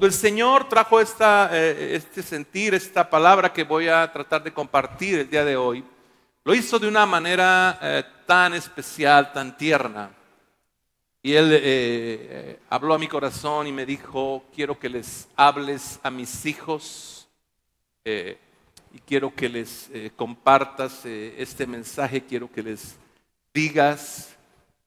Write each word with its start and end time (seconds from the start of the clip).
Cuando 0.00 0.14
el 0.14 0.18
Señor 0.18 0.66
trajo 0.66 0.98
esta, 0.98 1.50
eh, 1.52 1.94
este 1.94 2.22
sentir, 2.22 2.72
esta 2.72 3.10
palabra 3.10 3.52
que 3.52 3.64
voy 3.64 3.88
a 3.88 4.10
tratar 4.10 4.42
de 4.42 4.50
compartir 4.50 5.18
el 5.18 5.28
día 5.28 5.44
de 5.44 5.58
hoy, 5.58 5.84
lo 6.42 6.54
hizo 6.54 6.78
de 6.78 6.88
una 6.88 7.04
manera 7.04 7.78
eh, 7.82 8.02
tan 8.24 8.54
especial, 8.54 9.30
tan 9.30 9.58
tierna. 9.58 10.10
Y 11.22 11.34
Él 11.34 11.50
eh, 11.52 12.60
habló 12.70 12.94
a 12.94 12.98
mi 12.98 13.08
corazón 13.08 13.66
y 13.66 13.72
me 13.72 13.84
dijo, 13.84 14.44
quiero 14.54 14.78
que 14.78 14.88
les 14.88 15.28
hables 15.36 16.00
a 16.02 16.10
mis 16.10 16.46
hijos 16.46 17.28
y 18.02 18.98
quiero 19.04 19.34
que 19.34 19.50
les 19.50 19.90
compartas 20.16 21.04
este 21.04 21.66
mensaje, 21.66 22.24
quiero 22.24 22.50
que 22.50 22.62
les 22.62 22.96
digas 23.52 24.34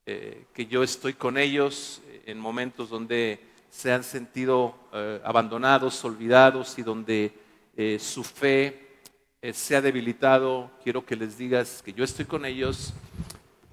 que 0.03 0.65
yo 0.67 0.81
estoy 0.81 1.13
con 1.13 1.37
ellos 1.37 2.01
en 2.25 2.39
momentos 2.39 2.89
donde 2.89 3.52
se 3.73 3.91
han 3.91 4.03
sentido 4.03 4.75
eh, 4.93 5.19
abandonados, 5.25 6.05
olvidados 6.05 6.77
y 6.77 6.83
donde 6.83 7.33
eh, 7.75 7.97
su 7.99 8.23
fe 8.23 8.99
eh, 9.41 9.51
se 9.51 9.75
ha 9.75 9.81
debilitado, 9.81 10.69
quiero 10.83 11.03
que 11.03 11.15
les 11.15 11.39
digas 11.39 11.81
que 11.83 11.91
yo 11.91 12.03
estoy 12.03 12.25
con 12.25 12.45
ellos 12.45 12.93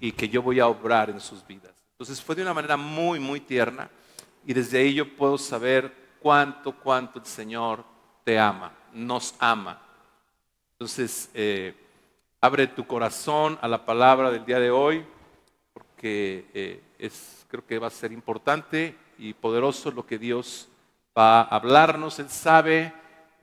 y 0.01 0.13
que 0.13 0.27
yo 0.27 0.41
voy 0.41 0.59
a 0.59 0.69
obrar 0.69 1.11
en 1.11 1.21
sus 1.21 1.47
vidas. 1.47 1.75
Entonces 1.93 2.19
fue 2.23 2.35
de 2.35 2.41
una 2.41 2.55
manera 2.55 2.79
muy, 2.79 3.21
muy 3.21 3.41
tierna 3.41 3.91
y 4.47 4.55
desde 4.55 4.79
ahí 4.79 4.95
yo 4.95 5.17
puedo 5.17 5.37
saber 5.37 5.93
cuánto, 6.19 6.73
cuánto 6.73 7.19
el 7.19 7.27
Señor 7.27 7.85
te 8.25 8.39
ama, 8.39 8.73
nos 8.95 9.35
ama. 9.39 9.83
Entonces, 10.73 11.29
abre 12.41 12.67
tu 12.69 12.87
corazón 12.87 13.59
a 13.61 13.69
la 13.69 13.85
palabra 13.85 14.31
del 14.31 14.47
día 14.47 14.59
de 14.59 14.71
hoy, 14.71 15.05
porque 15.75 16.81
es, 16.99 17.45
creo 17.49 17.67
que 17.67 17.79
va 17.79 17.89
a 17.89 17.91
ser 17.91 18.13
importante 18.13 18.97
y 19.21 19.35
poderoso 19.35 19.91
lo 19.91 20.07
que 20.07 20.19
Dios 20.19 20.69
va 21.17 21.43
a 21.43 21.57
hablarnos. 21.57 22.19
Él 22.19 22.31
sabe 22.31 22.93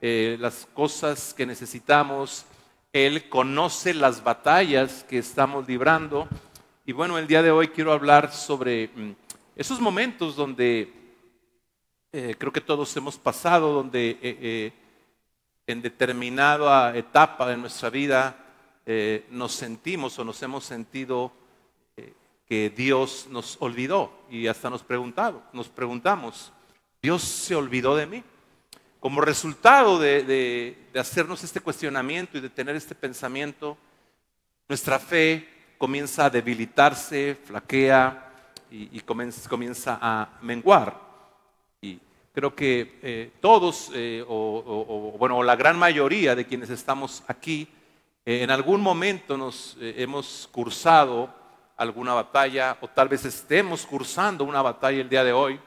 eh, 0.00 0.36
las 0.40 0.66
cosas 0.74 1.32
que 1.32 1.46
necesitamos. 1.46 2.44
Él 2.92 3.28
conoce 3.28 3.94
las 3.94 4.24
batallas 4.24 5.04
que 5.08 5.18
estamos 5.18 5.68
librando. 5.68 6.28
Y 6.84 6.92
bueno, 6.92 7.16
el 7.16 7.28
día 7.28 7.42
de 7.42 7.52
hoy 7.52 7.68
quiero 7.68 7.92
hablar 7.92 8.32
sobre 8.32 8.88
mm, 8.88 9.12
esos 9.54 9.80
momentos 9.80 10.34
donde 10.34 10.92
eh, 12.10 12.34
creo 12.36 12.52
que 12.52 12.60
todos 12.60 12.96
hemos 12.96 13.16
pasado, 13.16 13.72
donde 13.72 14.18
eh, 14.20 14.72
en 15.68 15.80
determinada 15.80 16.96
etapa 16.96 17.48
de 17.48 17.56
nuestra 17.56 17.88
vida 17.90 18.44
nos 19.28 19.52
sentimos 19.52 20.18
o 20.18 20.24
nos 20.24 20.42
hemos 20.42 20.64
sentido 20.64 21.30
que 22.48 22.70
Dios 22.70 23.26
nos 23.30 23.56
olvidó 23.60 24.10
y 24.30 24.46
hasta 24.46 24.70
nos 24.70 24.82
preguntado, 24.82 25.42
nos 25.52 25.68
preguntamos, 25.68 26.52
¿Dios 27.02 27.22
se 27.22 27.54
olvidó 27.54 27.94
de 27.94 28.06
mí? 28.06 28.24
Como 29.00 29.20
resultado 29.20 29.98
de, 29.98 30.76
hacernos 30.96 31.44
este 31.44 31.60
cuestionamiento 31.60 32.38
y 32.38 32.40
de 32.40 32.50
tener 32.50 32.74
este 32.74 32.94
pensamiento, 32.94 33.76
nuestra 34.66 34.98
fe 34.98 35.48
comienza 35.78 36.24
a 36.24 36.30
debilitarse, 36.30 37.36
flaquea 37.44 38.32
y, 38.70 38.98
comienza, 39.00 39.98
a 40.00 40.38
menguar. 40.42 41.00
Y 41.80 42.00
creo 42.34 42.54
que 42.56 42.98
eh, 43.02 43.30
todos, 43.40 43.92
eh, 43.94 44.24
o, 44.26 45.14
bueno, 45.18 45.42
la 45.44 45.54
gran 45.54 45.78
mayoría 45.78 46.34
de 46.34 46.46
quienes 46.46 46.70
estamos 46.70 47.22
aquí, 47.28 47.68
eh, 48.26 48.42
en 48.42 48.50
algún 48.50 48.80
momento 48.80 49.36
nos 49.36 49.76
hemos 49.80 50.48
cursado 50.50 51.32
alguna 51.78 52.12
batalla 52.12 52.76
o 52.80 52.88
tal 52.88 53.08
vez 53.08 53.24
estemos 53.24 53.86
cursando 53.86 54.44
una 54.44 54.60
batalla 54.60 55.00
el 55.00 55.08
día 55.08 55.22
de 55.22 55.32
hoy 55.32 55.60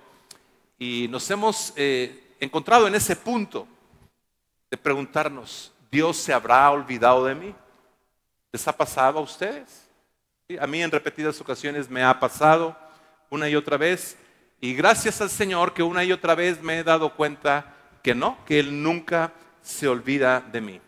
y 0.78 1.08
nos 1.10 1.32
hemos 1.32 1.74
eh, 1.78 2.36
encontrado 2.40 2.86
en 2.86 2.96
ese 2.96 3.16
punto 3.16 3.66
de 4.70 4.78
preguntarnos, 4.78 5.72
¿Dios 5.90 6.18
se 6.18 6.34
habrá 6.34 6.70
olvidado 6.70 7.26
de 7.26 7.36
mí? 7.36 7.56
¿Les 8.52 8.68
ha 8.68 8.76
pasado 8.76 9.20
a 9.20 9.22
ustedes? 9.22 9.88
A 10.60 10.68
mí 10.68 10.84
en 10.84 10.92
repetidas 10.92 11.40
ocasiones 11.40 11.90
me 11.90 12.04
ha 12.04 12.20
pasado 12.20 12.76
una 13.30 13.48
y 13.48 13.56
otra 13.56 13.78
vez 13.78 14.18
y 14.60 14.74
gracias 14.74 15.22
al 15.22 15.30
Señor 15.30 15.74
que 15.74 15.82
una 15.82 16.04
y 16.04 16.12
otra 16.12 16.36
vez 16.36 16.62
me 16.62 16.80
he 16.80 16.84
dado 16.84 17.16
cuenta 17.16 17.74
que 18.04 18.14
no, 18.14 18.38
que 18.46 18.60
Él 18.60 18.84
nunca 18.84 19.32
se 19.62 19.88
olvida 19.88 20.42
de 20.42 20.60
mí 20.60 20.82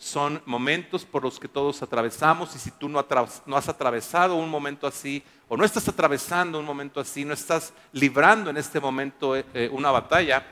son 0.00 0.40
momentos 0.46 1.04
por 1.04 1.22
los 1.22 1.38
que 1.38 1.46
todos 1.46 1.82
atravesamos 1.82 2.56
y 2.56 2.58
si 2.58 2.70
tú 2.70 2.88
no, 2.88 2.98
has 2.98 3.68
atravesado 3.68 4.34
un 4.34 4.48
momento 4.48 4.86
así 4.86 5.22
o 5.46 5.58
no 5.58 5.64
estás 5.64 5.86
atravesando 5.88 6.58
un 6.58 6.64
momento 6.64 7.00
así, 7.00 7.22
no 7.22 7.34
estás 7.34 7.74
librando 7.92 8.48
en 8.48 8.56
este 8.56 8.80
momento 8.80 9.36
eh, 9.36 9.44
eh, 9.52 9.68
una 9.70 9.90
batalla, 9.90 10.42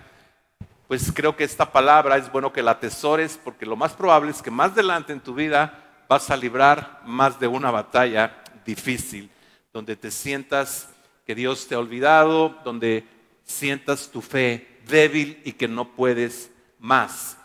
pues 0.86 1.10
creo 1.14 1.34
que 1.34 1.44
esta 1.44 1.72
palabra 1.72 2.18
es 2.18 2.30
bueno 2.30 2.52
que 2.52 2.62
la 2.62 2.72
atesores 2.72 3.40
porque 3.42 3.64
lo 3.64 3.74
más 3.74 3.94
probable 3.94 4.32
es 4.32 4.42
que 4.42 4.50
más 4.50 4.72
adelante 4.72 5.14
en 5.14 5.20
tu 5.20 5.34
vida 5.34 6.04
vas 6.10 6.28
a 6.30 6.36
librar 6.36 7.00
más 7.06 7.40
de 7.40 7.46
una 7.46 7.70
batalla 7.70 8.42
difícil, 8.66 9.30
donde 9.72 9.96
te 9.96 10.10
sientas 10.10 10.90
que 11.24 11.34
Dios 11.34 11.66
te 11.66 11.74
ha 11.74 11.78
olvidado, 11.78 12.58
donde 12.64 13.06
sientas 13.44 14.10
tu 14.10 14.20
fe 14.20 14.82
débil 14.86 15.40
y 15.42 15.52
que 15.52 15.68
no 15.68 15.88
puedes 15.88 16.50
más. 16.78 17.37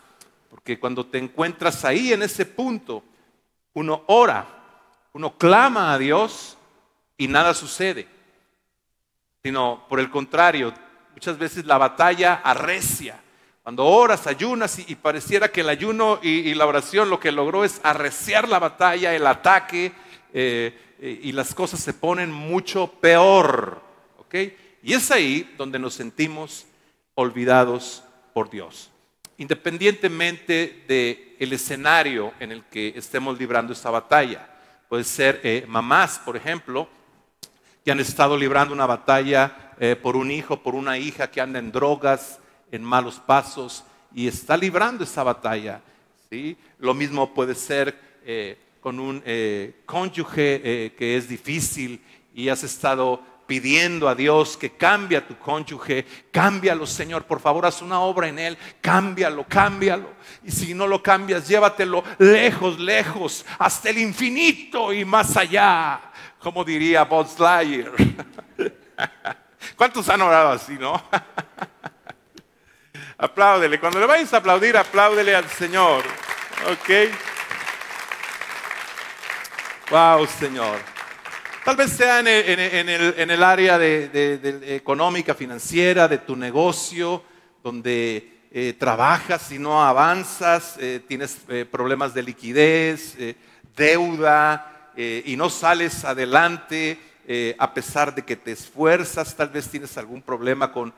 Porque 0.54 0.78
cuando 0.78 1.04
te 1.04 1.18
encuentras 1.18 1.84
ahí 1.84 2.12
en 2.12 2.22
ese 2.22 2.46
punto, 2.46 3.02
uno 3.72 4.04
ora, 4.06 4.46
uno 5.12 5.36
clama 5.36 5.92
a 5.92 5.98
Dios 5.98 6.56
y 7.18 7.26
nada 7.26 7.54
sucede. 7.54 8.06
Sino 9.42 9.84
por 9.88 9.98
el 9.98 10.10
contrario, 10.10 10.72
muchas 11.12 11.38
veces 11.38 11.66
la 11.66 11.76
batalla 11.76 12.34
arrecia. 12.34 13.20
Cuando 13.64 13.84
oras, 13.84 14.28
ayunas 14.28 14.78
y, 14.78 14.94
pareciera 14.94 15.50
que 15.50 15.62
el 15.62 15.70
ayuno 15.70 16.20
y, 16.22 16.54
la 16.54 16.66
oración 16.66 17.10
lo 17.10 17.18
que 17.18 17.32
logró 17.32 17.64
es 17.64 17.80
arreciar 17.82 18.48
la 18.48 18.60
batalla, 18.60 19.12
el 19.12 19.26
ataque, 19.26 19.92
eh, 20.32 21.18
y 21.20 21.32
las 21.32 21.52
cosas 21.52 21.80
se 21.80 21.94
ponen 21.94 22.30
mucho 22.30 22.86
peor. 23.00 23.82
Y 24.84 24.92
es 24.92 25.10
ahí 25.10 25.52
donde 25.58 25.80
nos 25.80 25.94
sentimos 25.94 26.64
olvidados 27.16 28.04
por 28.32 28.50
Dios 28.50 28.92
independientemente 29.38 30.84
del 31.38 31.52
escenario 31.52 32.32
en 32.38 32.52
el 32.52 32.64
que 32.64 32.92
estemos 32.96 33.38
librando 33.38 33.72
esta 33.72 33.90
batalla. 33.90 34.48
Puede 34.88 35.04
ser 35.04 35.40
eh, 35.42 35.64
mamás, 35.66 36.18
por 36.18 36.36
ejemplo, 36.36 36.88
que 37.84 37.90
han 37.90 38.00
estado 38.00 38.36
librando 38.36 38.72
una 38.72 38.86
batalla 38.86 39.74
eh, 39.78 39.96
por 39.96 40.16
un 40.16 40.30
hijo, 40.30 40.62
por 40.62 40.74
una 40.74 40.98
hija 40.98 41.30
que 41.30 41.40
anda 41.40 41.58
en 41.58 41.72
drogas, 41.72 42.38
en 42.70 42.82
malos 42.82 43.20
pasos, 43.20 43.84
y 44.14 44.28
está 44.28 44.56
librando 44.56 45.04
esa 45.04 45.22
batalla. 45.22 45.80
¿sí? 46.30 46.56
Lo 46.78 46.94
mismo 46.94 47.34
puede 47.34 47.54
ser 47.54 47.98
eh, 48.24 48.58
con 48.80 49.00
un 49.00 49.22
cónyuge 49.86 50.92
que 50.96 51.16
es 51.16 51.26
difícil 51.26 52.02
y 52.34 52.50
has 52.50 52.62
estado 52.62 53.22
pidiendo 53.46 54.08
a 54.08 54.14
Dios 54.14 54.56
que 54.56 54.70
cambie 54.70 55.18
a 55.18 55.26
tu 55.26 55.36
cónyuge, 55.38 56.06
cámbialo 56.30 56.86
Señor, 56.86 57.24
por 57.24 57.40
favor 57.40 57.66
haz 57.66 57.82
una 57.82 58.00
obra 58.00 58.28
en 58.28 58.38
él, 58.38 58.56
cámbialo, 58.80 59.44
cámbialo. 59.48 60.08
Y 60.42 60.50
si 60.50 60.74
no 60.74 60.86
lo 60.86 61.02
cambias, 61.02 61.48
llévatelo 61.48 62.02
lejos, 62.18 62.78
lejos, 62.78 63.44
hasta 63.58 63.90
el 63.90 63.98
infinito 63.98 64.92
y 64.92 65.04
más 65.04 65.36
allá, 65.36 66.00
como 66.38 66.64
diría 66.64 67.04
Bob 67.04 67.28
Slayer. 67.28 67.92
¿Cuántos 69.76 70.08
han 70.08 70.22
orado 70.22 70.50
así, 70.50 70.76
no? 70.78 71.02
Apláudele, 73.18 73.78
cuando 73.78 74.00
le 74.00 74.06
vayas 74.06 74.32
a 74.34 74.38
aplaudir, 74.38 74.76
apláudele 74.76 75.34
al 75.34 75.48
Señor, 75.48 76.04
¿ok? 76.70 76.90
Wow, 79.90 80.26
Señor. 80.26 80.93
Tal 81.64 81.76
vez 81.76 81.92
sea 81.92 82.20
en 82.20 82.26
el, 82.28 83.42
área 83.42 83.78
de, 83.78 84.76
económica, 84.76 85.34
financiera, 85.34 86.06
de 86.06 86.18
tu 86.18 86.36
negocio, 86.36 87.22
donde 87.62 88.42
eh, 88.50 88.74
trabajas 88.78 89.50
y 89.50 89.58
no 89.58 89.82
avanzas, 89.82 90.76
eh, 90.78 91.00
tienes 91.08 91.38
eh, 91.48 91.64
problemas 91.64 92.12
de 92.12 92.22
liquidez, 92.22 93.16
deuda 93.74 94.92
y 94.94 95.34
no 95.36 95.48
sales 95.48 96.04
adelante 96.04 97.00
a 97.58 97.72
pesar 97.72 98.14
de 98.14 98.22
que 98.22 98.36
te 98.36 98.52
esfuerzas, 98.52 99.34
tal 99.34 99.48
vez 99.48 99.66
tienes 99.68 99.96
algún 99.96 100.20
problema 100.20 100.70
con 100.70 100.92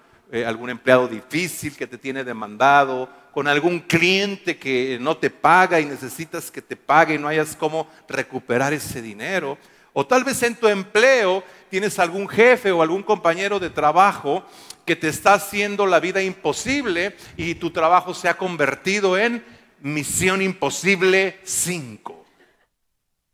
algún 0.44 0.70
empleado 0.70 1.06
difícil 1.06 1.76
que 1.76 1.86
te 1.86 1.96
tiene 1.96 2.24
demandado, 2.24 3.08
con 3.32 3.46
algún 3.46 3.78
cliente 3.78 4.58
que 4.58 4.98
no 5.00 5.16
te 5.16 5.30
paga 5.30 5.78
y 5.78 5.86
necesitas 5.86 6.50
que 6.50 6.60
te 6.60 6.74
pague 6.74 7.14
y 7.14 7.18
no 7.18 7.28
hayas 7.28 7.54
cómo 7.54 7.88
recuperar 8.08 8.72
ese 8.72 9.00
dinero. 9.00 9.56
O 9.98 10.06
tal 10.06 10.24
vez 10.24 10.42
en 10.42 10.54
tu 10.54 10.68
empleo 10.68 11.42
tienes 11.70 11.98
algún 11.98 12.28
jefe 12.28 12.70
o 12.70 12.82
algún 12.82 13.02
compañero 13.02 13.58
de 13.58 13.70
trabajo 13.70 14.44
que 14.84 14.94
te 14.94 15.08
está 15.08 15.32
haciendo 15.32 15.86
la 15.86 16.00
vida 16.00 16.20
imposible 16.22 17.16
y 17.38 17.54
tu 17.54 17.70
trabajo 17.70 18.12
se 18.12 18.28
ha 18.28 18.36
convertido 18.36 19.16
en 19.16 19.42
misión 19.80 20.42
imposible 20.42 21.40
5. 21.44 22.26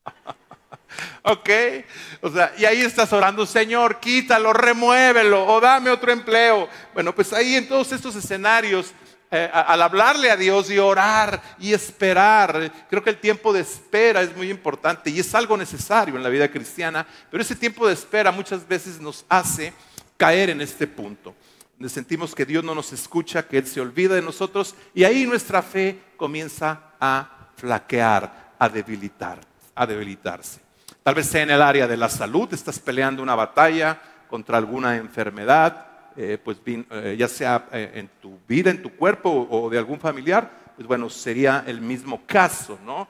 ¿Ok? 1.25 1.50
O 2.20 2.31
sea, 2.31 2.55
y 2.56 2.65
ahí 2.65 2.82
estás 2.82 3.12
orando, 3.12 3.44
Señor, 3.44 3.99
quítalo, 3.99 4.53
remuévelo 4.53 5.44
o 5.44 5.61
dame 5.61 5.91
otro 5.91 6.12
empleo. 6.12 6.69
Bueno, 6.94 7.12
pues 7.12 7.32
ahí 7.32 7.56
en 7.56 7.67
todos 7.67 7.91
estos 7.91 8.15
escenarios, 8.15 8.94
eh, 9.34 9.49
al 9.50 9.81
hablarle 9.81 10.31
a 10.31 10.37
Dios 10.37 10.70
y 10.70 10.79
orar 10.79 11.40
y 11.58 11.73
esperar, 11.73 12.70
creo 12.90 13.02
que 13.02 13.08
el 13.08 13.17
tiempo 13.17 13.50
de 13.50 13.62
espera 13.62 14.20
es 14.20 14.37
muy 14.37 14.50
importante 14.50 15.08
y 15.08 15.20
es 15.20 15.34
algo 15.34 15.56
necesario 15.56 16.17
en 16.17 16.23
la 16.23 16.29
vida 16.29 16.50
cristiana, 16.50 17.06
pero 17.31 17.43
ese 17.43 17.56
tiempo 17.56 17.87
de 17.87 17.94
espera 17.94 18.31
muchas 18.31 18.69
veces 18.69 19.00
nos 19.00 19.25
hace 19.31 19.73
caer 20.19 20.50
en 20.50 20.61
este 20.61 20.87
punto, 20.87 21.34
donde 21.79 21.88
sentimos 21.88 22.34
que 22.34 22.44
Dios 22.44 22.62
no 22.62 22.75
nos 22.75 22.93
escucha, 22.93 23.49
que 23.49 23.56
Él 23.56 23.67
se 23.67 23.81
olvida 23.81 24.17
de 24.17 24.20
nosotros 24.20 24.75
y 24.93 25.05
ahí 25.05 25.25
nuestra 25.25 25.62
fe 25.62 25.99
comienza 26.19 26.93
a 27.00 27.49
flaquear, 27.56 28.52
a 28.58 28.69
debilitar, 28.69 29.40
a 29.75 29.87
debilitarse. 29.87 30.61
Tal 31.02 31.14
vez 31.14 31.26
sea 31.26 31.43
en 31.43 31.52
el 31.52 31.62
área 31.62 31.88
de 31.88 31.96
la 31.96 32.11
salud, 32.11 32.52
estás 32.52 32.79
peleando 32.79 33.23
una 33.23 33.34
batalla 33.34 33.99
contra 34.29 34.58
alguna 34.58 34.99
enfermedad, 34.99 35.87
eh, 36.17 36.38
pues 36.43 36.59
eh, 36.67 37.17
ya 37.19 37.26
sea 37.29 37.69
eh, 37.73 37.93
en 37.94 38.11
tu 38.20 38.38
vida, 38.47 38.70
en 38.70 38.82
tu 38.82 38.91
cuerpo 38.91 39.49
o, 39.50 39.70
de 39.70 39.79
algún 39.79 39.99
familiar, 39.99 40.50
pues 40.76 40.87
bueno, 40.87 41.09
sería 41.09 41.64
el 41.67 41.81
mismo 41.81 42.23
caso, 42.26 42.79
¿no? 42.85 43.09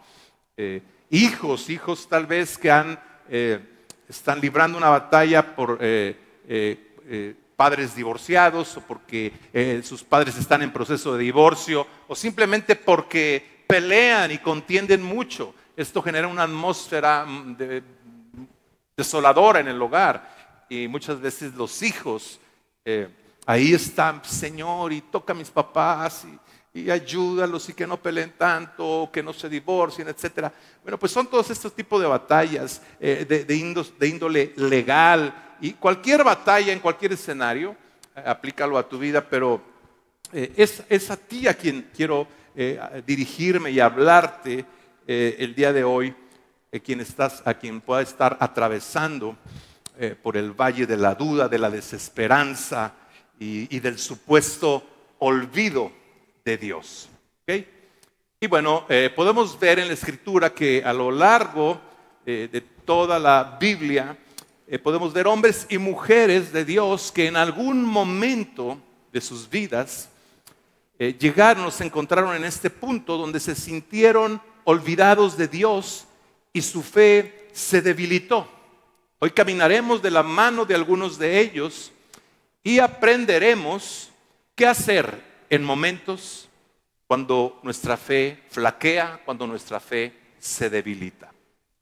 hijos, 1.10 1.70
hijos 1.70 2.08
tal 2.08 2.26
vez 2.26 2.56
que 2.56 2.70
han, 2.70 3.00
están 4.08 4.40
librando 4.40 4.78
una 4.78 4.90
batalla 4.90 5.56
por 5.56 5.80
padres 7.56 7.96
divorciados 7.96 8.76
o 8.76 8.80
porque 8.82 9.32
sus 9.82 10.04
padres 10.04 10.36
están 10.36 10.62
en 10.62 10.72
proceso 10.72 11.16
de 11.16 11.24
divorcio 11.24 11.84
o 12.06 12.14
simplemente 12.14 12.76
porque 12.76 13.64
pelean 13.66 14.30
y 14.30 14.38
contienden 14.38 15.02
mucho. 15.02 15.54
Esto 15.76 16.00
genera 16.02 16.28
una 16.28 16.44
atmósfera 16.44 17.24
mm, 17.24 17.56
desoladora 18.96 19.60
en 19.60 19.68
el 19.68 19.82
hogar 19.82 20.66
y 20.68 20.86
muchas 20.86 21.20
veces 21.20 21.54
los 21.54 21.82
hijos 21.82 22.38
eh, 22.84 23.08
ahí 23.46 23.74
están, 23.74 24.24
Señor, 24.24 24.92
y 24.92 25.02
toca 25.02 25.32
a 25.32 25.36
mis 25.36 25.50
papás 25.50 26.26
y, 26.74 26.90
ayúdalos 26.90 27.68
y 27.68 27.74
que 27.74 27.86
no 27.86 27.96
peleen 27.98 28.32
tanto, 28.36 29.08
que 29.12 29.22
no 29.22 29.32
se 29.32 29.48
divorcien, 29.48 30.08
etc. 30.08 30.50
Bueno, 30.82 30.98
pues 30.98 31.12
son 31.12 31.26
todos 31.26 31.50
estos 31.50 31.74
tipos 31.74 32.00
de 32.00 32.08
batallas 32.08 32.80
eh, 32.98 33.26
de, 33.46 34.06
índole 34.08 34.52
legal 34.56 35.56
y 35.60 35.74
cualquier 35.74 36.24
batalla 36.24 36.72
en 36.72 36.80
cualquier 36.80 37.12
escenario, 37.12 37.76
eh, 38.16 38.22
aplícalo 38.24 38.78
a 38.78 38.88
tu 38.88 38.98
vida, 38.98 39.24
pero 39.28 39.60
es, 40.32 40.82
es, 40.88 41.10
a 41.10 41.16
ti 41.16 41.46
a 41.46 41.52
quien 41.52 41.90
quiero 41.94 42.26
dirigirme 43.06 43.70
y 43.70 43.80
hablarte 43.80 44.64
el 45.06 45.54
día 45.54 45.74
de 45.74 45.84
hoy, 45.84 46.14
quien 46.82 47.00
estás, 47.00 47.42
a 47.44 47.52
quien 47.52 47.82
pueda 47.82 48.00
estar 48.00 48.38
atravesando 48.40 49.36
eh, 49.98 50.16
por 50.20 50.38
el 50.38 50.52
valle 50.52 50.86
de 50.86 50.96
la 50.96 51.14
duda, 51.14 51.48
de 51.48 51.58
la 51.58 51.68
desesperanza 51.68 52.94
y, 53.38 53.78
del 53.80 53.98
supuesto 53.98 54.82
olvido 55.18 55.92
de 56.44 56.56
Dios. 56.56 57.10
Y 58.40 58.46
bueno, 58.46 58.86
eh, 58.88 59.10
podemos 59.14 59.58
ver 59.60 59.78
en 59.78 59.88
la 59.88 59.94
escritura 59.94 60.54
que 60.54 60.82
a 60.82 60.92
lo 60.92 61.10
largo 61.10 61.80
eh, 62.24 62.48
de 62.50 62.60
toda 62.60 63.18
la 63.18 63.58
Biblia 63.60 64.16
podemos 64.82 65.12
ver 65.12 65.26
hombres 65.26 65.66
y 65.68 65.76
mujeres 65.76 66.52
de 66.52 66.64
Dios 66.64 67.12
que 67.12 67.26
en 67.26 67.36
algún 67.36 67.84
momento 67.84 68.78
de 69.12 69.20
sus 69.20 69.50
vidas 69.50 70.08
llegaron, 70.98 71.70
se 71.70 71.84
encontraron 71.84 72.34
en 72.34 72.44
este 72.44 72.70
punto 72.70 73.18
donde 73.18 73.38
se 73.38 73.54
sintieron 73.54 74.40
olvidados 74.64 75.36
de 75.36 75.46
Dios 75.46 76.06
y 76.54 76.62
su 76.62 76.82
fe 76.82 77.50
se 77.52 77.82
debilitó. 77.82 78.48
Hoy 79.24 79.30
caminaremos 79.30 80.02
de 80.02 80.10
la 80.10 80.24
mano 80.24 80.64
de 80.64 80.74
algunos 80.74 81.16
de 81.16 81.38
ellos 81.38 81.92
y 82.64 82.80
aprenderemos 82.80 84.10
qué 84.56 84.66
hacer 84.66 85.16
en 85.48 85.62
momentos 85.62 86.48
cuando 87.06 87.60
nuestra 87.62 87.96
fe 87.96 88.42
flaquea, 88.50 89.20
cuando 89.24 89.46
nuestra 89.46 89.78
fe 89.78 90.12
se 90.40 90.68
debilita. 90.68 91.32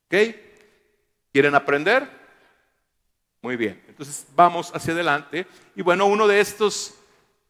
¿Ok? 0.05 0.37
¿Quieren 1.33 1.55
aprender? 1.55 2.11
Muy 3.41 3.57
bien, 3.57 3.83
entonces 3.89 4.27
vamos 4.37 4.71
hacia 4.75 4.93
adelante. 4.93 5.47
Y 5.75 5.81
bueno, 5.81 6.05
uno 6.05 6.29
de 6.29 6.41
estos 6.41 6.95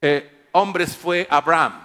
eh, 0.01 0.47
hombres 0.53 0.97
fue 0.97 1.27
Abraham. 1.29 1.85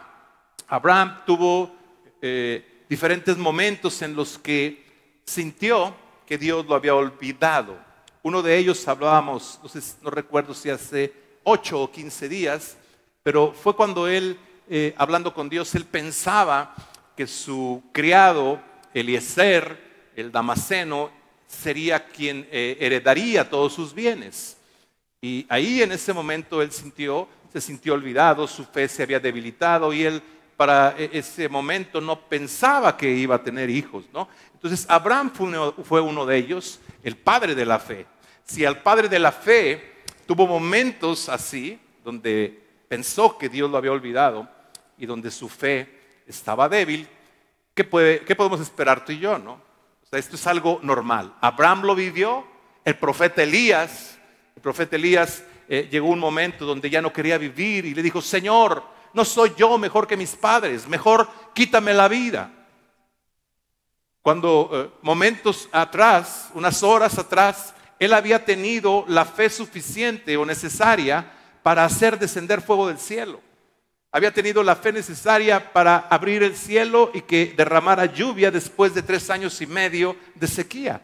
Abraham 0.68 1.24
tuvo 1.25 1.75
eh, 2.22 2.84
diferentes 2.88 3.36
momentos 3.36 4.00
en 4.04 4.16
los 4.16 4.38
que 4.38 4.86
sintió 5.25 5.96
que 6.28 6.38
Dios 6.38 6.68
lo 6.68 6.75
había 6.75 6.94
olvidado. 6.94 7.85
Uno 8.25 8.42
de 8.42 8.57
ellos 8.57 8.88
hablábamos, 8.88 9.60
no, 10.01 10.10
recuerdo 10.10 10.56
si 10.56 10.68
hace 10.72 11.13
ocho 11.44 11.80
o 11.80 11.92
quince 11.92 12.27
días, 12.27 12.75
pero 13.22 13.54
fue 13.54 13.75
cuando 13.75 14.07
él, 14.07 14.39
eh, 14.68 14.95
hablando 14.98 15.31
con 15.31 15.48
Dios, 15.48 15.75
él 15.75 15.86
pensaba 15.86 16.74
que 17.16 17.27
su 17.27 17.83
criado, 17.92 18.60
Eliezer, 18.95 20.10
el 20.16 20.31
Damaseno, 20.31 21.12
sería 21.45 22.07
quien 22.07 22.48
eh, 22.51 22.77
heredaría 22.80 23.48
todos 23.48 23.74
sus 23.74 23.94
bienes. 23.94 24.57
Y 25.21 25.45
ahí 25.48 25.83
en 25.83 25.92
ese 25.92 26.12
momento 26.12 26.63
él 26.63 26.71
sintió, 26.71 27.28
se 27.54 27.62
sintió 27.62 27.94
olvidado, 27.94 28.48
su 28.48 28.66
fe 28.66 28.88
se 28.88 29.04
había 29.04 29.19
debilitado 29.19 29.94
y 29.94 30.04
él 30.04 30.24
para 30.57 30.95
e, 30.98 31.12
ese 31.13 31.48
momento 31.48 32.01
no 32.01 32.19
pensaba 32.21 32.98
que 32.98 33.07
iba 33.07 33.36
a 33.36 33.44
tener 33.44 33.69
hijos, 33.69 34.06
¿no? 34.12 34.28
Entonces 34.51 34.88
Abraham 34.89 35.31
fue 35.31 36.01
uno 36.01 36.25
de 36.25 36.38
ellos, 36.38 36.80
el 37.04 37.18
padre 37.18 37.54
de 37.54 37.66
la 37.68 37.78
fe 37.78 38.07
si 38.45 38.63
al 38.63 38.81
padre 38.81 39.09
de 39.09 39.19
la 39.19 39.31
fe 39.31 40.03
tuvo 40.25 40.47
momentos 40.47 41.30
así, 41.30 41.80
donde 42.03 42.63
pensó 42.88 43.38
que 43.38 43.50
Dios 43.50 43.69
lo 43.69 43.77
había 43.77 43.92
olvidado 43.92 44.47
y 44.97 45.06
donde 45.06 45.31
su 45.31 45.50
fe 45.50 46.21
estaba 46.27 46.69
débil, 46.69 47.07
¿qué, 47.74 47.83
podemos 47.83 48.62
esperar 48.62 49.03
tú 49.03 49.12
y 49.12 49.19
yo? 49.19 49.38
No? 49.38 49.65
esto 50.12 50.38
es 50.38 50.47
algo 50.47 50.80
normal. 50.81 51.36
Abraham 51.42 51.81
lo 51.81 51.94
vivió, 51.94 52.47
el 52.86 52.95
profeta 52.95 53.44
Elías, 53.44 54.18
el 54.56 54.62
profeta 54.62 54.95
Elías 54.95 55.44
eh, 55.68 55.89
llegó 55.92 56.07
un 56.07 56.19
momento 56.19 56.65
donde 56.65 56.89
ya 56.89 57.01
no 57.01 57.12
quería 57.12 57.38
vivir 57.38 57.86
y 57.86 57.94
le 57.94 58.01
dijo, 58.01 58.21
Señor, 58.21 58.81
no 59.13 59.25
soy 59.25 59.53
yo 59.57 59.77
mejor 59.77 60.07
que 60.07 60.15
mis 60.15 60.33
padres, 60.36 60.88
mejor 60.88 61.27
quítame 61.53 61.94
la 61.94 62.07
vida. 62.07 62.50
Cuando 64.21 64.69
eh, 64.71 64.99
momentos 65.02 65.68
atrás, 65.71 66.49
unas 66.54 66.81
horas 66.81 67.18
atrás, 67.19 67.75
él 67.99 68.14
había 68.14 68.44
tenido 68.44 69.06
la 69.07 69.25
fe 69.25 69.49
suficiente 69.49 70.37
o 70.37 70.45
necesaria 70.45 71.31
para 71.64 71.85
hacer 71.85 72.19
descender 72.19 72.61
fuego 72.61 72.87
del 72.87 72.99
cielo. 72.99 73.42
Había 74.11 74.33
tenido 74.33 74.64
la 74.64 74.75
fe 74.75 74.94
necesaria 74.94 75.73
para 75.73 75.97
abrir 76.09 76.44
el 76.44 76.56
cielo 76.56 77.11
y 77.14 77.21
que 77.21 77.54
derramara 77.56 78.06
lluvia 78.06 78.52
después 78.52 78.94
de 78.94 79.02
tres 79.02 79.30
años 79.30 79.59
y 79.61 79.68
medio 79.68 80.16
de 80.35 80.47
sequía. 80.47 81.02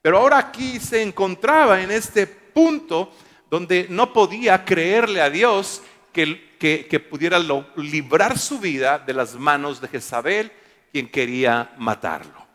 Pero 0.00 0.18
ahora 0.18 0.38
aquí 0.38 0.80
se 0.80 1.02
encontraba 1.02 1.82
en 1.82 1.90
este 1.90 2.26
punto 2.26 3.12
donde 3.50 3.86
no 3.90 4.12
podía 4.12 4.64
creerle 4.64 5.20
a 5.20 5.30
Dios 5.30 5.82
que, 6.12 6.56
que 6.58 7.00
pudiera 7.00 7.38
librar 7.76 8.38
su 8.38 8.58
vida 8.58 8.98
de 8.98 9.12
las 9.12 9.34
manos 9.34 9.80
de 9.80 9.88
Jezabel, 9.88 10.52
quien 10.92 11.10
quería 11.10 11.72
matarlo. 11.76 12.46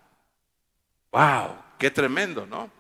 ¡Wow! 1.12 1.56
¡Qué 1.78 1.92
tremendo, 1.92 2.46
¿no? 2.46 2.79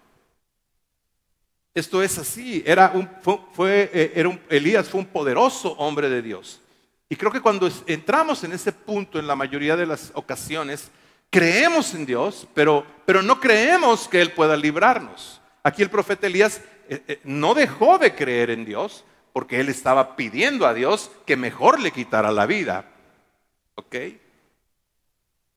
Esto 1.80 2.04
es 2.04 2.18
así. 2.18 2.62
Era 2.66 2.92
un, 2.94 3.10
fue, 3.54 3.90
eh, 3.94 4.12
era 4.16 4.38
Elías 4.50 4.90
fue 4.90 5.00
un 5.00 5.08
poderoso 5.08 5.72
hombre 5.74 6.10
de 6.10 6.22
Dios. 6.22 6.62
Y 7.08 7.16
creo 7.16 7.32
que 7.32 7.42
cuando 7.42 7.70
entramos 7.88 8.44
en 8.44 8.52
ese 8.52 8.72
punto, 8.72 9.18
en 9.18 9.26
la 9.26 9.36
mayoría 9.36 9.76
de 9.76 9.86
las 9.86 10.12
ocasiones, 10.14 10.92
creemos 11.30 11.94
en 11.96 12.06
Dios, 12.06 12.48
pero, 12.54 12.86
pero 13.06 13.22
no 13.22 13.40
creemos 13.40 14.08
que 14.08 14.22
Él 14.22 14.32
pueda 14.34 14.56
librarnos. 14.56 15.42
Aquí 15.64 15.82
el 15.82 15.90
profeta 15.90 16.28
Elías 16.28 16.62
eh, 16.90 17.04
eh, 17.08 17.20
no 17.24 17.54
dejó 17.54 17.98
de 17.98 18.14
creer 18.14 18.50
en 18.50 18.66
Dios 18.66 19.06
porque 19.32 19.60
él 19.60 19.70
estaba 19.70 20.16
pidiendo 20.16 20.66
a 20.66 20.74
Dios 20.74 21.12
que 21.26 21.38
mejor 21.38 21.80
le 21.80 21.92
quitara 21.92 22.32
la 22.32 22.46
vida. 22.46 22.86
¿Ok? 23.76 23.96
¿Sí 23.96 24.20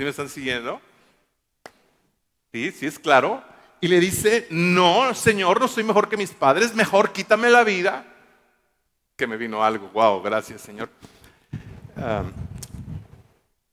me 0.05 0.09
están 0.09 0.29
siguiendo? 0.29 0.81
Sí, 2.53 2.71
sí 2.71 2.87
es 2.87 2.99
claro 2.99 3.43
y 3.83 3.89
le 3.89 3.99
dice, 3.99 4.47
no, 4.49 5.13
Señor, 5.13 5.61
no 5.61 5.67
soy 5.67 5.83
mejor 5.83 6.09
que 6.09 6.17
mis 6.17 6.31
padres, 6.31 6.73
mejor 6.73 7.13
quítame 7.13 7.51
la 7.51 7.65
vida. 7.65 8.07
Que 9.17 9.27
me 9.27 9.37
vino 9.37 9.65
algo, 9.65 9.89
wow, 9.89 10.23
gracias 10.23 10.61
Señor. 10.63 10.89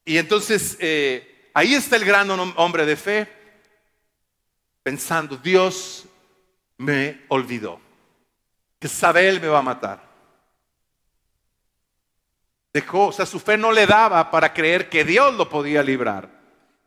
y 0.04 0.18
entonces 0.18 0.78
eh, 0.80 1.52
ahí 1.54 1.76
está 1.76 1.96
el 1.96 2.06
gran 2.06 2.28
hombre 2.32 2.88
de 2.88 2.96
fe, 2.96 3.32
pensando, 4.82 5.38
Dios 5.38 6.06
me 6.78 7.22
olvidó, 7.28 7.80
que 8.80 8.88
Sabel 8.88 9.40
me 9.40 9.48
va 9.48 9.60
a 9.60 9.62
matar. 9.62 10.10
Dejó, 12.74 13.10
o 13.10 13.12
sea, 13.12 13.28
su 13.28 13.40
fe 13.40 13.58
no 13.58 13.72
le 13.72 13.86
daba 13.86 14.32
para 14.32 14.56
creer 14.56 14.90
que 14.90 15.06
Dios 15.06 15.36
lo 15.36 15.48
podía 15.48 15.84
librar. 15.84 16.28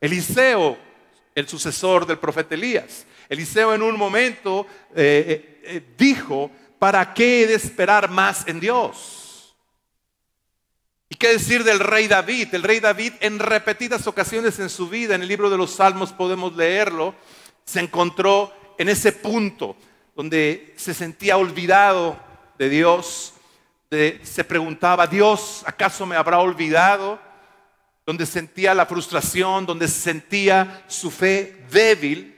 Eliseo, 0.00 0.76
el 1.36 1.46
sucesor 1.46 2.04
del 2.04 2.18
profeta 2.18 2.56
Elías, 2.56 3.06
Eliseo 3.28 3.74
en 3.74 3.82
un 3.82 3.96
momento 3.96 4.66
eh, 4.94 5.24
eh, 5.26 5.62
eh, 5.64 5.82
dijo, 5.96 6.50
¿para 6.78 7.14
qué 7.14 7.42
he 7.42 7.46
de 7.46 7.54
esperar 7.54 8.10
más 8.10 8.46
en 8.46 8.60
Dios? 8.60 9.54
¿Y 11.08 11.14
qué 11.14 11.28
decir 11.28 11.64
del 11.64 11.78
rey 11.78 12.08
David? 12.08 12.54
El 12.54 12.62
rey 12.62 12.80
David 12.80 13.12
en 13.20 13.38
repetidas 13.38 14.06
ocasiones 14.06 14.58
en 14.58 14.70
su 14.70 14.88
vida, 14.88 15.14
en 15.14 15.22
el 15.22 15.28
libro 15.28 15.50
de 15.50 15.58
los 15.58 15.72
Salmos 15.72 16.12
podemos 16.12 16.56
leerlo, 16.56 17.14
se 17.64 17.80
encontró 17.80 18.52
en 18.78 18.88
ese 18.88 19.12
punto 19.12 19.76
donde 20.14 20.74
se 20.76 20.94
sentía 20.94 21.36
olvidado 21.36 22.18
de 22.58 22.68
Dios, 22.68 23.34
se 23.90 24.44
preguntaba, 24.44 25.06
Dios, 25.06 25.62
¿acaso 25.66 26.06
me 26.06 26.16
habrá 26.16 26.38
olvidado? 26.38 27.20
Donde 28.06 28.24
sentía 28.24 28.74
la 28.74 28.86
frustración, 28.86 29.66
donde 29.66 29.86
sentía 29.86 30.82
su 30.88 31.10
fe 31.10 31.64
débil. 31.70 32.31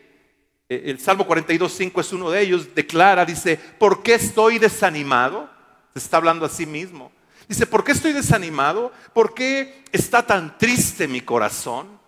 Eh, 0.68 0.84
el 0.86 1.00
Salmo 1.00 1.26
42.5 1.26 2.00
es 2.00 2.12
uno 2.12 2.30
de 2.30 2.40
ellos, 2.40 2.74
declara, 2.74 3.24
dice, 3.24 3.56
¿por 3.78 4.02
qué 4.02 4.14
estoy 4.14 4.58
desanimado? 4.58 5.50
Se 5.92 5.98
está 5.98 6.16
hablando 6.16 6.46
a 6.46 6.48
sí 6.48 6.66
mismo. 6.66 7.12
Dice, 7.48 7.66
¿por 7.66 7.84
qué 7.84 7.92
estoy 7.92 8.12
desanimado? 8.12 8.92
¿Por 9.12 9.34
qué 9.34 9.84
está 9.92 10.26
tan 10.26 10.56
triste 10.56 11.06
mi 11.06 11.20
corazón? 11.20 12.00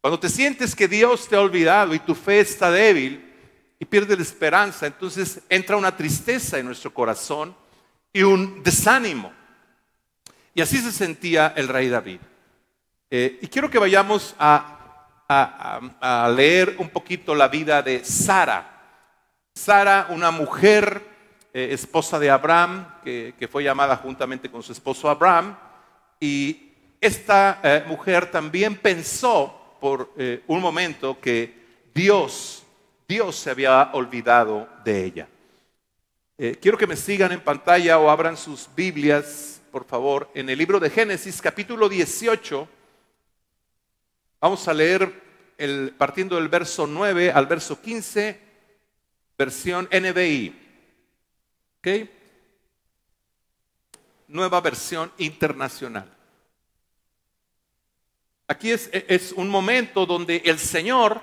Cuando 0.00 0.20
te 0.20 0.28
sientes 0.28 0.74
que 0.74 0.88
Dios 0.88 1.28
te 1.28 1.36
ha 1.36 1.40
olvidado 1.40 1.94
y 1.94 1.98
tu 1.98 2.14
fe 2.14 2.40
está 2.40 2.70
débil 2.70 3.24
y 3.80 3.84
pierdes 3.84 4.16
la 4.16 4.22
esperanza, 4.22 4.86
entonces 4.86 5.40
entra 5.48 5.76
una 5.76 5.96
tristeza 5.96 6.58
en 6.58 6.66
nuestro 6.66 6.92
corazón 6.92 7.54
y 8.12 8.22
un 8.22 8.62
desánimo. 8.62 9.32
Y 10.54 10.60
así 10.60 10.78
se 10.78 10.92
sentía 10.92 11.54
el 11.56 11.68
rey 11.68 11.88
David. 11.88 12.20
Eh, 13.10 13.38
y 13.40 13.48
quiero 13.48 13.70
que 13.70 13.78
vayamos 13.78 14.34
a, 14.38 14.77
leer 16.34 16.76
un 16.78 16.88
poquito 16.88 17.34
la 17.34 17.48
vida 17.48 17.82
de 17.82 18.04
Sara. 18.04 18.74
Sara, 19.54 20.06
una 20.10 20.30
mujer, 20.30 21.02
eh, 21.52 21.68
esposa 21.72 22.18
de 22.18 22.30
Abraham, 22.30 22.86
que, 23.02 23.48
fue 23.50 23.64
llamada 23.64 23.96
juntamente 23.96 24.50
con 24.50 24.62
su 24.62 24.72
esposo 24.72 25.08
Abraham. 25.08 25.56
Y 26.20 26.72
esta 27.00 27.60
eh, 27.62 27.84
mujer 27.86 28.30
también 28.30 28.76
pensó 28.76 29.76
por 29.80 30.12
un 30.48 30.60
momento 30.60 31.20
que 31.20 31.58
Dios, 31.94 32.64
Dios 33.06 33.36
se 33.36 33.50
había 33.50 33.90
olvidado 33.92 34.68
de 34.84 35.04
ella. 35.04 35.28
Eh, 36.40 36.56
quiero 36.62 36.78
que 36.78 36.86
me 36.86 36.94
sigan 36.94 37.32
en 37.32 37.40
pantalla 37.40 37.98
o 37.98 38.08
abran 38.08 38.36
sus 38.36 38.68
Biblias, 38.76 39.60
por 39.72 39.84
favor, 39.84 40.30
en 40.34 40.48
el 40.48 40.56
libro 40.56 40.78
de 40.78 40.88
Génesis, 40.88 41.42
capítulo 41.42 41.88
18. 41.88 42.68
Vamos 44.40 44.68
a 44.68 44.74
leer 44.74 45.54
el, 45.58 45.94
partiendo 45.98 46.36
del 46.36 46.48
verso 46.48 46.86
9 46.86 47.32
al 47.32 47.46
verso 47.46 47.80
15, 47.80 48.40
versión 49.36 49.88
NBI. 49.90 50.54
¿Ok? 51.78 51.88
Nueva 54.28 54.60
versión 54.60 55.10
internacional. 55.18 56.14
Aquí 58.46 58.70
es, 58.70 58.88
es 58.92 59.32
un 59.32 59.48
momento 59.48 60.06
donde 60.06 60.42
el 60.44 60.58
Señor 60.58 61.20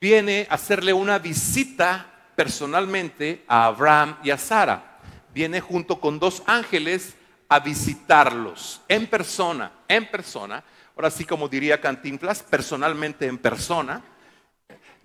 viene 0.00 0.46
a 0.48 0.54
hacerle 0.54 0.92
una 0.92 1.18
visita 1.18 2.32
personalmente 2.34 3.44
a 3.46 3.66
Abraham 3.66 4.16
y 4.24 4.30
a 4.30 4.38
Sara. 4.38 5.00
Viene 5.34 5.60
junto 5.60 6.00
con 6.00 6.18
dos 6.18 6.42
ángeles 6.46 7.14
a 7.48 7.60
visitarlos 7.60 8.80
en 8.88 9.06
persona, 9.06 9.72
en 9.86 10.10
persona. 10.10 10.64
Ahora 10.98 11.12
sí, 11.12 11.24
como 11.24 11.48
diría 11.48 11.80
Cantinflas, 11.80 12.42
personalmente 12.42 13.26
en 13.26 13.38
persona. 13.38 14.02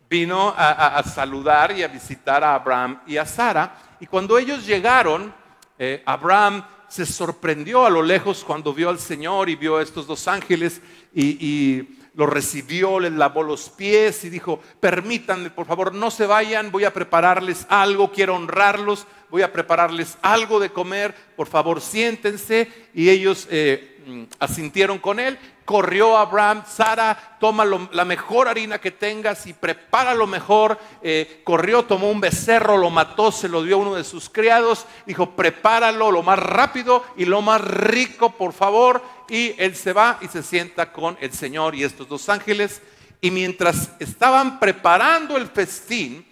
Vino 0.09 0.51
a, 0.57 1.03
saludar 1.03 1.71
y 1.77 1.83
a 1.83 1.87
visitar 1.87 2.43
a 2.43 2.55
Abraham 2.55 3.01
y 3.05 3.17
a 3.17 3.27
Sara. 3.27 3.77
Y 3.99 4.07
cuando 4.07 4.39
ellos 4.39 4.65
llegaron, 4.65 5.31
eh, 5.77 6.01
Abraham 6.07 6.65
se 6.87 7.05
sorprendió 7.05 7.85
a 7.85 7.91
lo 7.91 8.01
lejos 8.01 8.43
cuando 8.43 8.73
vio 8.73 8.89
al 8.89 8.97
Señor 8.97 9.51
y 9.51 9.55
vio 9.55 9.77
a 9.77 9.83
estos 9.83 10.07
dos 10.07 10.27
ángeles 10.27 10.81
y 11.13 11.87
lo 12.15 12.27
recibió, 12.27 12.99
les 12.99 13.11
lavó 13.11 13.43
los 13.43 13.69
pies 13.69 14.23
y 14.23 14.29
dijo, 14.29 14.59
permítanme, 14.79 15.49
por 15.49 15.65
favor, 15.65 15.93
no 15.93 16.11
se 16.11 16.25
vayan, 16.25 16.71
voy 16.71 16.83
a 16.83 16.93
prepararles 16.93 17.65
algo, 17.69 18.11
quiero 18.11 18.35
honrarlos, 18.35 19.07
voy 19.31 19.41
a 19.41 19.51
prepararles 19.51 20.17
algo 20.21 20.59
de 20.59 20.69
comer, 20.69 21.15
por 21.35 21.47
favor, 21.47 21.81
siéntense. 21.81 22.71
Y 22.93 23.09
ellos 23.09 23.47
eh, 23.49 23.92
mm, 24.05 24.23
asintieron 24.39 24.99
con 24.99 25.19
él. 25.19 25.37
Corrió 25.65 26.17
Abraham, 26.17 26.63
Sara, 26.67 27.37
toma 27.39 27.65
la 27.65 28.05
mejor 28.05 28.47
harina 28.47 28.79
que 28.79 28.91
tengas 28.91 29.47
y 29.47 29.53
prepara 29.53 30.13
lo 30.13 30.27
mejor. 30.27 30.77
Eh, 31.01 31.41
corrió, 31.43 31.83
tomó 31.85 32.09
un 32.09 32.19
becerro, 32.19 32.77
lo 32.77 32.89
mató, 32.89 33.31
se 33.31 33.47
lo 33.47 33.63
dio 33.63 33.75
a 33.75 33.79
uno 33.79 33.95
de 33.95 34.03
sus 34.03 34.29
criados. 34.29 34.85
Dijo, 35.05 35.31
prepáralo 35.31 36.11
lo 36.11 36.21
más 36.23 36.39
rápido 36.39 37.03
y 37.15 37.25
lo 37.25 37.41
más 37.41 37.61
rico, 37.61 38.31
por 38.31 38.53
favor. 38.53 39.01
Y 39.29 39.55
él 39.57 39.75
se 39.75 39.93
va 39.93 40.17
y 40.21 40.27
se 40.27 40.43
sienta 40.43 40.91
con 40.91 41.17
el 41.21 41.31
Señor 41.31 41.75
y 41.75 41.83
estos 41.83 42.07
dos 42.07 42.27
ángeles. 42.29 42.81
Y 43.21 43.31
mientras 43.31 43.91
estaban 43.99 44.59
preparando 44.59 45.37
el 45.37 45.47
festín, 45.47 46.25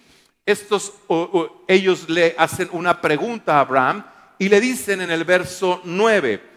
estos, 0.45 0.93
ellos 1.67 2.09
le 2.09 2.35
hacen 2.37 2.67
una 2.73 2.99
pregunta 2.99 3.55
a 3.55 3.61
Abraham 3.61 4.03
y 4.41 4.49
le 4.49 4.59
dicen 4.59 5.01
en 5.01 5.11
el 5.11 5.23
verso 5.23 5.81
9, 5.83 6.50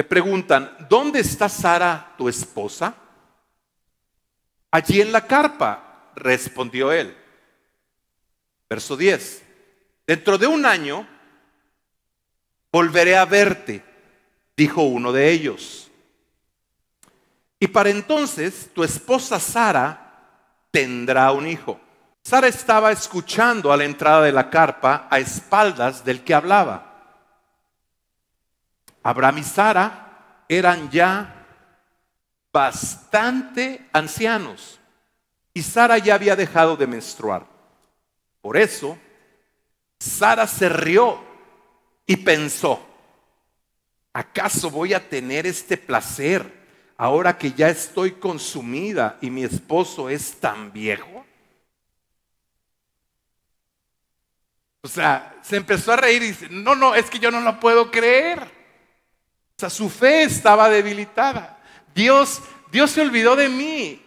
le 0.00 0.04
preguntan, 0.04 0.74
¿dónde 0.88 1.20
está 1.20 1.46
Sara, 1.46 2.14
tu 2.16 2.26
esposa? 2.26 2.94
Allí 4.70 5.02
en 5.02 5.12
la 5.12 5.26
carpa, 5.26 6.10
respondió 6.16 6.90
él. 6.90 7.14
Verso 8.70 8.96
10, 8.96 9.42
dentro 10.06 10.38
de 10.38 10.46
un 10.46 10.64
año 10.64 11.06
volveré 12.72 13.14
a 13.14 13.26
verte, 13.26 13.84
dijo 14.56 14.80
uno 14.84 15.12
de 15.12 15.30
ellos. 15.30 15.90
Y 17.58 17.66
para 17.66 17.90
entonces 17.90 18.70
tu 18.72 18.82
esposa 18.82 19.38
Sara 19.38 20.30
tendrá 20.70 21.30
un 21.32 21.46
hijo. 21.46 21.78
Sara 22.22 22.48
estaba 22.48 22.90
escuchando 22.90 23.70
a 23.70 23.76
la 23.76 23.84
entrada 23.84 24.22
de 24.22 24.32
la 24.32 24.48
carpa 24.48 25.08
a 25.10 25.18
espaldas 25.18 26.02
del 26.06 26.24
que 26.24 26.32
hablaba. 26.32 26.89
Abraham 29.02 29.38
y 29.38 29.44
Sara 29.44 30.44
eran 30.48 30.90
ya 30.90 31.46
bastante 32.52 33.88
ancianos 33.92 34.80
y 35.54 35.62
Sara 35.62 35.98
ya 35.98 36.14
había 36.14 36.36
dejado 36.36 36.76
de 36.76 36.86
menstruar. 36.86 37.46
Por 38.40 38.56
eso, 38.56 38.98
Sara 39.98 40.46
se 40.46 40.68
rió 40.68 41.22
y 42.06 42.16
pensó, 42.16 42.84
¿acaso 44.12 44.70
voy 44.70 44.94
a 44.94 45.08
tener 45.08 45.46
este 45.46 45.76
placer 45.76 46.60
ahora 46.96 47.36
que 47.36 47.52
ya 47.52 47.68
estoy 47.68 48.12
consumida 48.12 49.18
y 49.20 49.30
mi 49.30 49.44
esposo 49.44 50.08
es 50.08 50.38
tan 50.40 50.72
viejo? 50.72 51.24
O 54.82 54.88
sea, 54.88 55.38
se 55.42 55.56
empezó 55.56 55.92
a 55.92 55.96
reír 55.96 56.22
y 56.22 56.28
dice, 56.28 56.48
no, 56.50 56.74
no, 56.74 56.94
es 56.94 57.10
que 57.10 57.18
yo 57.18 57.30
no 57.30 57.40
lo 57.40 57.60
puedo 57.60 57.90
creer 57.90 58.59
su 59.68 59.90
fe 59.90 60.22
estaba 60.22 60.70
debilitada. 60.70 61.58
Dios, 61.94 62.40
Dios 62.70 62.92
se 62.92 63.02
olvidó 63.02 63.36
de 63.36 63.48
mí. 63.48 64.00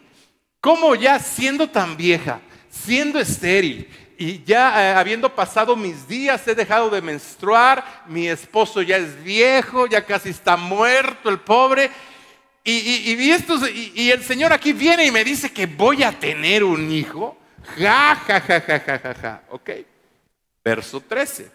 ¿Cómo 0.62 0.96
ya 0.96 1.20
siendo 1.20 1.70
tan 1.70 1.98
vieja, 1.98 2.40
siendo 2.70 3.20
estéril 3.20 3.90
y 4.18 4.42
ya 4.46 4.92
eh, 4.92 4.94
habiendo 4.96 5.36
pasado 5.36 5.76
mis 5.76 6.08
días 6.08 6.48
he 6.48 6.56
dejado 6.56 6.90
de 6.90 7.02
menstruar, 7.02 8.04
mi 8.08 8.30
esposo 8.30 8.82
ya 8.82 8.96
es 8.96 9.22
viejo, 9.22 9.88
ya 9.88 10.06
casi 10.06 10.30
está 10.30 10.56
muerto 10.56 11.30
el 11.30 11.42
pobre? 11.42 11.92
Y, 12.64 12.72
y, 13.94 14.12
el 14.12 14.24
Señor 14.24 14.54
aquí 14.54 14.72
viene 14.72 15.06
y 15.06 15.12
me 15.12 15.26
dice 15.26 15.52
que 15.52 15.66
voy 15.66 16.02
a 16.02 16.18
tener 16.18 16.64
un 16.64 16.90
hijo. 16.90 17.38
Ja, 17.78 18.16
ja, 18.16 18.40
ja, 18.40 18.62
ja, 18.62 18.80
ja, 18.80 19.00
ja, 19.00 19.14
ja. 19.14 19.42
Ok. 19.50 19.70
Verso 20.64 21.02
13. 21.02 21.52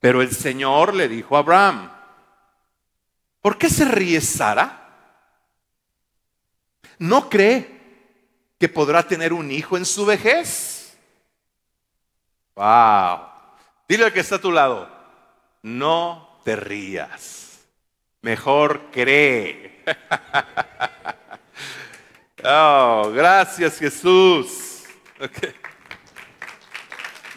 Pero 0.00 0.20
el 0.20 0.30
Señor 0.30 0.94
le 0.94 1.08
dijo 1.08 1.34
a 1.34 1.38
Abraham, 1.38 1.90
¿Por 3.42 3.58
qué 3.58 3.68
se 3.68 3.84
ríe 3.84 4.20
Sara? 4.20 4.78
¿No 6.98 7.28
cree 7.28 7.80
que 8.58 8.68
podrá 8.68 9.02
tener 9.02 9.32
un 9.32 9.50
hijo 9.50 9.76
en 9.76 9.84
su 9.84 10.06
vejez? 10.06 10.96
Wow. 12.54 13.26
Dile 13.88 14.04
al 14.04 14.12
que 14.12 14.20
está 14.20 14.36
a 14.36 14.40
tu 14.40 14.52
lado, 14.52 14.88
no 15.62 16.40
te 16.44 16.54
rías. 16.54 17.58
Mejor 18.20 18.90
cree. 18.92 19.82
oh, 22.44 23.10
gracias 23.12 23.78
Jesús. 23.78 24.84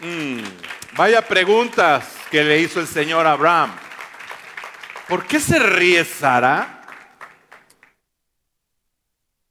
Mm, 0.00 0.42
vaya 0.96 1.20
preguntas 1.22 2.16
que 2.30 2.44
le 2.44 2.60
hizo 2.60 2.78
el 2.78 2.86
Señor 2.86 3.26
Abraham. 3.26 3.85
¿Por 5.08 5.26
qué 5.26 5.38
se 5.38 5.58
ríe 5.58 6.04
Sara? 6.04 6.82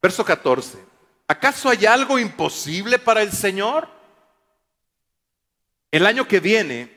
Verso 0.01 0.25
14. 0.25 0.77
¿Acaso 1.27 1.69
hay 1.69 1.85
algo 1.85 2.19
imposible 2.19 2.99
para 2.99 3.21
el 3.21 3.31
Señor? 3.31 3.87
El 5.91 6.05
año 6.05 6.27
que 6.27 6.39
viene 6.39 6.91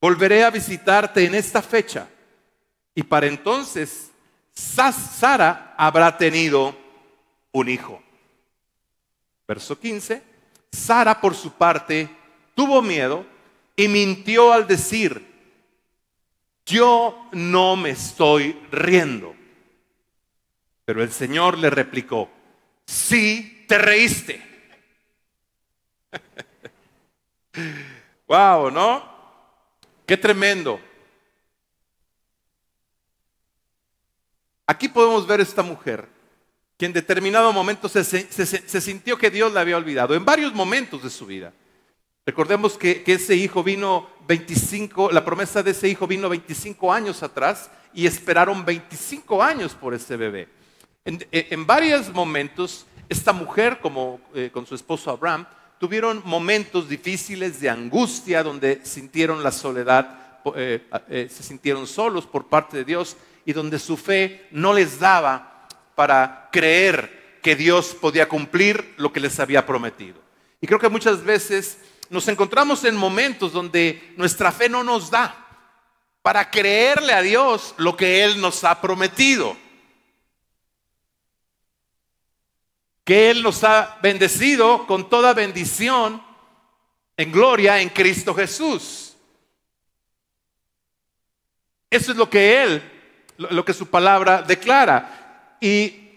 volveré 0.00 0.44
a 0.44 0.50
visitarte 0.50 1.24
en 1.24 1.34
esta 1.34 1.62
fecha 1.62 2.08
y 2.94 3.04
para 3.04 3.26
entonces 3.26 4.10
Sara 4.52 5.74
habrá 5.78 6.18
tenido 6.18 6.76
un 7.52 7.68
hijo. 7.68 8.02
Verso 9.46 9.78
15. 9.78 10.22
Sara 10.72 11.20
por 11.20 11.34
su 11.34 11.52
parte 11.52 12.08
tuvo 12.54 12.82
miedo 12.82 13.24
y 13.76 13.88
mintió 13.88 14.52
al 14.52 14.66
decir, 14.66 15.29
yo 16.70 17.28
no 17.32 17.76
me 17.76 17.90
estoy 17.90 18.58
riendo. 18.70 19.34
Pero 20.84 21.02
el 21.02 21.12
Señor 21.12 21.58
le 21.58 21.70
replicó, 21.70 22.30
sí 22.86 23.64
te 23.68 23.78
reíste. 23.78 24.42
wow, 28.26 28.70
¿no? 28.70 29.08
Qué 30.06 30.16
tremendo. 30.16 30.80
Aquí 34.66 34.88
podemos 34.88 35.26
ver 35.26 35.40
esta 35.40 35.62
mujer 35.62 36.08
que 36.76 36.86
en 36.86 36.92
determinado 36.92 37.52
momento 37.52 37.88
se, 37.88 38.80
sintió 38.80 39.18
que 39.18 39.30
Dios 39.30 39.52
la 39.52 39.60
había 39.60 39.76
olvidado, 39.76 40.14
en 40.14 40.24
varios 40.24 40.54
momentos 40.54 41.02
de 41.02 41.10
su 41.10 41.26
vida. 41.26 41.52
Recordemos 42.30 42.78
que, 42.78 43.02
ese 43.08 43.34
hijo 43.34 43.64
vino 43.64 44.08
25, 44.28 45.10
la 45.10 45.24
promesa 45.24 45.64
de 45.64 45.72
ese 45.72 45.88
hijo 45.88 46.06
vino 46.06 46.28
25 46.28 46.92
años 46.92 47.24
atrás 47.24 47.68
y 47.92 48.06
esperaron 48.06 48.64
25 48.64 49.42
años 49.42 49.74
por 49.74 49.94
ese 49.94 50.16
bebé. 50.16 50.46
En, 51.04 51.66
varios 51.66 52.08
momentos, 52.14 52.86
esta 53.08 53.32
mujer, 53.32 53.80
como 53.80 54.20
eh, 54.32 54.48
con 54.52 54.64
su 54.64 54.76
esposo 54.76 55.10
Abraham, 55.10 55.44
tuvieron 55.80 56.22
momentos 56.24 56.88
difíciles 56.88 57.60
de 57.60 57.68
angustia 57.68 58.44
donde 58.44 58.78
sintieron 58.84 59.42
la 59.42 59.50
soledad, 59.50 60.38
eh, 60.54 60.88
eh, 61.08 61.28
se 61.28 61.42
sintieron 61.42 61.84
solos 61.88 62.28
por 62.28 62.46
parte 62.46 62.76
de 62.76 62.84
Dios 62.84 63.16
y 63.44 63.52
donde 63.52 63.80
su 63.80 63.96
fe 63.96 64.46
no 64.52 64.72
les 64.72 65.00
daba 65.00 65.66
para 65.96 66.48
creer 66.52 67.40
que 67.42 67.56
Dios 67.56 67.96
podía 68.00 68.28
cumplir 68.28 68.94
lo 68.98 69.12
que 69.12 69.18
les 69.18 69.40
había 69.40 69.66
prometido. 69.66 70.20
Y 70.60 70.68
creo 70.68 70.78
que 70.78 70.88
muchas 70.88 71.24
veces 71.24 71.78
nos 72.10 72.26
encontramos 72.26 72.84
en 72.84 72.96
momentos 72.96 73.52
donde 73.52 74.12
nuestra 74.16 74.50
fe 74.50 74.68
no 74.68 74.82
nos 74.82 75.10
da 75.10 75.46
para 76.22 76.50
creerle 76.50 77.12
a 77.12 77.22
Dios 77.22 77.74
lo 77.78 77.96
que 77.96 78.24
Él 78.24 78.40
nos 78.40 78.64
ha 78.64 78.80
prometido. 78.80 79.56
Que 83.04 83.30
Él 83.30 83.42
nos 83.42 83.62
ha 83.62 83.98
bendecido 84.02 84.86
con 84.88 85.08
toda 85.08 85.32
bendición 85.34 86.22
en 87.16 87.30
gloria 87.30 87.80
en 87.80 87.88
Cristo 87.88 88.34
Jesús. 88.34 89.16
Eso 91.88 92.10
es 92.10 92.18
lo 92.18 92.28
que 92.28 92.62
Él, 92.62 92.82
lo 93.36 93.64
que 93.64 93.72
su 93.72 93.86
palabra 93.86 94.42
declara. 94.42 95.56
Y 95.60 96.09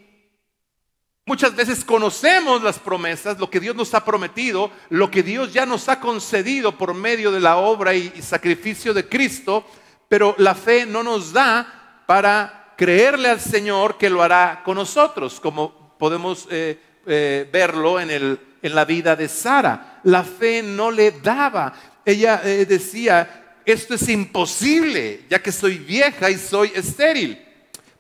Muchas 1.25 1.55
veces 1.55 1.85
conocemos 1.85 2.61
las 2.61 2.79
promesas, 2.79 3.39
lo 3.39 3.49
que 3.49 3.61
Dios 3.61 3.77
nos 3.77 3.93
ha 3.93 4.03
prometido, 4.03 4.69
lo 4.89 5.09
que 5.09 5.23
Dios 5.23 5.53
ya 5.53 5.65
nos 5.65 5.87
ha 5.87 6.01
concedido 6.01 6.77
por 6.77 6.93
medio 6.93 7.31
de 7.31 7.39
la 7.39 7.55
obra 7.55 7.93
y, 7.93 8.21
sacrificio 8.21 8.93
de 8.93 9.07
Cristo, 9.07 9.65
pero 10.09 10.35
la 10.37 10.53
fe 10.53 10.85
no 10.85 11.01
nos 11.01 11.31
da 11.31 12.03
para 12.05 12.73
creerle 12.75 13.29
al 13.29 13.39
Señor 13.39 13.97
que 13.97 14.09
lo 14.09 14.21
hará 14.21 14.63
con 14.65 14.75
nosotros, 14.75 15.39
como 15.39 15.95
podemos 15.97 16.45
eh, 16.51 16.77
eh, 17.07 17.49
verlo 17.49 18.01
en, 18.01 18.37
la 18.61 18.83
vida 18.83 19.15
de 19.15 19.29
Sara. 19.29 20.01
La 20.03 20.25
fe 20.25 20.61
no 20.61 20.91
le 20.91 21.11
daba. 21.11 21.73
Ella 22.03 22.41
eh, 22.43 22.65
decía, 22.65 23.61
esto 23.65 23.93
es 23.93 24.09
imposible, 24.09 25.23
ya 25.29 25.41
que 25.41 25.53
soy 25.53 25.77
vieja 25.77 26.29
y 26.29 26.37
soy 26.37 26.73
estéril. 26.75 27.41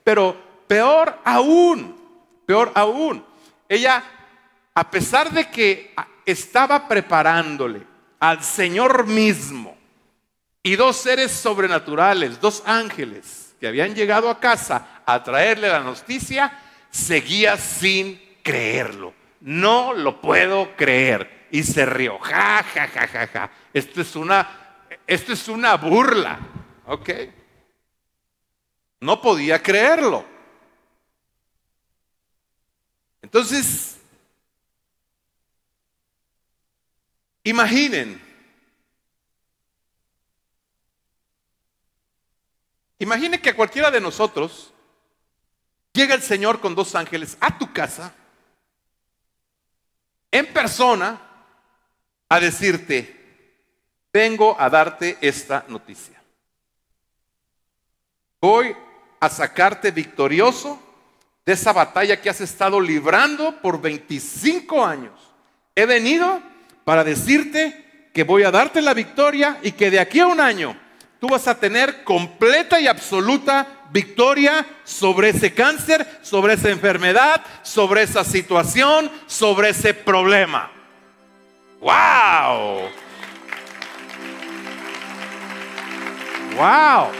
Pero 0.03 0.35
peor 0.67 1.21
aún, 1.23 2.02
Aún, 2.53 3.25
ella, 3.67 4.03
a 4.73 4.89
pesar 4.89 5.31
de 5.31 5.49
que 5.49 5.93
estaba 6.25 6.87
preparándole 6.87 7.81
al 8.19 8.43
Señor 8.43 9.07
mismo 9.07 9.75
y 10.61 10.75
dos 10.75 10.97
seres 10.97 11.31
sobrenaturales, 11.31 12.39
dos 12.39 12.63
ángeles 12.65 13.55
que 13.59 13.67
habían 13.67 13.95
llegado 13.95 14.29
a 14.29 14.39
casa 14.39 15.01
a 15.05 15.23
traerle 15.23 15.67
la 15.67 15.81
noticia, 15.81 16.57
seguía 16.89 17.57
sin 17.57 18.21
creerlo. 18.43 19.13
No 19.41 19.93
lo 19.93 20.21
puedo 20.21 20.75
creer. 20.75 21.47
Y 21.51 21.63
se 21.63 21.85
rió. 21.85 22.17
Ja, 22.19 22.63
ja, 22.63 22.87
ja, 22.87 23.07
ja, 23.07 23.27
ja. 23.27 23.51
Esto 23.73 24.01
es 24.01 24.15
una, 24.15 24.49
esto 25.05 25.33
es 25.33 25.47
una 25.47 25.75
burla. 25.75 26.39
¿Ok? 26.87 27.09
No 29.01 29.21
podía 29.21 29.61
creerlo. 29.61 30.25
Entonces, 33.33 33.97
imaginen, 37.43 38.21
imaginen 42.99 43.41
que 43.41 43.49
a 43.49 43.55
cualquiera 43.55 43.89
de 43.89 43.99
nosotros 43.99 44.71
llega 45.93 46.13
el 46.13 46.21
Señor 46.21 46.61
con 46.61 46.75
dos 46.75 46.93
ángeles 46.93 47.35
a 47.39 47.57
tu 47.57 47.73
casa, 47.73 48.13
en 50.29 50.53
persona, 50.53 51.19
a 52.29 52.39
decirte, 52.39 53.57
vengo 54.13 54.55
a 54.59 54.69
darte 54.69 55.17
esta 55.21 55.65
noticia. 55.69 56.21
Voy 58.39 58.77
a 59.19 59.27
sacarte 59.27 59.89
victorioso 59.89 60.92
de 61.45 61.53
esa 61.53 61.73
batalla 61.73 62.21
que 62.21 62.29
has 62.29 62.41
estado 62.41 62.79
librando 62.79 63.59
por 63.61 63.81
25 63.81 64.85
años. 64.85 65.11
He 65.75 65.85
venido 65.85 66.41
para 66.85 67.03
decirte 67.03 68.09
que 68.13 68.23
voy 68.23 68.43
a 68.43 68.51
darte 68.51 68.81
la 68.81 68.93
victoria 68.93 69.59
y 69.61 69.71
que 69.71 69.91
de 69.91 69.99
aquí 69.99 70.19
a 70.19 70.27
un 70.27 70.39
año 70.39 70.77
tú 71.19 71.27
vas 71.27 71.47
a 71.47 71.59
tener 71.59 72.03
completa 72.03 72.79
y 72.79 72.87
absoluta 72.87 73.83
victoria 73.91 74.65
sobre 74.83 75.29
ese 75.29 75.53
cáncer, 75.53 76.19
sobre 76.21 76.53
esa 76.53 76.69
enfermedad, 76.69 77.41
sobre 77.61 78.03
esa 78.03 78.23
situación, 78.23 79.11
sobre 79.27 79.69
ese 79.69 79.93
problema. 79.93 80.71
¡Wow! 81.79 82.89
¡Wow! 86.55 87.11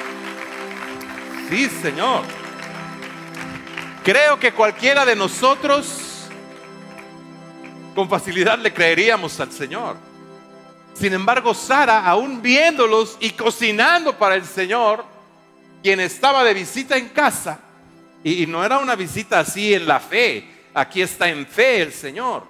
Sí, 1.49 1.69
Señor. 1.81 2.42
Creo 4.03 4.37
que 4.37 4.51
cualquiera 4.51 5.05
de 5.05 5.15
nosotros 5.15 6.27
con 7.95 8.09
facilidad 8.09 8.59
le 8.59 8.73
creeríamos 8.73 9.39
al 9.39 9.49
Señor. 9.49 9.95
Sin 10.93 11.13
embargo, 11.13 11.53
Sara, 11.53 12.05
aún 12.05 12.41
viéndolos 12.41 13.17
y 13.21 13.31
cocinando 13.31 14.17
para 14.17 14.35
el 14.35 14.43
Señor, 14.43 15.05
quien 15.81 16.01
estaba 16.01 16.43
de 16.43 16.53
visita 16.53 16.97
en 16.97 17.09
casa, 17.09 17.61
y, 18.25 18.45
no 18.45 18.63
era 18.65 18.77
una 18.79 18.95
visita 18.95 19.39
así 19.39 19.73
en 19.73 19.87
la 19.87 20.01
fe, 20.01 20.49
aquí 20.73 21.01
está 21.01 21.29
en 21.29 21.47
fe 21.47 21.81
el 21.81 21.93
Señor, 21.93 22.45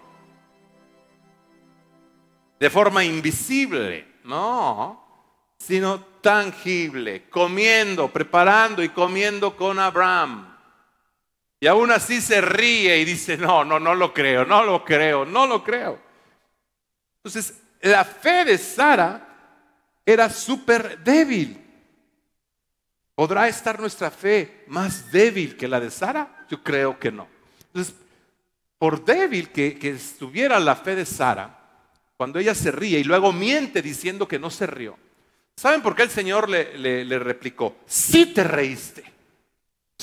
de 2.60 2.70
forma 2.72 3.04
invisible, 3.04 4.08
no, 4.24 5.06
sino 5.58 6.00
tangible, 6.20 7.30
comiendo, 7.30 8.08
preparando 8.08 8.82
y 8.82 8.90
comiendo 8.90 9.56
con 9.56 9.78
Abraham. 9.78 10.53
Y 11.64 11.68
aún 11.68 11.92
así 11.92 12.20
se 12.20 12.42
ríe 12.42 12.98
y 12.98 13.06
dice, 13.06 13.38
no, 13.38 13.64
no, 13.64 13.80
no 13.80 13.96
lo 13.96 14.14
creo, 14.14 14.44
no 14.44 14.66
lo 14.66 14.84
creo, 14.84 15.24
no 15.24 15.48
lo 15.48 15.64
creo. 15.64 15.98
Entonces, 17.20 17.58
la 17.82 18.04
fe 18.04 18.44
de 18.44 18.58
Sara 18.58 19.30
era 20.06 20.30
súper 20.30 21.02
débil. 21.02 21.66
¿Podrá 23.16 23.48
estar 23.48 23.80
nuestra 23.80 24.12
fe 24.12 24.66
más 24.68 25.10
débil 25.10 25.56
que 25.56 25.70
la 25.70 25.80
de 25.80 25.90
Sara? 25.90 26.46
Yo 26.50 26.62
creo 26.62 27.00
que 27.00 27.14
no. 27.14 27.30
Entonces, 27.68 27.96
por 28.78 29.06
débil 29.06 29.50
que, 29.50 29.80
estuviera 29.84 30.60
la 30.60 30.76
fe 30.76 30.98
de 30.98 31.06
Sara, 31.06 31.80
cuando 32.18 32.40
ella 32.40 32.56
se 32.56 32.74
ríe 32.74 33.00
y 33.00 33.06
luego 33.06 33.32
miente 33.32 33.82
diciendo 33.82 34.28
que 34.28 34.38
no 34.38 34.50
se 34.50 34.68
rió, 34.68 34.98
¿saben 35.56 35.82
por 35.82 35.96
qué 35.96 36.04
el 36.04 36.10
Señor 36.10 36.50
le, 36.50 37.06
le 37.06 37.20
replicó? 37.20 37.78
Sí 37.86 38.26
te 38.26 38.44
reíste. 38.44 39.13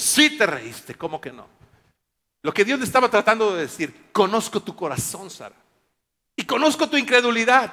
Sí 0.01 0.31
te 0.31 0.47
reíste, 0.47 0.95
¿cómo 0.95 1.21
que 1.21 1.31
no? 1.31 1.47
Lo 2.43 2.55
que 2.55 2.65
Dios 2.65 2.79
le 2.79 2.87
estaba 2.87 3.11
tratando 3.11 3.55
de 3.55 3.63
decir, 3.63 4.09
conozco 4.13 4.61
tu 4.61 4.75
corazón, 4.75 5.29
Sara. 5.29 5.55
Y 6.35 6.45
conozco 6.45 6.89
tu 6.89 6.97
incredulidad. 6.97 7.71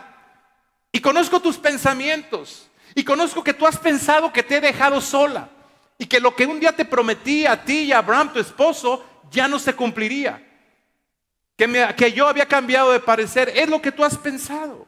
Y 0.91 0.99
conozco 0.99 1.39
tus 1.39 1.57
pensamientos. 1.57 2.69
Y 2.95 3.05
conozco 3.05 3.41
que 3.41 3.53
tú 3.53 3.65
has 3.65 3.77
pensado 3.77 4.33
que 4.33 4.43
te 4.43 4.57
he 4.57 4.61
dejado 4.61 4.99
sola. 4.99 5.49
Y 5.97 6.05
que 6.05 6.19
lo 6.19 6.35
que 6.35 6.45
un 6.45 6.59
día 6.59 6.73
te 6.73 6.83
prometí 6.83 7.45
a 7.45 7.63
ti 7.63 7.83
y 7.83 7.91
a 7.93 7.99
Abraham, 7.99 8.33
tu 8.33 8.39
esposo, 8.39 9.05
ya 9.31 9.47
no 9.47 9.57
se 9.57 9.73
cumpliría. 9.73 10.45
que, 11.55 11.95
que 11.95 12.11
yo 12.11 12.27
había 12.27 12.45
cambiado 12.45 12.91
de 12.91 12.99
parecer, 12.99 13.53
es 13.55 13.69
lo 13.69 13.81
que 13.81 13.93
tú 13.93 14.03
has 14.03 14.17
pensado. 14.17 14.85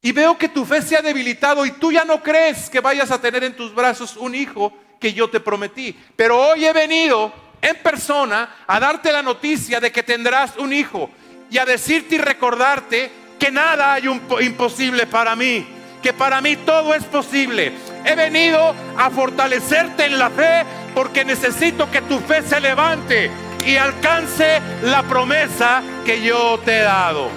Y 0.00 0.12
veo 0.12 0.38
que 0.38 0.48
tu 0.48 0.64
fe 0.64 0.82
se 0.82 0.96
ha 0.96 1.02
debilitado 1.02 1.66
y 1.66 1.72
tú 1.72 1.90
ya 1.90 2.04
no 2.04 2.22
crees 2.22 2.70
que 2.70 2.78
vayas 2.78 3.10
a 3.10 3.20
tener 3.20 3.42
en 3.42 3.56
tus 3.56 3.74
brazos 3.74 4.16
un 4.16 4.36
hijo 4.36 4.72
que 5.00 5.12
yo 5.12 5.28
te 5.28 5.40
prometí. 5.40 5.96
Pero 6.16 6.40
hoy 6.40 6.64
he 6.64 6.72
venido 6.72 7.32
en 7.62 7.76
persona 7.76 8.56
a 8.66 8.80
darte 8.80 9.12
la 9.12 9.22
noticia 9.22 9.80
de 9.80 9.90
que 9.90 10.02
tendrás 10.02 10.56
un 10.56 10.72
hijo 10.72 11.10
y 11.50 11.58
a 11.58 11.64
decirte 11.64 12.16
y 12.16 12.18
recordarte 12.18 13.10
que 13.38 13.50
nada 13.50 13.94
hay 13.94 14.08
un 14.08 14.22
imposible 14.40 15.06
para 15.06 15.36
mí, 15.36 15.66
que 16.02 16.12
para 16.12 16.40
mí 16.40 16.56
todo 16.56 16.94
es 16.94 17.04
posible. 17.04 17.72
He 18.04 18.14
venido 18.14 18.74
a 18.96 19.10
fortalecerte 19.10 20.06
en 20.06 20.18
la 20.18 20.30
fe 20.30 20.64
porque 20.94 21.24
necesito 21.24 21.90
que 21.90 22.02
tu 22.02 22.18
fe 22.20 22.42
se 22.42 22.60
levante 22.60 23.30
y 23.64 23.76
alcance 23.76 24.60
la 24.82 25.02
promesa 25.02 25.82
que 26.04 26.22
yo 26.22 26.58
te 26.64 26.78
he 26.78 26.82
dado. 26.82 27.28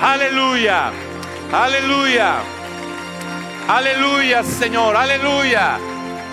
Aleluya, 0.00 0.90
aleluya, 1.52 2.36
aleluya 3.68 4.42
Señor, 4.42 4.96
aleluya. 4.96 5.78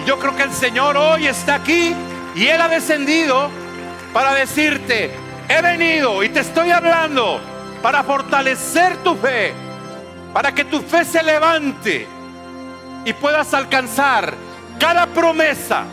Yo 0.07 0.17
creo 0.17 0.37
que 0.37 0.43
el 0.43 0.53
Señor 0.53 0.95
hoy 0.95 1.27
está 1.27 1.55
aquí 1.55 1.93
y 2.33 2.47
Él 2.47 2.61
ha 2.61 2.69
descendido 2.69 3.49
para 4.13 4.33
decirte, 4.33 5.11
he 5.49 5.61
venido 5.61 6.23
y 6.23 6.29
te 6.29 6.39
estoy 6.39 6.71
hablando 6.71 7.41
para 7.81 8.05
fortalecer 8.05 8.95
tu 9.03 9.15
fe, 9.15 9.51
para 10.31 10.55
que 10.55 10.63
tu 10.63 10.79
fe 10.79 11.03
se 11.03 11.21
levante 11.21 12.07
y 13.03 13.11
puedas 13.11 13.53
alcanzar 13.53 14.33
cada 14.79 15.07
promesa 15.07 15.83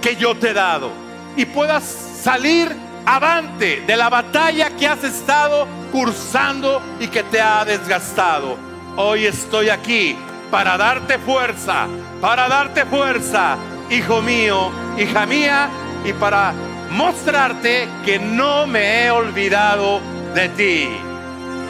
que 0.00 0.14
yo 0.14 0.36
te 0.36 0.50
he 0.50 0.54
dado 0.54 0.92
y 1.36 1.44
puedas 1.44 1.82
salir 1.82 2.70
avante 3.04 3.80
de 3.80 3.96
la 3.96 4.08
batalla 4.08 4.70
que 4.76 4.86
has 4.86 5.02
estado 5.02 5.66
cursando 5.90 6.80
y 7.00 7.08
que 7.08 7.24
te 7.24 7.40
ha 7.40 7.64
desgastado. 7.64 8.56
Hoy 8.96 9.26
estoy 9.26 9.70
aquí 9.70 10.16
para 10.52 10.76
darte 10.76 11.18
fuerza, 11.18 11.88
para 12.20 12.48
darte 12.48 12.84
fuerza, 12.86 13.56
hijo 13.90 14.22
mío, 14.22 14.70
hija 14.98 15.26
mía, 15.26 15.68
y 16.04 16.12
para 16.12 16.54
mostrarte 16.90 17.88
que 18.04 18.18
no 18.18 18.66
me 18.66 19.04
he 19.04 19.10
olvidado 19.10 20.00
de 20.34 20.48
ti. 20.50 20.88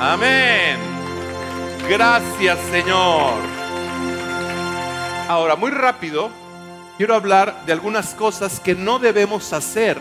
Amén. 0.00 0.76
Gracias 1.88 2.58
Señor. 2.70 3.32
Ahora, 5.28 5.56
muy 5.56 5.70
rápido, 5.70 6.30
quiero 6.96 7.14
hablar 7.14 7.64
de 7.66 7.72
algunas 7.72 8.14
cosas 8.14 8.60
que 8.60 8.74
no 8.74 8.98
debemos 8.98 9.52
hacer 9.52 10.00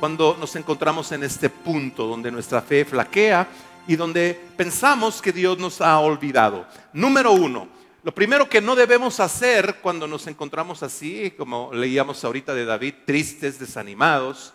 cuando 0.00 0.36
nos 0.38 0.54
encontramos 0.56 1.12
en 1.12 1.22
este 1.22 1.48
punto 1.48 2.06
donde 2.06 2.30
nuestra 2.30 2.60
fe 2.60 2.84
flaquea 2.84 3.46
y 3.86 3.96
donde 3.96 4.38
pensamos 4.56 5.22
que 5.22 5.32
Dios 5.32 5.58
nos 5.58 5.80
ha 5.80 5.98
olvidado. 6.00 6.66
Número 6.92 7.32
uno, 7.32 7.68
lo 8.06 8.14
primero 8.14 8.48
que 8.48 8.60
no 8.60 8.76
debemos 8.76 9.18
hacer 9.18 9.78
cuando 9.82 10.06
nos 10.06 10.28
encontramos 10.28 10.84
así, 10.84 11.32
como 11.32 11.74
leíamos 11.74 12.24
ahorita 12.24 12.54
de 12.54 12.64
David, 12.64 12.94
tristes, 13.04 13.58
desanimados, 13.58 14.54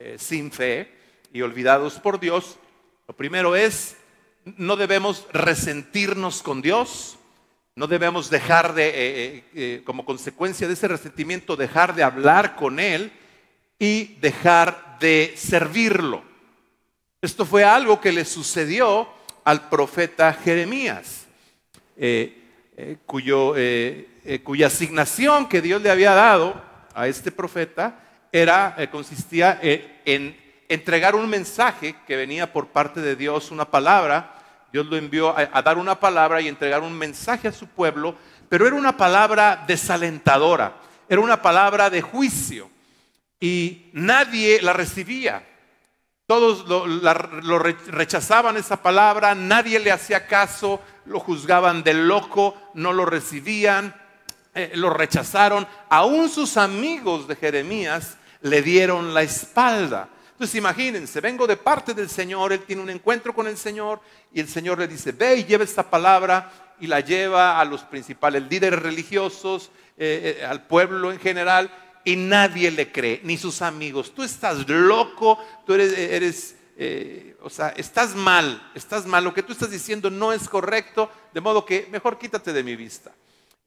eh, 0.00 0.16
sin 0.18 0.50
fe 0.50 0.92
y 1.32 1.42
olvidados 1.42 2.00
por 2.00 2.18
Dios, 2.18 2.58
lo 3.06 3.14
primero 3.14 3.54
es, 3.54 3.96
no 4.44 4.74
debemos 4.74 5.28
resentirnos 5.32 6.42
con 6.42 6.62
Dios, 6.62 7.16
no 7.76 7.86
debemos 7.86 8.28
dejar 8.28 8.74
de, 8.74 8.88
eh, 8.88 9.44
eh, 9.54 9.82
como 9.84 10.04
consecuencia 10.04 10.66
de 10.66 10.74
ese 10.74 10.88
resentimiento, 10.88 11.54
dejar 11.54 11.94
de 11.94 12.02
hablar 12.02 12.56
con 12.56 12.80
Él 12.80 13.12
y 13.78 14.16
dejar 14.16 14.98
de 14.98 15.34
servirlo. 15.36 16.24
Esto 17.22 17.46
fue 17.46 17.62
algo 17.62 18.00
que 18.00 18.10
le 18.10 18.24
sucedió 18.24 19.08
al 19.44 19.68
profeta 19.68 20.32
Jeremías. 20.32 21.28
Cuyo, 23.06 23.54
eh, 23.56 24.08
eh, 24.24 24.40
cuya 24.42 24.68
asignación 24.68 25.48
que 25.48 25.62
Dios 25.62 25.82
le 25.82 25.90
había 25.90 26.12
dado 26.12 26.62
a 26.94 27.06
este 27.06 27.32
profeta 27.32 28.00
era, 28.32 28.76
consistía 28.90 29.58
en 29.62 30.36
entregar 30.70 31.16
un 31.16 31.28
mensaje 31.28 31.96
que 32.06 32.16
venía 32.16 32.52
por 32.52 32.68
parte 32.68 33.00
de 33.00 33.16
Dios, 33.16 33.50
una 33.50 33.64
palabra. 33.64 34.36
Dios 34.72 34.86
lo 34.86 34.96
envió 34.96 35.36
a, 35.36 35.62
dar 35.62 35.78
una 35.78 35.98
palabra 35.98 36.40
y 36.40 36.46
entregar 36.46 36.80
un 36.80 36.96
mensaje 36.96 37.48
a 37.48 37.52
su 37.52 37.66
pueblo, 37.66 38.14
pero 38.48 38.66
era 38.66 38.76
una 38.76 38.96
palabra 38.96 39.64
desalentadora, 39.66 40.76
era 41.08 41.20
una 41.20 41.42
palabra 41.42 41.90
de 41.90 42.00
juicio 42.00 42.70
y 43.40 43.90
nadie 43.92 44.62
la 44.62 44.72
recibía. 44.72 45.44
Todos 46.26 46.68
lo, 46.68 47.58
rechazaban 47.58 48.56
esa 48.56 48.80
palabra, 48.80 49.34
nadie 49.34 49.80
le 49.80 49.90
hacía 49.90 50.28
caso, 50.28 50.80
lo 51.06 51.20
juzgaban 51.20 51.82
de 51.82 51.94
loco, 51.94 52.54
no 52.74 52.92
lo 52.92 53.04
recibían, 53.04 53.94
eh, 54.54 54.72
lo 54.74 54.90
rechazaron. 54.90 55.66
Aún 55.88 56.28
sus 56.28 56.56
amigos 56.56 57.28
de 57.28 57.36
Jeremías 57.36 58.16
le 58.42 58.62
dieron 58.62 59.14
la 59.14 59.22
espalda. 59.22 60.08
Entonces 60.32 60.56
imagínense, 60.56 61.20
vengo 61.20 61.46
de 61.46 61.56
parte 61.56 61.92
del 61.92 62.08
Señor, 62.08 62.52
él 62.52 62.60
tiene 62.60 62.82
un 62.82 62.90
encuentro 62.90 63.34
con 63.34 63.46
el 63.46 63.58
Señor 63.58 64.00
y 64.32 64.40
el 64.40 64.48
Señor 64.48 64.78
le 64.78 64.88
dice, 64.88 65.12
ve 65.12 65.36
y 65.36 65.44
lleva 65.44 65.64
esta 65.64 65.90
palabra 65.90 66.50
y 66.80 66.86
la 66.86 67.00
lleva 67.00 67.60
a 67.60 67.64
los 67.64 67.82
principales 67.82 68.44
líderes 68.48 68.80
religiosos, 68.80 69.70
eh, 69.98 70.38
eh, 70.40 70.46
al 70.46 70.62
pueblo 70.66 71.12
en 71.12 71.20
general 71.20 71.70
y 72.04 72.16
nadie 72.16 72.70
le 72.70 72.90
cree, 72.90 73.20
ni 73.22 73.36
sus 73.36 73.60
amigos. 73.60 74.14
Tú 74.14 74.22
estás 74.22 74.66
loco, 74.66 75.38
tú 75.66 75.74
eres, 75.74 75.96
eres 75.98 76.56
eh, 76.82 77.36
o 77.42 77.50
sea, 77.50 77.68
estás 77.76 78.14
mal, 78.14 78.70
estás 78.74 79.04
mal, 79.04 79.22
lo 79.22 79.34
que 79.34 79.42
tú 79.42 79.52
estás 79.52 79.70
diciendo 79.70 80.08
no 80.08 80.32
es 80.32 80.48
correcto, 80.48 81.10
de 81.34 81.42
modo 81.42 81.66
que 81.66 81.86
mejor 81.90 82.18
quítate 82.18 82.54
de 82.54 82.62
mi 82.62 82.74
vista. 82.74 83.12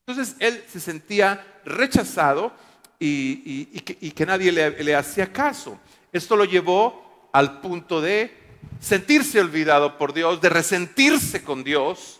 Entonces 0.07 0.35
él 0.39 0.63
se 0.67 0.79
sentía 0.79 1.61
rechazado 1.63 2.51
y, 2.99 3.65
que, 3.81 4.25
nadie 4.25 4.51
le, 4.51 4.95
hacía 4.95 5.31
caso. 5.31 5.79
Esto 6.11 6.35
lo 6.35 6.45
llevó 6.45 7.29
al 7.33 7.61
punto 7.61 8.01
de 8.01 8.35
sentirse 8.79 9.39
olvidado 9.39 9.99
por 9.99 10.11
Dios, 10.11 10.41
de 10.41 10.49
resentirse 10.49 11.43
con 11.43 11.63
Dios 11.63 12.19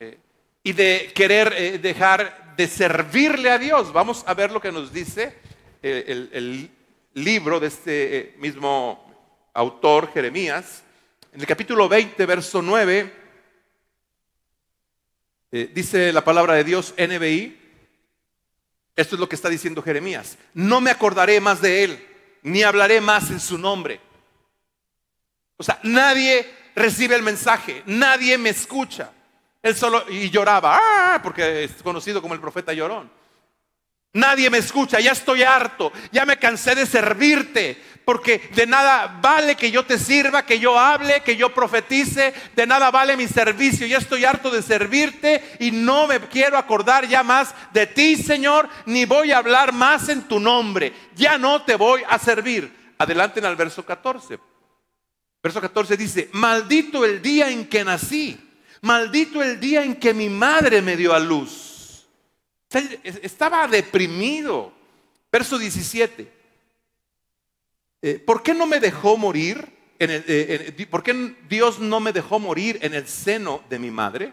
eh, 0.00 0.18
y 0.62 0.74
de 0.74 1.12
querer 1.14 1.54
eh, 1.56 1.78
dejar 1.78 2.56
de 2.58 2.68
servirle 2.68 3.50
a 3.50 3.58
Dios. 3.58 3.90
Vamos 3.90 4.22
a 4.26 4.34
ver 4.34 4.52
lo 4.52 4.60
que 4.60 4.70
nos 4.70 4.92
dice 4.92 5.34
eh, 5.82 6.28
el, 6.32 6.70
libro 7.24 7.60
de 7.60 7.68
este 7.68 8.18
eh, 8.18 8.34
mismo 8.38 9.04
autor, 9.54 10.12
Jeremías. 10.12 10.82
En 11.32 11.40
el 11.40 11.46
capítulo 11.46 11.88
20, 11.88 12.26
verso 12.26 12.62
9, 12.62 13.12
eh, 15.50 15.70
dice 15.74 16.12
la 16.12 16.24
palabra 16.24 16.54
de 16.54 16.64
Dios, 16.64 16.94
NBI. 16.96 17.58
Esto 18.96 19.14
es 19.14 19.20
lo 19.20 19.28
que 19.28 19.36
está 19.36 19.48
diciendo 19.48 19.82
Jeremías. 19.82 20.38
No 20.54 20.80
me 20.80 20.90
acordaré 20.90 21.40
más 21.40 21.60
de 21.60 21.84
él, 21.84 22.06
ni 22.42 22.62
hablaré 22.62 23.00
más 23.00 23.30
en 23.30 23.40
su 23.40 23.58
nombre. 23.58 24.00
O 25.56 25.62
sea, 25.62 25.78
nadie 25.82 26.46
recibe 26.74 27.14
el 27.14 27.22
mensaje, 27.22 27.82
nadie 27.86 28.38
me 28.38 28.50
escucha. 28.50 29.12
Él 29.62 29.74
solo 29.74 30.04
y 30.08 30.30
lloraba, 30.30 30.78
¡ah! 30.80 31.20
porque 31.22 31.64
es 31.64 31.82
conocido 31.82 32.22
como 32.22 32.34
el 32.34 32.40
profeta 32.40 32.72
llorón. 32.72 33.17
Nadie 34.12 34.50
me 34.50 34.58
escucha, 34.58 35.00
ya 35.00 35.12
estoy 35.12 35.42
harto, 35.42 35.92
ya 36.10 36.24
me 36.24 36.38
cansé 36.38 36.74
de 36.74 36.86
servirte, 36.86 37.80
porque 38.04 38.50
de 38.54 38.66
nada 38.66 39.18
vale 39.20 39.54
que 39.54 39.70
yo 39.70 39.84
te 39.84 39.98
sirva, 39.98 40.46
que 40.46 40.58
yo 40.58 40.78
hable, 40.78 41.22
que 41.22 41.36
yo 41.36 41.52
profetice, 41.52 42.32
de 42.56 42.66
nada 42.66 42.90
vale 42.90 43.16
mi 43.16 43.28
servicio, 43.28 43.86
ya 43.86 43.98
estoy 43.98 44.24
harto 44.24 44.50
de 44.50 44.62
servirte 44.62 45.56
y 45.60 45.70
no 45.70 46.06
me 46.06 46.20
quiero 46.20 46.56
acordar 46.56 47.06
ya 47.06 47.22
más 47.22 47.54
de 47.72 47.86
ti, 47.86 48.16
Señor, 48.16 48.68
ni 48.86 49.04
voy 49.04 49.32
a 49.32 49.38
hablar 49.38 49.72
más 49.72 50.08
en 50.08 50.22
tu 50.22 50.40
nombre, 50.40 50.92
ya 51.14 51.36
no 51.36 51.62
te 51.62 51.76
voy 51.76 52.02
a 52.08 52.18
servir. 52.18 52.94
Adelanten 52.98 53.44
al 53.44 53.56
verso 53.56 53.84
14. 53.84 54.38
Verso 55.42 55.60
14 55.60 55.96
dice, 55.96 56.30
maldito 56.32 57.04
el 57.04 57.22
día 57.22 57.48
en 57.50 57.68
que 57.68 57.84
nací 57.84 58.48
Maldito 58.80 59.42
el 59.42 59.58
día 59.58 59.82
en 59.82 59.96
que 59.96 60.14
mi 60.14 60.28
madre 60.28 60.82
me 60.82 60.96
dio 60.96 61.12
a 61.12 61.18
luz. 61.18 61.67
Estaba 62.70 63.66
deprimido. 63.66 64.72
Verso 65.30 65.58
17. 65.58 66.32
Eh, 68.00 68.18
¿Por 68.18 68.42
qué 68.42 68.54
no 68.54 68.66
me 68.66 68.80
dejó 68.80 69.16
morir? 69.16 69.76
Eh, 69.98 70.86
¿Por 70.90 71.02
qué 71.02 71.36
Dios 71.48 71.78
no 71.78 72.00
me 72.00 72.12
dejó 72.12 72.38
morir 72.38 72.78
en 72.82 72.94
el 72.94 73.08
seno 73.08 73.62
de 73.68 73.78
mi 73.78 73.90
madre? 73.90 74.32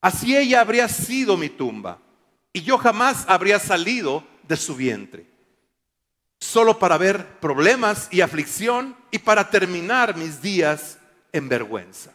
Así 0.00 0.36
ella 0.36 0.60
habría 0.60 0.88
sido 0.88 1.36
mi 1.36 1.48
tumba 1.48 1.98
y 2.52 2.62
yo 2.62 2.76
jamás 2.78 3.24
habría 3.26 3.58
salido 3.58 4.24
de 4.46 4.56
su 4.56 4.76
vientre. 4.76 5.26
Solo 6.38 6.78
para 6.78 6.98
ver 6.98 7.40
problemas 7.40 8.08
y 8.10 8.20
aflicción 8.20 8.96
y 9.10 9.18
para 9.18 9.48
terminar 9.48 10.16
mis 10.16 10.42
días 10.42 10.98
en 11.32 11.48
vergüenza. 11.48 12.12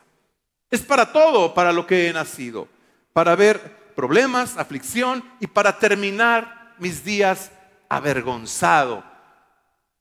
Es 0.69 0.81
para 0.81 1.11
todo, 1.11 1.53
para 1.53 1.73
lo 1.73 1.87
que 1.87 2.07
he 2.07 2.13
nacido, 2.13 2.67
para 3.11 3.35
ver 3.35 3.78
problemas, 3.99 4.55
aflicción 4.55 5.21
y 5.41 5.47
para 5.47 5.77
terminar 5.77 6.73
mis 6.77 7.03
días 7.03 7.51
avergonzado, 7.89 9.03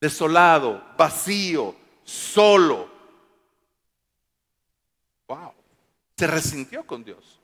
desolado, 0.00 0.80
vacío, 0.96 1.74
solo. 2.04 2.88
Wow. 5.26 5.52
Se 6.16 6.28
resintió 6.28 6.86
con 6.86 7.02
Dios. 7.02 7.40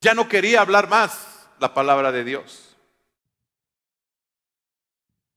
Ya 0.00 0.12
no 0.12 0.28
quería 0.28 0.60
hablar 0.60 0.88
más 0.88 1.48
la 1.60 1.72
palabra 1.72 2.10
de 2.10 2.24
Dios. 2.24 2.74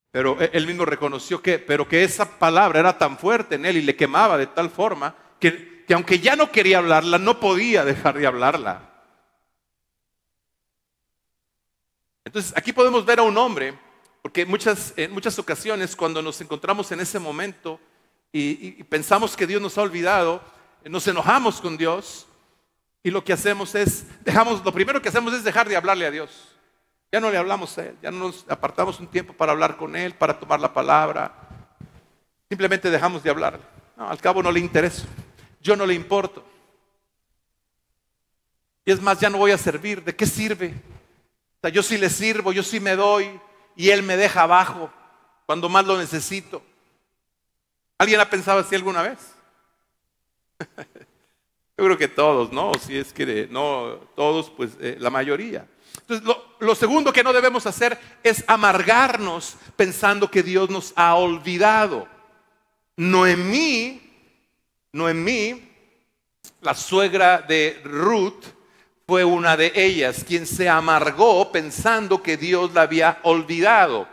Pero 0.09 0.41
e, 0.41 0.49
él 0.51 0.65
mismo 0.65 0.83
reconoció 0.83 1.43
que, 1.43 1.59
pero 1.59 1.87
que 1.87 2.03
esa 2.03 2.39
palabra 2.39 2.79
era 2.79 2.97
tan 2.97 3.19
fuerte 3.19 3.53
en 3.53 3.67
él 3.67 3.77
y 3.77 3.83
le 3.83 3.95
quemaba 3.95 4.35
de 4.39 4.47
tal 4.47 4.71
forma 4.71 5.13
que, 5.39 5.85
que 5.85 5.93
aunque 5.93 6.17
ya 6.17 6.35
no 6.35 6.51
quería 6.51 6.79
hablarla, 6.79 7.19
no 7.19 7.39
podía 7.39 7.85
dejar 7.85 8.17
de 8.17 8.25
hablarla. 8.25 8.96
Entonces, 12.27 12.51
aquí 12.57 12.73
podemos 12.73 13.05
ver 13.05 13.19
a 13.19 13.23
un 13.23 13.37
hombre, 13.37 13.73
porque 14.21 14.45
muchas, 14.45 14.93
en 14.97 15.13
muchas 15.13 15.39
ocasiones 15.39 15.95
cuando 15.95 16.21
nos 16.21 16.41
encontramos 16.41 16.91
en 16.91 16.99
ese 16.99 17.19
momento 17.19 17.79
y, 18.33 18.83
pensamos 18.83 19.37
que 19.37 19.47
Dios 19.47 19.61
nos 19.61 19.77
ha 19.77 19.81
olvidado, 19.81 20.41
nos 20.83 21.07
enojamos 21.07 21.61
con 21.61 21.77
Dios 21.77 22.27
y 23.01 23.11
lo 23.11 23.23
que 23.23 23.31
hacemos 23.31 23.75
es, 23.75 24.05
dejamos, 24.25 24.61
lo 24.65 24.73
primero 24.73 25.01
que 25.01 25.07
hacemos 25.07 25.33
es 25.33 25.45
dejar 25.45 25.69
de 25.69 25.77
hablarle 25.77 26.05
a 26.05 26.11
Dios. 26.11 26.49
Ya 27.13 27.21
no 27.21 27.31
le 27.31 27.37
hablamos 27.37 27.77
a 27.77 27.85
Él, 27.85 27.95
ya 28.01 28.11
no 28.11 28.27
nos 28.27 28.45
apartamos 28.49 28.99
un 28.99 29.07
tiempo 29.07 29.31
para 29.31 29.53
hablar 29.53 29.77
con 29.77 29.95
Él, 29.95 30.13
para 30.13 30.37
tomar 30.37 30.59
la 30.59 30.73
palabra. 30.73 31.33
Simplemente 32.49 32.91
dejamos 32.91 33.23
de 33.23 33.29
hablarle. 33.29 33.61
al 33.95 34.19
cabo 34.19 34.43
no 34.43 34.51
le 34.51 34.59
interesa, 34.59 35.05
yo 35.61 35.77
no 35.77 35.85
le 35.85 35.93
importo. 35.93 36.43
Y 38.83 38.91
es 38.91 39.01
más, 39.01 39.17
ya 39.17 39.29
no 39.29 39.37
voy 39.37 39.51
a 39.51 39.57
servir. 39.57 40.03
¿De 40.03 40.13
qué 40.13 40.25
sirve? 40.25 40.73
Yo 41.71 41.83
sí 41.83 41.97
le 41.97 42.09
sirvo, 42.09 42.51
yo 42.51 42.63
sí 42.63 42.79
me 42.79 42.95
doy 42.95 43.39
y 43.75 43.89
Él 43.89 44.03
me 44.03 44.17
deja 44.17 44.43
abajo 44.43 44.91
cuando 45.45 45.69
más 45.69 45.85
lo 45.85 45.97
necesito. 45.97 46.61
¿Alguien 47.97 48.19
ha 48.19 48.29
pensado 48.29 48.59
así 48.59 48.75
alguna 48.75 49.01
vez? 49.01 49.17
Yo 51.77 51.85
creo 51.85 51.97
que 51.97 52.07
todos, 52.07 52.51
¿no? 52.51 52.71
Si 52.75 52.97
es 52.97 53.13
que 53.13 53.47
no 53.51 53.99
todos, 54.15 54.49
pues 54.49 54.71
eh, 54.79 54.97
la 54.99 55.11
mayoría. 55.11 55.67
Entonces, 56.01 56.25
lo, 56.25 56.43
lo, 56.59 56.73
segundo 56.73 57.13
que 57.13 57.23
no 57.23 57.33
debemos 57.33 57.67
hacer 57.67 57.99
es 58.23 58.43
amargarnos 58.47 59.57
pensando 59.75 60.31
que 60.31 60.41
Dios 60.41 60.71
nos 60.71 60.91
ha 60.95 61.13
olvidado. 61.15 62.07
Noemí, 62.95 64.01
Noemí, 64.91 65.71
la 66.61 66.73
suegra 66.73 67.41
de 67.41 67.79
Ruth, 67.83 68.43
fue 69.09 69.23
una 69.23 69.55
de 69.55 69.71
ellas, 69.73 70.25
quien 70.27 70.45
se 70.45 70.67
amargó 70.67 71.49
pensando 71.49 72.21
que 72.21 72.35
Dios 72.35 72.73
la 72.73 72.81
había 72.81 73.19
olvidado. 73.23 74.05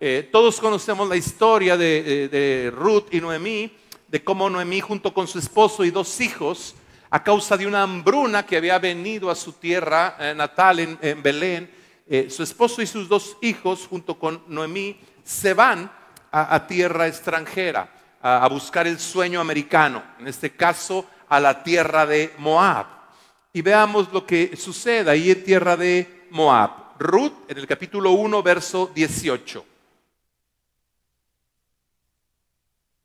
Eh, 0.00 0.26
todos 0.32 0.58
conocemos 0.58 1.06
la 1.06 1.16
historia 1.16 1.76
de, 1.76 2.28
de, 2.30 2.70
Ruth 2.70 3.12
y 3.12 3.20
Noemí, 3.20 3.70
de 4.06 4.24
cómo 4.24 4.48
Noemí 4.48 4.80
junto 4.80 5.12
con 5.12 5.28
su 5.28 5.38
esposo 5.38 5.84
y 5.84 5.90
dos 5.90 6.18
hijos, 6.22 6.74
a 7.10 7.22
causa 7.22 7.58
de 7.58 7.66
una 7.66 7.82
hambruna 7.82 8.46
que 8.46 8.56
había 8.56 8.78
venido 8.78 9.30
a 9.30 9.34
su 9.34 9.52
tierra 9.52 10.16
eh, 10.18 10.32
natal 10.34 10.78
en, 10.80 11.22
Belén, 11.22 11.70
eh, 12.08 12.30
su 12.30 12.42
esposo 12.42 12.80
y 12.80 12.86
sus 12.86 13.06
dos 13.06 13.36
hijos 13.42 13.86
junto 13.86 14.18
con 14.18 14.44
Noemí 14.48 14.98
se 15.24 15.52
van 15.52 15.92
a, 16.32 16.66
tierra 16.66 17.06
extranjera 17.06 17.90
a 18.22 18.48
buscar 18.48 18.86
el 18.86 18.98
sueño 18.98 19.42
americano, 19.42 20.02
en 20.18 20.26
este 20.26 20.52
caso 20.52 21.04
a 21.28 21.38
la 21.38 21.62
tierra 21.62 22.06
de 22.06 22.32
Moab 22.38 22.97
y 23.52 23.62
veamos 23.62 24.12
lo 24.12 24.26
que 24.26 24.56
sucede 24.56 25.10
ahí 25.10 25.30
en 25.30 25.44
tierra 25.44 25.76
de 25.76 26.26
Moab. 26.30 26.70
Ruth 26.98 27.32
en 27.48 27.58
el 27.58 27.66
capítulo 27.66 28.10
1, 28.12 28.42
verso 28.42 28.90
18. 28.94 29.64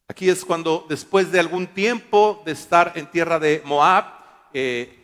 Aquí 0.08 0.30
es 0.30 0.44
cuando 0.44 0.86
después 0.90 1.32
de 1.32 1.40
algún 1.40 1.68
tiempo 1.68 2.42
de 2.46 2.52
estar 2.52 2.94
en 2.96 3.10
tierra 3.10 3.40
de 3.40 3.62
Moab, 3.66 4.06
eh, 4.54 5.00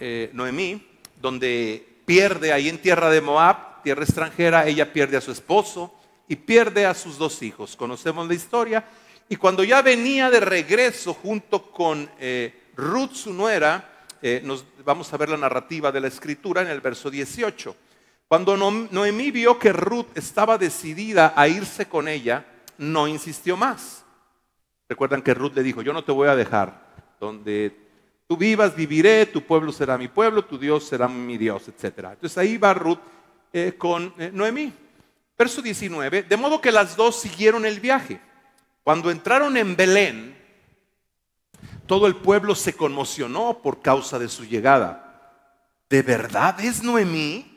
eh, 0.00 0.30
Noemí, 0.32 0.86
donde 1.20 1.86
pierde 2.04 2.52
ahí 2.52 2.68
en 2.68 2.78
tierra 2.78 3.10
de 3.10 3.20
Moab, 3.20 3.82
tierra 3.82 4.04
extranjera, 4.04 4.66
ella 4.66 4.92
pierde 4.92 5.16
a 5.16 5.20
su 5.20 5.30
esposo 5.30 5.94
y 6.28 6.36
pierde 6.36 6.84
a 6.84 6.94
sus 6.94 7.16
dos 7.16 7.42
hijos. 7.42 7.76
Conocemos 7.76 8.26
la 8.26 8.34
historia. 8.34 8.84
Y 9.28 9.36
cuando 9.36 9.64
ya 9.64 9.80
venía 9.82 10.30
de 10.30 10.40
regreso 10.40 11.14
junto 11.14 11.70
con 11.70 12.10
eh, 12.18 12.70
Ruth, 12.76 13.14
su 13.14 13.32
nuera, 13.32 13.93
eh, 14.22 14.40
nos, 14.44 14.64
vamos 14.84 15.12
a 15.12 15.16
ver 15.16 15.28
la 15.28 15.36
narrativa 15.36 15.92
de 15.92 16.00
la 16.00 16.08
escritura 16.08 16.62
en 16.62 16.68
el 16.68 16.80
verso 16.80 17.10
18. 17.10 17.76
Cuando 18.28 18.56
Noemí 18.56 19.30
vio 19.30 19.58
que 19.58 19.72
Ruth 19.72 20.06
estaba 20.14 20.58
decidida 20.58 21.34
a 21.36 21.46
irse 21.46 21.86
con 21.86 22.08
ella, 22.08 22.44
no 22.78 23.06
insistió 23.06 23.56
más. 23.56 24.04
Recuerdan 24.88 25.22
que 25.22 25.34
Ruth 25.34 25.54
le 25.54 25.62
dijo, 25.62 25.82
yo 25.82 25.92
no 25.92 26.04
te 26.04 26.12
voy 26.12 26.28
a 26.28 26.36
dejar. 26.36 26.84
Donde 27.20 27.76
tú 28.26 28.36
vivas, 28.36 28.74
viviré, 28.74 29.26
tu 29.26 29.42
pueblo 29.42 29.72
será 29.72 29.96
mi 29.98 30.08
pueblo, 30.08 30.44
tu 30.44 30.58
Dios 30.58 30.84
será 30.84 31.08
mi 31.08 31.38
Dios, 31.38 31.68
etc. 31.68 32.10
Entonces 32.12 32.36
ahí 32.38 32.56
va 32.56 32.74
Ruth 32.74 32.98
eh, 33.52 33.74
con 33.78 34.14
eh, 34.18 34.30
Noemí. 34.32 34.72
Verso 35.36 35.60
19, 35.62 36.22
de 36.24 36.36
modo 36.36 36.60
que 36.60 36.70
las 36.70 36.96
dos 36.96 37.20
siguieron 37.20 37.66
el 37.66 37.80
viaje. 37.80 38.20
Cuando 38.84 39.10
entraron 39.10 39.56
en 39.56 39.74
Belén, 39.74 40.36
todo 41.86 42.06
el 42.06 42.16
pueblo 42.16 42.54
se 42.54 42.74
conmocionó 42.74 43.58
por 43.62 43.82
causa 43.82 44.18
de 44.18 44.28
su 44.28 44.44
llegada. 44.44 45.00
¿De 45.88 46.02
verdad 46.02 46.58
es 46.60 46.82
Noemí? 46.82 47.50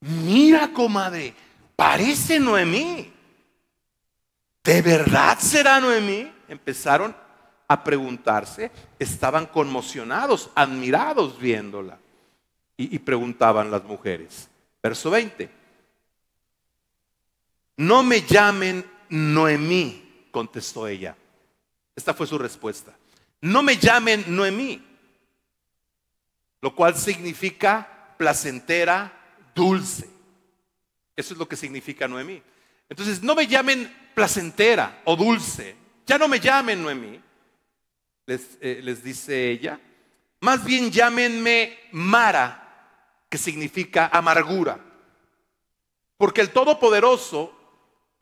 Mira, 0.00 0.72
comadre, 0.72 1.34
parece 1.74 2.38
Noemí. 2.38 3.12
¿De 4.62 4.82
verdad 4.82 5.38
será 5.38 5.80
Noemí? 5.80 6.32
Empezaron 6.48 7.14
a 7.66 7.82
preguntarse, 7.82 8.70
estaban 8.98 9.46
conmocionados, 9.46 10.50
admirados 10.54 11.38
viéndola. 11.38 11.98
Y, 12.76 12.98
preguntaban 12.98 13.70
las 13.70 13.84
mujeres. 13.84 14.48
Verso 14.82 15.08
20. 15.08 15.48
No 17.76 18.02
me 18.02 18.22
llamen 18.22 18.84
Noemí, 19.08 20.28
contestó 20.32 20.88
ella. 20.88 21.16
Esta 21.94 22.14
fue 22.14 22.26
su 22.26 22.36
respuesta 22.36 22.96
no 23.44 23.62
me 23.62 23.76
llamen 23.76 24.24
Noemí, 24.28 24.82
lo 26.62 26.74
cual 26.74 26.96
significa 26.96 28.14
placentera, 28.16 29.12
dulce. 29.54 30.08
Eso 31.14 31.34
es 31.34 31.38
lo 31.38 31.46
que 31.46 31.54
significa 31.54 32.08
Noemí. 32.08 32.42
Entonces, 32.88 33.22
no 33.22 33.34
me 33.34 33.46
llamen 33.46 33.94
placentera 34.14 35.02
o 35.04 35.14
dulce, 35.14 35.76
ya 36.06 36.16
no 36.16 36.26
me 36.26 36.40
llamen 36.40 36.82
Noemí, 36.82 37.20
les, 38.24 38.56
eh, 38.62 38.80
les 38.82 39.04
dice 39.04 39.50
ella, 39.50 39.78
más 40.40 40.64
bien 40.64 40.90
llámenme 40.90 41.78
Mara, 41.92 43.26
que 43.28 43.36
significa 43.36 44.08
amargura, 44.10 44.80
porque 46.16 46.40
el 46.40 46.48
Todopoderoso 46.48 47.54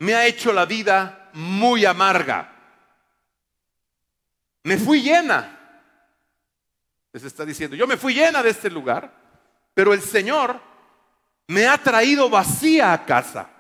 me 0.01 0.17
ha 0.17 0.27
hecho 0.27 0.53
la 0.53 0.67
vida 0.67 1.31
muy 1.33 1.85
amarga. 1.85 2.52
Me 4.65 4.79
fui 4.79 5.03
llena. 5.03 5.59
Les 7.13 7.25
está 7.25 7.45
diciendo, 7.45 7.77
yo 7.77 7.87
me 7.87 7.97
fui 7.97 8.15
llena 8.15 8.43
de 8.43 8.51
este 8.51 8.71
lugar, 8.71 9.13
pero 9.75 9.93
el 9.93 10.01
Señor 10.01 10.61
me 11.49 11.67
ha 11.67 11.77
traído 11.79 12.31
vacía 12.31 12.93
a 12.93 13.05
casa. 13.05 13.51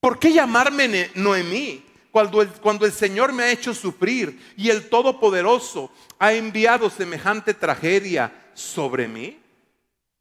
¿Por 0.00 0.18
qué 0.18 0.32
llamarme 0.32 1.10
Noemí 1.14 1.84
cuando 2.10 2.40
el, 2.40 2.48
cuando 2.48 2.86
el 2.86 2.92
Señor 2.92 3.32
me 3.32 3.42
ha 3.42 3.50
hecho 3.50 3.74
sufrir 3.74 4.54
y 4.56 4.70
el 4.70 4.88
Todopoderoso 4.88 5.92
ha 6.18 6.32
enviado 6.32 6.88
semejante 6.88 7.52
tragedia 7.52 8.50
sobre 8.54 9.08
mí? 9.08 9.38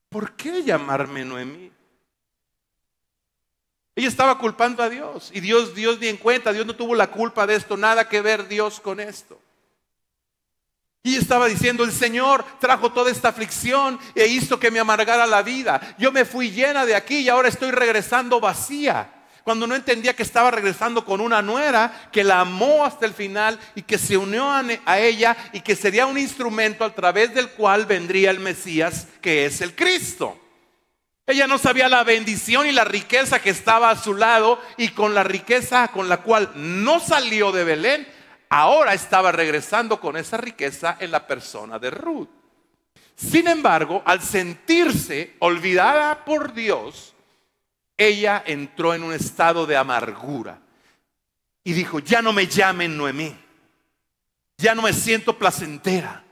¿Por 0.10 0.34
qué 0.34 0.64
llamarme 0.64 1.24
Noemí? 1.24 1.72
Ella 3.98 4.10
estaba 4.10 4.38
culpando 4.38 4.84
a 4.84 4.90
Dios 4.90 5.32
y 5.34 5.40
Dios, 5.40 5.74
Dios 5.74 6.00
ni 6.00 6.08
en 6.08 6.18
cuenta, 6.18 6.54
Dios 6.54 6.68
no 6.68 6.76
tuvo 6.76 6.94
la 6.94 7.08
culpa 7.08 7.48
de 7.48 7.56
esto, 7.56 7.76
nada 7.76 8.08
que 8.08 8.22
ver 8.22 8.48
Dios 8.48 8.80
con 8.80 9.00
esto. 9.00 9.40
Y 11.02 11.16
estaba 11.16 11.48
diciendo, 11.48 11.84
el 11.84 11.92
Señor 11.92 12.46
trajo 12.60 12.92
toda 12.92 13.10
esta 13.10 13.30
aflicción 13.30 13.98
e 14.14 14.28
hizo 14.28 14.60
que 14.60 14.70
me 14.70 14.78
amargara 14.78 15.26
la 15.26 15.42
vida. 15.42 15.96
Yo 15.98 16.12
me 16.12 16.26
fui 16.26 16.52
llena 16.52 16.86
de 16.86 16.94
aquí 16.94 17.22
y 17.22 17.30
ahora 17.30 17.50
estoy 17.50 17.72
regresando 17.72 18.40
vacía. 18.40 19.12
Cuando 19.44 19.66
no 19.66 19.74
entendía 19.74 20.16
que 20.16 20.22
estaba 20.22 20.52
regresando 20.52 21.04
con 21.04 21.20
una 21.20 21.42
nuera 21.42 22.10
que 22.12 22.24
la 22.24 22.42
amó 22.42 22.86
hasta 22.86 23.08
el 23.08 23.16
final 23.16 23.60
y 23.74 23.82
que 23.82 23.98
se 23.98 24.16
unió 24.16 24.48
a 24.86 25.00
ella 25.00 25.36
y 25.54 25.62
que 25.62 25.76
sería 25.76 26.06
un 26.06 26.20
instrumento 26.20 26.86
a 26.86 26.94
través 26.94 27.34
del 27.34 27.50
cual 27.50 27.88
vendría 27.88 28.30
el 28.30 28.42
Mesías, 28.42 29.08
que 29.22 29.48
es 29.48 29.60
el 29.62 29.74
Cristo. 29.74 30.40
Ella 31.28 31.46
no 31.46 31.58
sabía 31.58 31.90
la 31.90 32.06
bendición 32.06 32.68
y 32.68 32.72
la 32.72 32.86
riqueza 32.86 33.42
que 33.42 33.50
estaba 33.50 33.90
a 33.90 34.02
su 34.02 34.14
lado 34.14 34.62
y 34.78 34.90
con 34.90 35.14
la 35.14 35.26
riqueza 35.26 35.90
con 35.90 36.08
la 36.08 36.22
cual 36.22 36.52
no 36.56 37.02
salió 37.02 37.52
de 37.52 37.66
Belén, 37.66 38.08
ahora 38.50 38.94
estaba 38.94 39.34
regresando 39.34 40.00
con 40.00 40.16
esa 40.16 40.38
riqueza 40.38 40.96
en 41.02 41.12
la 41.12 41.28
persona 41.28 41.80
de 41.80 41.90
Ruth. 41.92 42.30
Sin 43.18 43.50
embargo, 43.50 44.02
al 44.06 44.22
sentirse 44.22 45.36
olvidada 45.40 46.24
por 46.24 46.54
Dios, 46.54 47.14
ella 47.98 48.42
entró 48.46 48.94
en 48.94 49.04
un 49.04 49.14
estado 49.14 49.66
de 49.66 49.76
amargura. 49.76 50.62
y 51.64 51.74
dijo, 51.74 52.00
ya 52.00 52.22
no 52.22 52.32
me 52.32 52.48
llamen 52.48 52.96
Noemí, 52.96 53.36
ya 54.58 54.74
no 54.74 54.82
me 54.82 54.94
siento 54.94 55.38
placentera, 55.38 56.24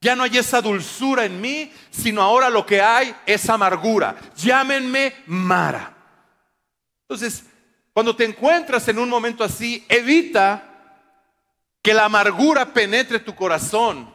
ya 0.00 0.16
no 0.16 0.22
hay 0.22 0.38
esa 0.38 0.62
dulzura 0.62 1.26
en 1.26 1.40
mí, 1.40 1.70
sino 1.90 2.22
ahora 2.22 2.48
lo 2.48 2.64
que 2.64 2.80
hay 2.80 3.14
es 3.26 3.48
amargura. 3.50 4.16
Llámenme 4.34 5.14
Mara. 5.26 5.94
Entonces, 7.02 7.44
cuando 7.92 8.16
te 8.16 8.24
encuentras 8.24 8.88
en 8.88 8.98
un 8.98 9.10
momento 9.10 9.44
así, 9.44 9.84
evita 9.88 10.66
que 11.82 11.92
la 11.92 12.06
amargura 12.06 12.72
penetre 12.72 13.18
tu 13.18 13.34
corazón 13.34 14.14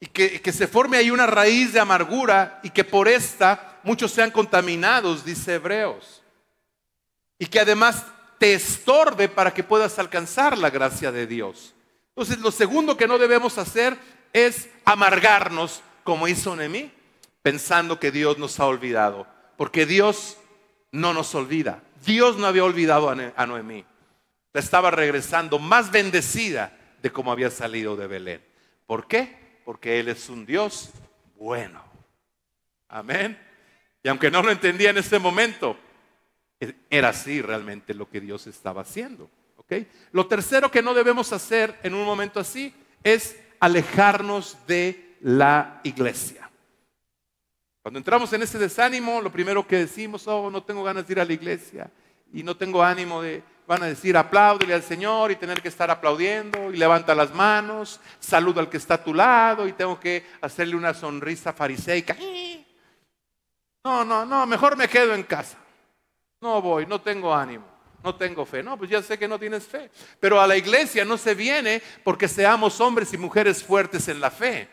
y 0.00 0.06
que, 0.06 0.42
que, 0.42 0.52
se 0.52 0.66
forme 0.66 0.98
ahí 0.98 1.10
una 1.10 1.26
raíz 1.26 1.72
de 1.72 1.80
amargura 1.80 2.60
y 2.62 2.70
que 2.70 2.84
por 2.84 3.08
esta 3.08 3.78
muchos 3.82 4.10
sean 4.10 4.30
contaminados, 4.30 5.24
dice 5.24 5.54
Hebreos. 5.54 6.22
Y 7.38 7.46
que 7.46 7.60
además 7.60 8.04
te 8.38 8.52
estorbe 8.52 9.28
para 9.28 9.52
que 9.54 9.64
puedas 9.64 9.98
alcanzar 9.98 10.58
la 10.58 10.68
gracia 10.68 11.10
de 11.10 11.26
Dios. 11.26 11.74
Entonces, 12.08 12.38
lo 12.38 12.50
segundo 12.50 12.96
que 12.96 13.06
no 13.06 13.16
debemos 13.16 13.56
hacer 13.56 13.96
es 14.32 14.68
amargarnos 14.84 15.82
como 16.04 16.28
hizo 16.28 16.56
Noemí, 16.56 16.90
pensando 17.42 17.98
que 17.98 18.10
Dios 18.10 18.38
nos 18.38 18.60
ha 18.60 18.66
olvidado, 18.66 19.26
porque 19.56 19.86
Dios 19.86 20.38
no 20.92 21.12
nos 21.14 21.34
olvida. 21.34 21.82
Dios 22.04 22.36
no 22.36 22.46
había 22.46 22.64
olvidado 22.64 23.10
a 23.10 23.46
Noemí. 23.46 23.84
Estaba 24.54 24.90
regresando 24.90 25.58
más 25.58 25.90
bendecida 25.90 26.76
de 27.02 27.10
como 27.10 27.30
había 27.30 27.50
salido 27.50 27.96
de 27.96 28.06
Belén. 28.06 28.44
¿Por 28.86 29.06
qué? 29.06 29.60
Porque 29.64 30.00
Él 30.00 30.08
es 30.08 30.28
un 30.28 30.46
Dios 30.46 30.90
bueno. 31.36 31.84
Amén. 32.88 33.38
Y 34.02 34.08
aunque 34.08 34.30
no 34.30 34.42
lo 34.42 34.50
entendía 34.50 34.90
en 34.90 34.98
ese 34.98 35.18
momento, 35.18 35.76
era 36.88 37.10
así 37.10 37.40
realmente 37.42 37.94
lo 37.94 38.08
que 38.08 38.20
Dios 38.20 38.46
estaba 38.46 38.82
haciendo. 38.82 39.30
Lo 40.12 40.26
tercero 40.26 40.70
que 40.70 40.82
no 40.82 40.94
debemos 40.94 41.32
hacer 41.32 41.78
en 41.82 41.94
un 41.94 42.04
momento 42.04 42.40
así 42.40 42.74
es 43.04 43.36
alejarnos 43.60 44.56
de 44.66 45.16
la 45.20 45.80
iglesia. 45.84 46.50
Cuando 47.82 47.98
entramos 47.98 48.32
en 48.32 48.42
ese 48.42 48.58
desánimo, 48.58 49.20
lo 49.20 49.30
primero 49.30 49.66
que 49.66 49.76
decimos, 49.76 50.26
oh, 50.26 50.50
no 50.50 50.62
tengo 50.62 50.82
ganas 50.82 51.06
de 51.06 51.12
ir 51.12 51.20
a 51.20 51.24
la 51.24 51.32
iglesia 51.32 51.90
y 52.32 52.42
no 52.42 52.56
tengo 52.56 52.82
ánimo 52.82 53.22
de, 53.22 53.42
van 53.66 53.82
a 53.82 53.86
decir, 53.86 54.16
apláudele 54.16 54.74
al 54.74 54.82
Señor 54.82 55.30
y 55.30 55.36
tener 55.36 55.62
que 55.62 55.68
estar 55.68 55.90
aplaudiendo 55.90 56.72
y 56.72 56.76
levanta 56.76 57.14
las 57.14 57.34
manos, 57.34 58.00
saluda 58.18 58.60
al 58.60 58.68
que 58.68 58.76
está 58.76 58.94
a 58.94 59.04
tu 59.04 59.14
lado 59.14 59.66
y 59.66 59.72
tengo 59.72 59.98
que 59.98 60.26
hacerle 60.40 60.76
una 60.76 60.92
sonrisa 60.92 61.52
fariseica. 61.52 62.16
No, 63.84 64.04
no, 64.04 64.26
no, 64.26 64.46
mejor 64.46 64.76
me 64.76 64.88
quedo 64.88 65.14
en 65.14 65.22
casa. 65.22 65.56
No 66.40 66.60
voy, 66.60 66.86
no 66.86 67.00
tengo 67.00 67.34
ánimo, 67.34 67.66
no 68.02 68.14
tengo 68.14 68.46
fe. 68.46 68.62
No, 68.62 68.76
pues 68.76 68.90
ya 68.90 69.02
sé 69.02 69.18
que 69.18 69.28
no 69.28 69.38
tienes 69.38 69.64
fe. 69.64 69.90
Pero 70.18 70.40
a 70.40 70.46
la 70.46 70.56
iglesia 70.56 71.04
no 71.04 71.16
se 71.16 71.34
viene 71.34 71.82
porque 72.04 72.28
seamos 72.28 72.80
hombres 72.80 73.12
y 73.12 73.18
mujeres 73.18 73.62
fuertes 73.62 74.08
en 74.08 74.20
la 74.20 74.30
fe, 74.30 74.68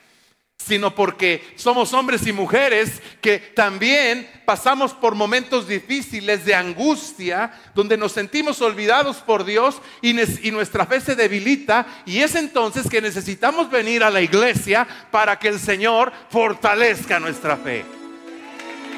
sino 0.58 0.96
porque 0.96 1.54
somos 1.56 1.94
hombres 1.94 2.26
y 2.26 2.32
mujeres 2.32 3.02
que 3.22 3.40
también 3.40 4.30
pasamos 4.46 4.94
por 4.94 5.14
momentos 5.14 5.68
difíciles 5.68 6.46
de 6.46 6.56
angustia, 6.56 7.52
donde 7.76 7.98
nos 7.98 8.14
sentimos 8.14 8.62
olvidados 8.62 9.18
por 9.18 9.44
Dios 9.44 9.82
y, 10.02 10.14
nuestra 10.52 10.86
fe 10.86 11.02
se 11.02 11.16
debilita. 11.16 11.86
Y 12.06 12.20
es 12.20 12.36
entonces 12.36 12.90
que 12.90 13.02
necesitamos 13.02 13.70
venir 13.70 14.04
a 14.04 14.10
la 14.10 14.22
iglesia 14.22 14.88
para 15.12 15.38
que 15.38 15.50
el 15.50 15.60
Señor 15.60 16.12
fortalezca 16.30 17.20
nuestra 17.20 17.58
fe. 17.58 17.86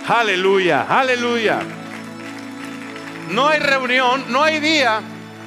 Aleluya, 0.08 0.88
aleluya. 0.90 1.89
No 3.30 3.48
hay 3.48 3.60
reunión, 3.60 4.26
no 4.30 4.44
hay 4.44 4.60
día 4.60 5.02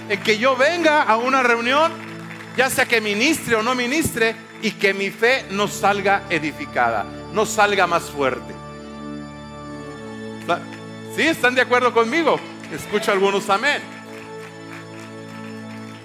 en 0.09 0.21
que 0.23 0.39
yo 0.39 0.57
venga 0.57 1.03
a 1.03 1.17
una 1.17 1.43
reunión, 1.43 1.93
ya 2.57 2.71
sea 2.71 2.87
que 2.87 3.01
ministre 3.01 3.57
o 3.57 3.63
no 3.63 3.75
ministre, 3.75 4.35
y 4.63 4.71
que 4.73 4.95
mi 4.95 5.11
fe 5.11 5.47
no 5.51 5.67
salga 5.67 6.23
edificada, 6.31 7.05
no 7.33 7.45
salga 7.45 7.87
más 7.87 8.05
fuerte. 8.05 8.55
¿Sí? 11.17 11.23
¿Están 11.23 11.55
de 11.55 11.61
acuerdo 11.61 11.93
conmigo? 11.93 12.39
Escucho 12.73 13.13
algunos 13.13 13.51
amén. 13.51 13.83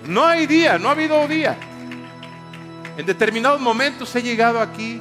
No 0.06 0.26
hay 0.26 0.48
día, 0.48 0.78
no 0.80 0.90
ha 0.90 0.92
habido 0.92 1.28
día. 1.28 1.56
En 2.98 3.06
determinados 3.06 3.62
momentos 3.62 4.13
he 4.16 4.24
llegado 4.24 4.60
aquí 4.60 5.00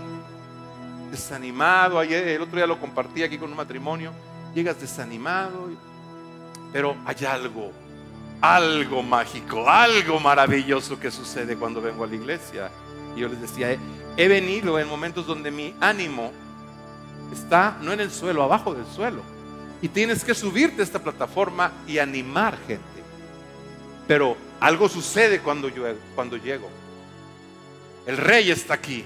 desanimado. 1.11 1.99
Ayer, 1.99 2.29
el 2.29 2.43
otro 2.43 2.57
día 2.57 2.67
lo 2.67 2.79
compartí 2.79 3.23
aquí 3.23 3.39
con 3.39 3.51
un 3.51 3.57
matrimonio. 3.57 4.12
Llegas 4.55 4.81
desanimado. 4.81 5.71
Pero 6.72 6.96
hay 7.05 7.24
algo, 7.24 7.72
algo 8.40 9.02
mágico, 9.02 9.68
algo 9.68 10.20
maravilloso 10.20 10.98
que 10.98 11.11
sucede 11.11 11.57
cuando 11.57 11.81
vengo 11.81 12.05
a 12.05 12.07
la 12.07 12.14
iglesia. 12.14 12.70
Y 13.14 13.20
yo 13.20 13.29
les 13.29 13.40
decía, 13.40 13.76
he 14.16 14.29
venido 14.29 14.79
en 14.79 14.88
momentos 14.88 15.26
donde 15.26 15.50
mi 15.50 15.74
ánimo 15.81 16.33
está 17.33 17.76
no 17.81 17.92
en 17.92 18.00
el 18.00 18.11
suelo, 18.11 18.42
abajo 18.42 18.74
del 18.74 18.87
suelo. 18.87 19.22
Y 19.83 19.88
tienes 19.88 20.24
que 20.24 20.35
subirte 20.35 20.81
a 20.81 20.85
esta 20.85 20.98
plataforma 20.98 21.72
y 21.87 21.98
animar 21.98 22.57
gente. 22.66 22.85
Pero 24.09 24.37
algo 24.61 24.88
sucede 24.88 25.40
cuando, 25.40 25.68
yo, 25.68 25.85
cuando 26.14 26.37
llego. 26.37 26.68
El 28.07 28.16
rey 28.16 28.50
está 28.50 28.74
aquí. 28.74 29.05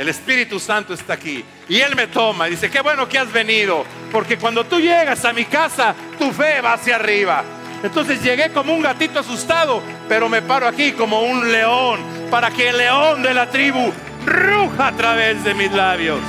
El 0.00 0.08
Espíritu 0.08 0.58
Santo 0.58 0.94
está 0.94 1.12
aquí. 1.12 1.44
Y 1.68 1.78
Él 1.78 1.94
me 1.94 2.06
toma 2.06 2.48
y 2.48 2.52
dice, 2.52 2.70
qué 2.70 2.80
bueno 2.80 3.06
que 3.06 3.18
has 3.18 3.30
venido. 3.30 3.84
Porque 4.10 4.38
cuando 4.38 4.64
tú 4.64 4.80
llegas 4.80 5.26
a 5.26 5.34
mi 5.34 5.44
casa, 5.44 5.94
tu 6.18 6.30
fe 6.30 6.62
va 6.62 6.72
hacia 6.72 6.96
arriba. 6.96 7.44
Entonces 7.82 8.22
llegué 8.22 8.48
como 8.48 8.72
un 8.72 8.80
gatito 8.80 9.20
asustado, 9.20 9.82
pero 10.08 10.30
me 10.30 10.40
paro 10.40 10.66
aquí 10.66 10.92
como 10.92 11.20
un 11.20 11.52
león, 11.52 12.00
para 12.30 12.50
que 12.50 12.70
el 12.70 12.78
león 12.78 13.22
de 13.22 13.34
la 13.34 13.50
tribu 13.50 13.92
ruja 14.24 14.86
a 14.86 14.92
través 14.92 15.44
de 15.44 15.52
mis 15.52 15.70
labios. 15.70 16.20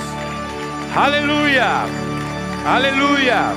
Aleluya, 0.93 1.85
aleluya. 2.67 3.53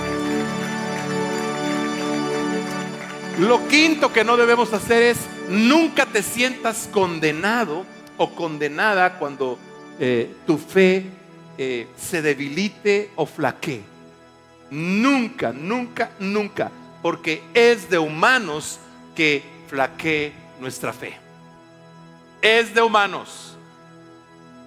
Lo 3.40 3.66
quinto 3.66 4.12
que 4.12 4.22
no 4.22 4.36
debemos 4.36 4.72
hacer 4.72 5.02
es 5.02 5.18
nunca 5.48 6.06
te 6.06 6.22
sientas 6.22 6.88
condenado 6.92 7.84
o 8.16 8.30
condenada 8.36 9.18
cuando 9.18 9.58
eh, 9.98 10.34
tu 10.46 10.58
fe 10.58 11.04
eh, 11.56 11.86
se 11.96 12.22
debilite 12.22 13.10
o 13.16 13.26
flaquee. 13.26 13.82
Nunca, 14.70 15.52
nunca, 15.52 16.10
nunca, 16.18 16.70
porque 17.02 17.42
es 17.54 17.88
de 17.88 17.98
humanos 17.98 18.80
que 19.14 19.42
flaquee 19.68 20.32
nuestra 20.60 20.92
fe. 20.92 21.16
Es 22.42 22.74
de 22.74 22.82
humanos. 22.82 23.56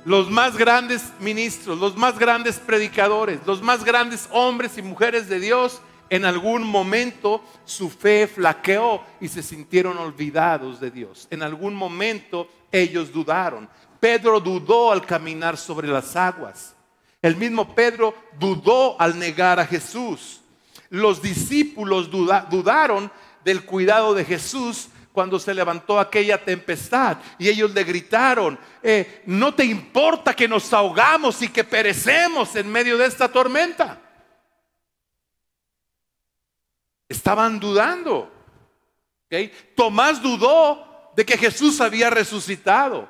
Los 0.05 0.29
más 0.29 0.55
grandes 0.55 1.11
ministros, 1.19 1.77
los 1.77 1.97
más 1.97 2.17
grandes 2.17 2.57
predicadores, 2.59 3.39
los 3.45 3.61
más 3.61 3.83
grandes 3.83 4.29
hombres 4.31 4.77
y 4.77 4.81
mujeres 4.81 5.27
de 5.27 5.39
Dios, 5.39 5.81
en 6.09 6.23
algún 6.23 6.63
momento 6.63 7.43
su 7.65 7.89
fe 7.89 8.27
flaqueó 8.27 9.01
y 9.19 9.27
se 9.27 9.43
sintieron 9.43 9.97
olvidados 9.97 10.79
de 10.79 10.91
Dios. 10.91 11.27
En 11.29 11.43
algún 11.43 11.75
momento 11.75 12.47
ellos 12.71 13.11
dudaron. 13.11 13.67
Pedro 13.99 14.39
dudó 14.39 14.91
al 14.91 15.05
caminar 15.05 15.57
sobre 15.57 15.87
las 15.87 16.15
aguas. 16.15 16.75
El 17.21 17.35
mismo 17.35 17.73
Pedro 17.73 18.13
dudó 18.39 18.99
al 18.99 19.17
negar 19.17 19.59
a 19.59 19.65
Jesús. 19.65 20.41
Los 20.89 21.21
discípulos 21.21 22.09
dudaron 22.09 23.11
del 23.43 23.65
cuidado 23.65 24.13
de 24.13 24.23
Jesús 24.23 24.89
cuando 25.11 25.39
se 25.39 25.53
levantó 25.53 25.99
aquella 25.99 26.43
tempestad 26.43 27.17
y 27.39 27.49
ellos 27.49 27.73
le 27.73 27.83
gritaron, 27.83 28.59
eh, 28.83 29.23
no 29.25 29.51
te 29.55 29.65
importa 29.65 30.35
que 30.35 30.47
nos 30.47 30.71
ahogamos 30.71 31.41
y 31.41 31.49
que 31.49 31.63
perecemos 31.63 32.55
en 32.55 32.71
medio 32.71 32.99
de 32.99 33.07
esta 33.07 33.27
tormenta. 33.27 33.99
Estaban 37.09 37.59
dudando. 37.59 38.31
Tomás 39.75 40.21
dudó 40.21 41.11
de 41.15 41.25
que 41.25 41.37
Jesús 41.37 41.81
había 41.81 42.11
resucitado. 42.11 43.09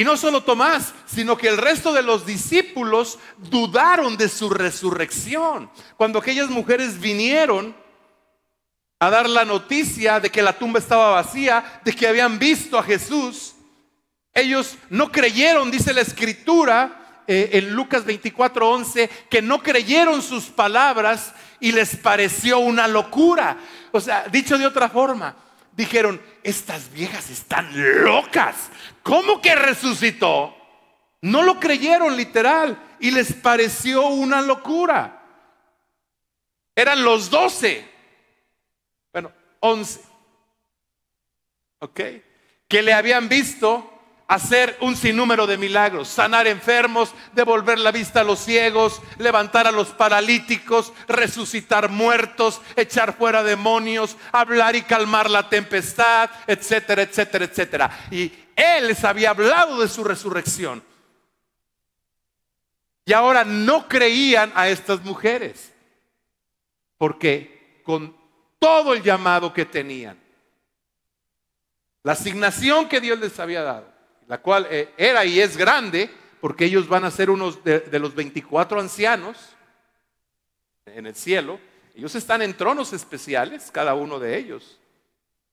Y 0.00 0.04
no 0.04 0.16
solo 0.16 0.42
Tomás, 0.42 0.94
sino 1.04 1.36
que 1.36 1.46
el 1.46 1.58
resto 1.58 1.92
de 1.92 2.02
los 2.02 2.24
discípulos 2.24 3.18
dudaron 3.36 4.16
de 4.16 4.30
su 4.30 4.48
resurrección. 4.48 5.70
Cuando 5.98 6.18
aquellas 6.18 6.48
mujeres 6.48 6.98
vinieron 6.98 7.76
a 8.98 9.10
dar 9.10 9.28
la 9.28 9.44
noticia 9.44 10.18
de 10.18 10.30
que 10.30 10.40
la 10.40 10.54
tumba 10.54 10.78
estaba 10.78 11.10
vacía, 11.10 11.82
de 11.84 11.92
que 11.92 12.08
habían 12.08 12.38
visto 12.38 12.78
a 12.78 12.82
Jesús, 12.82 13.52
ellos 14.32 14.78
no 14.88 15.12
creyeron, 15.12 15.70
dice 15.70 15.92
la 15.92 16.00
escritura 16.00 17.22
eh, 17.26 17.50
en 17.52 17.74
Lucas 17.74 18.06
24:11, 18.06 19.10
que 19.28 19.42
no 19.42 19.62
creyeron 19.62 20.22
sus 20.22 20.44
palabras 20.44 21.34
y 21.60 21.72
les 21.72 21.94
pareció 21.96 22.58
una 22.60 22.88
locura. 22.88 23.58
O 23.92 24.00
sea, 24.00 24.24
dicho 24.30 24.56
de 24.56 24.64
otra 24.64 24.88
forma, 24.88 25.36
dijeron, 25.76 26.20
estas 26.42 26.90
viejas 26.90 27.30
están 27.30 27.70
locas. 28.02 28.70
¿Cómo 29.02 29.40
que 29.40 29.54
resucitó? 29.54 30.56
No 31.22 31.42
lo 31.42 31.60
creyeron 31.60 32.16
literal 32.16 32.96
y 33.00 33.10
les 33.10 33.32
pareció 33.32 34.06
una 34.08 34.40
locura. 34.40 35.22
Eran 36.74 37.04
los 37.04 37.28
doce, 37.28 37.86
bueno, 39.12 39.32
once, 39.60 40.00
¿ok? 41.80 42.00
Que 42.68 42.82
le 42.82 42.92
habían 42.92 43.28
visto 43.28 43.86
hacer 44.30 44.78
un 44.80 44.96
sinnúmero 44.96 45.48
de 45.48 45.58
milagros, 45.58 46.06
sanar 46.06 46.46
enfermos, 46.46 47.12
devolver 47.32 47.80
la 47.80 47.90
vista 47.90 48.20
a 48.20 48.24
los 48.24 48.38
ciegos, 48.38 49.02
levantar 49.18 49.66
a 49.66 49.72
los 49.72 49.88
paralíticos, 49.88 50.92
resucitar 51.08 51.88
muertos, 51.88 52.60
echar 52.76 53.16
fuera 53.16 53.42
demonios, 53.42 54.16
hablar 54.30 54.76
y 54.76 54.82
calmar 54.82 55.28
la 55.28 55.48
tempestad, 55.48 56.30
etcétera, 56.46 57.02
etcétera, 57.02 57.44
etcétera. 57.44 57.90
Y 58.12 58.32
él 58.60 58.88
les 58.88 59.04
había 59.04 59.30
hablado 59.30 59.80
de 59.80 59.88
su 59.88 60.04
resurrección. 60.04 60.82
Y 63.04 63.12
ahora 63.12 63.44
no 63.44 63.88
creían 63.88 64.52
a 64.54 64.68
estas 64.68 65.02
mujeres, 65.02 65.72
porque 66.98 67.80
con 67.84 68.16
todo 68.58 68.92
el 68.92 69.02
llamado 69.02 69.52
que 69.52 69.64
tenían, 69.64 70.18
la 72.02 72.12
asignación 72.12 72.88
que 72.88 73.00
Dios 73.00 73.18
les 73.18 73.38
había 73.40 73.62
dado, 73.62 73.92
la 74.26 74.40
cual 74.40 74.66
eh, 74.70 74.92
era 74.96 75.24
y 75.24 75.40
es 75.40 75.56
grande, 75.56 76.10
porque 76.40 76.66
ellos 76.66 76.88
van 76.88 77.04
a 77.04 77.10
ser 77.10 77.30
unos 77.30 77.62
de, 77.64 77.80
de 77.80 77.98
los 77.98 78.14
24 78.14 78.80
ancianos 78.80 79.36
en 80.86 81.06
el 81.06 81.14
cielo. 81.14 81.58
Ellos 81.94 82.14
están 82.14 82.42
en 82.42 82.56
tronos 82.56 82.92
especiales, 82.92 83.70
cada 83.70 83.94
uno 83.94 84.18
de 84.18 84.38
ellos. 84.38 84.78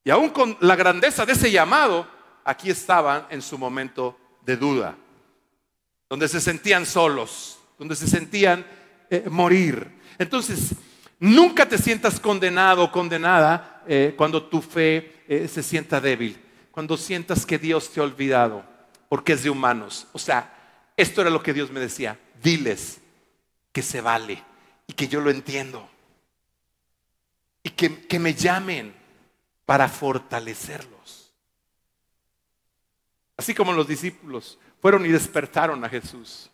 Y 0.04 0.10
aún 0.10 0.30
con 0.30 0.58
la 0.62 0.76
grandeza 0.76 1.26
de 1.26 1.34
ese 1.34 1.52
llamado, 1.52 2.08
aquí 2.48 2.72
estaban 2.72 3.28
en 3.30 3.42
su 3.42 3.58
momento 3.58 4.18
de 4.44 4.58
duda, 4.58 4.96
donde 6.10 6.28
se 6.28 6.42
sentían 6.42 6.86
solos, 6.86 7.60
donde 7.78 7.96
se 7.96 8.08
sentían 8.08 8.66
eh, 9.10 9.28
morir. 9.30 10.00
Entonces, 10.18 10.74
nunca 11.20 11.68
te 11.68 11.78
sientas 11.78 12.20
condenado 12.20 12.86
o 12.86 12.92
condenada 12.92 13.84
eh, 13.88 14.14
cuando 14.18 14.44
tu 14.44 14.62
fe 14.62 15.14
se 15.28 15.62
sienta 15.62 16.00
débil 16.00 16.42
cuando 16.78 16.96
sientas 16.96 17.44
que 17.44 17.58
Dios 17.58 17.90
te 17.90 18.00
ha 18.00 18.04
olvidado, 18.04 18.64
porque 19.10 19.34
es 19.34 19.42
de 19.42 19.50
humanos. 19.50 20.06
O 20.14 20.20
sea, 20.20 20.94
esto 20.96 21.22
era 21.22 21.32
lo 21.32 21.42
que 21.42 21.52
Dios 21.52 21.72
me 21.72 21.80
decía, 21.80 22.20
diles 22.44 23.00
que 23.72 23.82
se 23.82 24.00
vale 24.00 24.44
y 24.86 24.94
que 24.94 25.08
yo 25.08 25.20
lo 25.20 25.32
entiendo. 25.32 25.90
Y 27.64 27.72
que, 27.72 28.06
que 28.06 28.20
me 28.20 28.36
llamen 28.36 28.94
para 29.66 29.90
fortalecerlos. 29.90 30.97
Así 33.38 33.54
como 33.54 33.72
los 33.72 33.88
discípulos 33.88 34.58
fueron 34.82 35.06
y 35.06 35.10
despertaron 35.10 35.84
a 35.86 35.90
Jesús. 35.90 36.50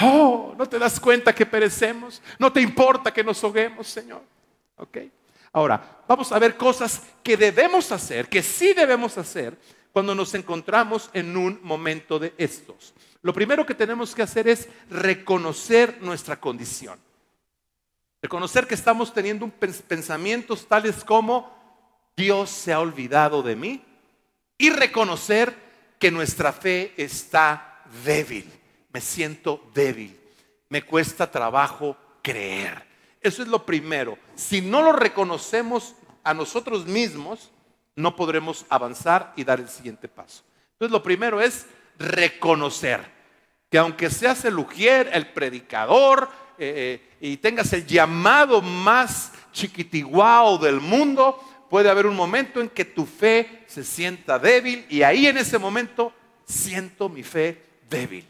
Oh, 0.00 0.54
¿no 0.56 0.66
te 0.66 0.78
das 0.78 1.00
cuenta 1.00 1.34
que 1.34 1.44
perecemos? 1.44 2.22
¿No 2.38 2.52
te 2.52 2.60
importa 2.60 3.12
que 3.12 3.24
nos 3.24 3.42
ahoguemos, 3.42 3.88
Señor? 3.88 4.22
¿Ok? 4.76 4.98
Ahora, 5.52 6.02
vamos 6.06 6.30
a 6.30 6.38
ver 6.38 6.56
cosas 6.56 7.02
que 7.22 7.36
debemos 7.36 7.90
hacer, 7.90 8.28
que 8.28 8.42
sí 8.42 8.74
debemos 8.74 9.18
hacer 9.18 9.58
cuando 9.90 10.14
nos 10.14 10.34
encontramos 10.34 11.10
en 11.14 11.36
un 11.36 11.58
momento 11.62 12.18
de 12.18 12.34
estos. 12.36 12.92
Lo 13.22 13.32
primero 13.32 13.64
que 13.64 13.74
tenemos 13.74 14.14
que 14.14 14.22
hacer 14.22 14.46
es 14.46 14.68
reconocer 14.90 15.98
nuestra 16.02 16.38
condición. 16.38 17.00
Reconocer 18.22 18.66
que 18.66 18.74
estamos 18.74 19.12
teniendo 19.12 19.48
pensamientos 19.48 20.66
tales 20.66 21.02
como 21.02 21.50
Dios 22.16 22.50
se 22.50 22.72
ha 22.72 22.80
olvidado 22.80 23.42
de 23.42 23.56
mí 23.56 23.82
y 24.58 24.70
reconocer 24.70 25.54
que 25.98 26.10
nuestra 26.10 26.52
fe 26.52 26.94
está 26.96 27.82
débil. 28.04 28.50
Me 28.92 29.00
siento 29.00 29.70
débil. 29.74 30.18
Me 30.68 30.82
cuesta 30.82 31.30
trabajo 31.30 31.96
creer. 32.22 32.84
Eso 33.20 33.42
es 33.42 33.48
lo 33.48 33.64
primero. 33.64 34.18
Si 34.34 34.60
no 34.60 34.82
lo 34.82 34.92
reconocemos 34.92 35.94
a 36.22 36.34
nosotros 36.34 36.86
mismos, 36.86 37.50
no 37.94 38.14
podremos 38.14 38.66
avanzar 38.68 39.32
y 39.36 39.44
dar 39.44 39.60
el 39.60 39.68
siguiente 39.68 40.08
paso. 40.08 40.42
Entonces 40.72 40.92
lo 40.92 41.02
primero 41.02 41.40
es 41.40 41.66
reconocer 41.98 43.16
que 43.70 43.78
aunque 43.78 44.10
seas 44.10 44.44
el 44.44 44.58
ujier, 44.58 45.10
el 45.12 45.32
predicador 45.32 46.28
eh, 46.58 47.00
eh, 47.00 47.16
y 47.20 47.36
tengas 47.38 47.72
el 47.72 47.86
llamado 47.86 48.62
más 48.62 49.32
chiquitiguao 49.52 50.58
del 50.58 50.80
mundo, 50.80 51.40
puede 51.68 51.90
haber 51.90 52.06
un 52.06 52.16
momento 52.16 52.60
en 52.60 52.68
que 52.68 52.84
tu 52.84 53.06
fe 53.06 53.64
se 53.66 53.84
sienta 53.84 54.38
débil 54.38 54.86
y 54.88 55.02
ahí 55.02 55.26
en 55.26 55.38
ese 55.38 55.58
momento 55.58 56.12
siento 56.44 57.08
mi 57.08 57.22
fe 57.22 57.62
débil. 57.88 58.26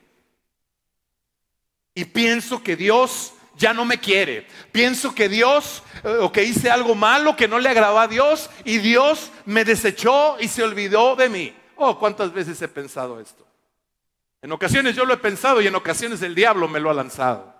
Y 1.95 2.05
pienso 2.05 2.63
que 2.63 2.77
Dios 2.77 3.33
ya 3.57 3.73
no 3.73 3.85
me 3.85 3.99
quiere. 3.99 4.47
Pienso 4.71 5.15
que 5.15 5.29
Dios, 5.29 5.83
eh, 6.05 6.19
o 6.21 6.31
que 6.31 6.45
hice 6.45 6.71
algo 6.71 6.95
malo 6.95 7.37
que 7.37 7.49
no 7.49 7.59
le 7.59 7.69
agradó 7.69 7.99
a 7.99 8.09
Dios 8.09 8.51
y 8.65 8.79
Dios 8.79 9.31
me 9.45 9.65
desechó 9.65 10.37
y 10.39 10.49
se 10.49 10.63
olvidó 10.63 11.17
de 11.17 11.29
mí. 11.29 11.57
Oh, 11.77 11.99
cuántas 11.99 12.33
veces 12.33 12.61
he 12.63 12.69
pensado 12.69 13.21
esto. 13.21 13.47
En 14.43 14.53
ocasiones 14.53 14.95
yo 14.95 15.05
lo 15.05 15.15
he 15.15 15.19
pensado 15.19 15.61
y 15.61 15.67
en 15.67 15.75
ocasiones 15.75 16.23
el 16.23 16.35
diablo 16.35 16.69
me 16.69 16.81
lo 16.81 16.91
ha 16.91 16.95
lanzado. 16.95 17.55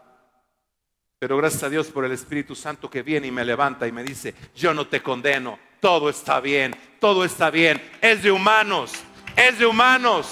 Pero 1.19 1.37
gracias 1.39 1.63
a 1.63 1.71
Dios 1.71 1.89
por 1.89 2.05
el 2.05 2.13
Espíritu 2.13 2.55
Santo 2.55 2.91
que 2.91 3.03
viene 3.03 3.29
y 3.29 3.31
me 3.31 3.45
levanta 3.45 3.87
y 3.87 3.93
me 3.93 4.05
dice, 4.05 4.35
yo 4.55 4.75
no 4.75 4.87
te 4.87 5.03
condeno, 5.03 5.59
todo 5.87 6.11
está 6.11 6.41
bien, 6.41 6.75
todo 6.99 7.25
está 7.25 7.49
bien. 7.49 7.81
Es 8.01 8.25
de 8.25 8.33
humanos, 8.33 8.91
es 9.37 9.57
de 9.61 9.67
humanos 9.67 10.27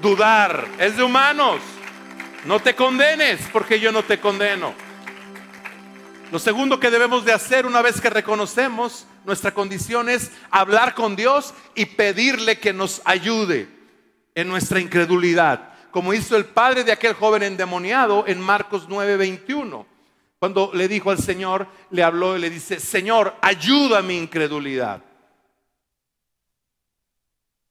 dudar, 0.00 0.68
es 0.78 0.96
de 0.96 1.02
humanos. 1.02 1.60
No 2.44 2.60
te 2.60 2.76
condenes 2.76 3.40
porque 3.52 3.80
yo 3.80 3.90
no 3.90 4.04
te 4.04 4.20
condeno. 4.20 4.72
Lo 6.30 6.38
segundo 6.38 6.78
que 6.78 6.88
debemos 6.88 7.24
de 7.24 7.32
hacer 7.32 7.66
una 7.66 7.82
vez 7.82 8.00
que 8.00 8.10
reconocemos 8.10 9.08
nuestra 9.24 9.52
condición 9.52 10.08
es 10.08 10.30
hablar 10.52 10.94
con 10.94 11.16
Dios 11.16 11.52
y 11.74 11.86
pedirle 11.86 12.60
que 12.60 12.72
nos 12.72 13.02
ayude 13.04 13.68
en 14.36 14.46
nuestra 14.46 14.78
incredulidad, 14.78 15.70
como 15.90 16.14
hizo 16.14 16.36
el 16.36 16.44
padre 16.44 16.84
de 16.84 16.92
aquel 16.92 17.14
joven 17.14 17.42
endemoniado 17.42 18.22
en 18.28 18.40
Marcos 18.40 18.88
9:21. 18.88 19.84
Cuando 20.42 20.72
le 20.74 20.88
dijo 20.88 21.12
al 21.12 21.18
Señor, 21.18 21.68
le 21.90 22.02
habló 22.02 22.36
y 22.36 22.40
le 22.40 22.50
dice, 22.50 22.80
Señor, 22.80 23.36
ayuda 23.40 24.00
a 24.00 24.02
mi 24.02 24.18
incredulidad. 24.18 25.00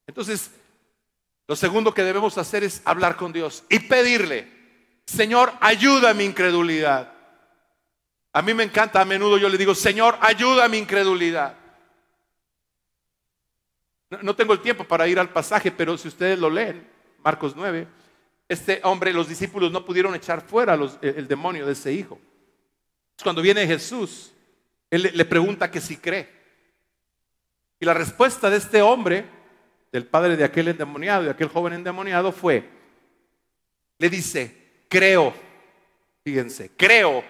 Entonces, 0.07 0.51
lo 1.49 1.57
segundo 1.57 1.93
que 1.93 2.05
debemos 2.05 2.37
hacer 2.37 2.63
es 2.63 2.81
hablar 2.85 3.17
con 3.17 3.33
Dios 3.33 3.65
y 3.67 3.79
pedirle, 3.79 4.47
Señor, 5.05 5.51
ayuda 5.59 6.11
a 6.11 6.13
mi 6.13 6.23
incredulidad. 6.23 7.11
A 8.31 8.41
mí 8.41 8.53
me 8.53 8.63
encanta, 8.63 9.01
a 9.01 9.05
menudo 9.05 9.37
yo 9.37 9.49
le 9.49 9.57
digo, 9.57 9.75
Señor, 9.75 10.17
ayuda 10.21 10.63
a 10.63 10.69
mi 10.69 10.77
incredulidad. 10.77 11.57
No, 14.21 14.33
tengo 14.33 14.53
el 14.53 14.61
tiempo 14.61 14.85
para 14.85 15.09
ir 15.09 15.19
al 15.19 15.33
pasaje, 15.33 15.73
pero 15.73 15.97
si 15.97 16.07
ustedes 16.07 16.39
lo 16.39 16.49
leen, 16.49 16.89
Marcos 17.21 17.53
9, 17.53 17.85
este 18.47 18.79
hombre, 18.85 19.11
los 19.11 19.27
discípulos 19.27 19.73
no 19.73 19.83
pudieron 19.83 20.15
echar 20.15 20.39
fuera 20.39 20.79
el, 21.01 21.27
demonio 21.27 21.65
de 21.65 21.73
ese 21.73 21.91
hijo. 21.91 22.17
Cuando 23.23 23.41
viene 23.41 23.67
Jesús, 23.67 24.33
él 24.89 25.11
le, 25.13 25.25
pregunta 25.25 25.69
que 25.71 25.81
si 25.81 25.97
cree. 25.97 26.29
Y 27.79 27.85
la 27.85 27.93
respuesta 27.93 28.49
de 28.49 28.57
este 28.57 28.81
hombre, 28.81 29.25
del 29.91 30.05
padre 30.05 30.37
de 30.37 30.43
aquel 30.43 30.67
endemoniado, 30.67 31.23
de 31.23 31.31
aquel 31.31 31.47
joven 31.47 31.73
endemoniado, 31.73 32.31
fue, 32.31 32.67
le 33.97 34.09
dice, 34.09 34.85
creo, 34.87 35.33
fíjense, 36.23 36.71
creo 36.75 37.23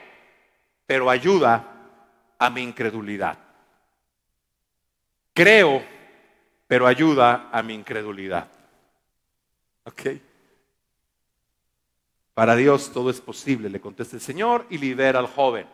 pero 0.91 1.09
ayuda 1.09 1.71
a 2.37 2.49
mi 2.49 2.61
incredulidad. 2.63 3.37
Creo, 5.33 5.81
pero 6.67 6.85
ayuda 6.85 7.47
a 7.49 7.63
mi 7.63 7.73
incredulidad. 7.73 8.51
¿Ok? 9.85 10.01
Para 12.33 12.57
Dios 12.57 12.91
todo 12.91 13.09
es 13.09 13.21
posible, 13.21 13.69
le 13.69 13.79
contesta 13.79 14.17
el 14.17 14.21
Señor 14.21 14.67
y 14.69 14.79
libera 14.79 15.19
al 15.19 15.27
joven. 15.27 15.65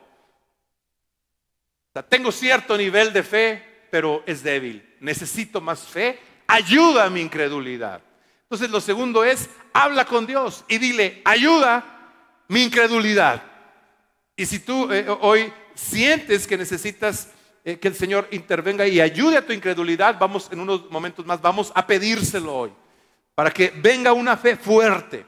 Tengo 2.04 2.32
cierto 2.32 2.78
nivel 2.78 3.14
de 3.14 3.24
fe, 3.24 3.88
pero 3.90 4.24
es 4.26 4.44
débil. 4.44 4.96
Necesito 5.00 5.62
más 5.62 5.82
fe. 5.82 6.20
Ayuda 6.48 7.06
a 7.06 7.10
mi 7.10 7.22
incredulidad. 7.22 8.02
Entonces 8.44 8.70
lo 8.70 8.80
segundo 8.80 9.24
es, 9.24 9.50
habla 9.74 10.06
con 10.06 10.26
Dios 10.26 10.64
y 10.70 10.78
dile, 10.78 11.22
ayuda 11.26 11.84
mi 12.48 12.64
incredulidad. 12.64 13.44
Y 14.36 14.46
si 14.46 14.60
tú 14.60 14.92
eh, 14.92 15.06
hoy 15.22 15.52
sientes 15.74 16.48
que 16.48 16.58
necesitas 16.58 17.30
eh, 17.66 17.78
que 17.78 17.90
el 17.90 17.96
Señor 17.96 18.28
intervenga 18.32 18.88
y 18.88 19.02
ayude 19.02 19.38
a 19.38 19.46
tu 19.46 19.52
incredulidad, 19.52 20.18
vamos 20.18 20.48
en 20.52 20.62
unos 20.62 20.90
momentos 20.90 21.26
más, 21.26 21.42
vamos 21.42 21.72
a 21.76 21.86
pedírselo 21.86 22.56
hoy, 22.56 22.72
para 23.36 23.52
que 23.52 23.74
venga 23.76 24.14
una 24.14 24.38
fe 24.38 24.56
fuerte. 24.56 25.26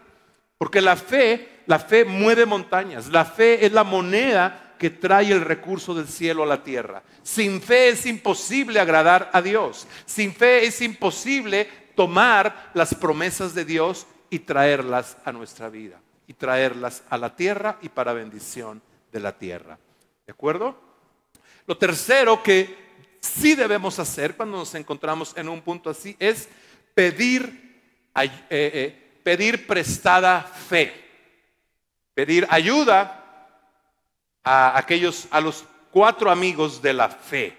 Porque 0.57 0.81
la 0.81 0.95
fe, 0.95 1.63
la 1.65 1.79
fe 1.79 2.05
mueve 2.05 2.45
montañas, 2.45 3.07
la 3.07 3.25
fe 3.25 3.65
es 3.65 3.71
la 3.71 3.83
moneda 3.83 4.68
que 4.79 4.89
trae 4.89 5.31
el 5.31 5.41
recurso 5.41 5.93
del 5.93 6.07
cielo 6.07 6.41
a 6.41 6.47
la 6.47 6.63
tierra. 6.63 7.03
Sin 7.21 7.61
fe 7.61 7.89
es 7.89 8.05
imposible 8.05 8.79
agradar 8.79 9.29
a 9.33 9.41
Dios. 9.41 9.85
Sin 10.05 10.33
fe 10.33 10.65
es 10.65 10.81
imposible 10.81 11.67
tomar 11.95 12.71
las 12.73 12.95
promesas 12.95 13.53
de 13.53 13.65
Dios 13.65 14.07
y 14.29 14.39
traerlas 14.39 15.17
a 15.25 15.31
nuestra 15.31 15.69
vida 15.69 15.99
y 16.25 16.33
traerlas 16.33 17.03
a 17.09 17.17
la 17.17 17.35
tierra 17.35 17.77
y 17.81 17.89
para 17.89 18.13
bendición 18.13 18.81
de 19.11 19.19
la 19.19 19.37
tierra. 19.37 19.77
¿De 20.25 20.31
acuerdo? 20.31 20.79
Lo 21.65 21.77
tercero 21.77 22.41
que 22.41 23.17
sí 23.19 23.55
debemos 23.55 23.99
hacer 23.99 24.35
cuando 24.35 24.57
nos 24.57 24.73
encontramos 24.75 25.35
en 25.35 25.49
un 25.49 25.61
punto 25.61 25.89
así 25.89 26.15
es 26.19 26.47
pedir, 26.93 27.81
eh, 28.15 28.31
eh, 28.49 29.19
pedir 29.23 29.67
prestada 29.67 30.43
fe, 30.43 30.93
pedir 32.13 32.47
ayuda 32.49 33.18
a 34.51 34.75
aquellos, 34.79 35.27
a 35.29 35.39
los 35.41 35.63
cuatro 35.91 36.31
amigos 36.31 36.81
de 36.81 36.91
la 36.91 37.07
fe. 37.07 37.55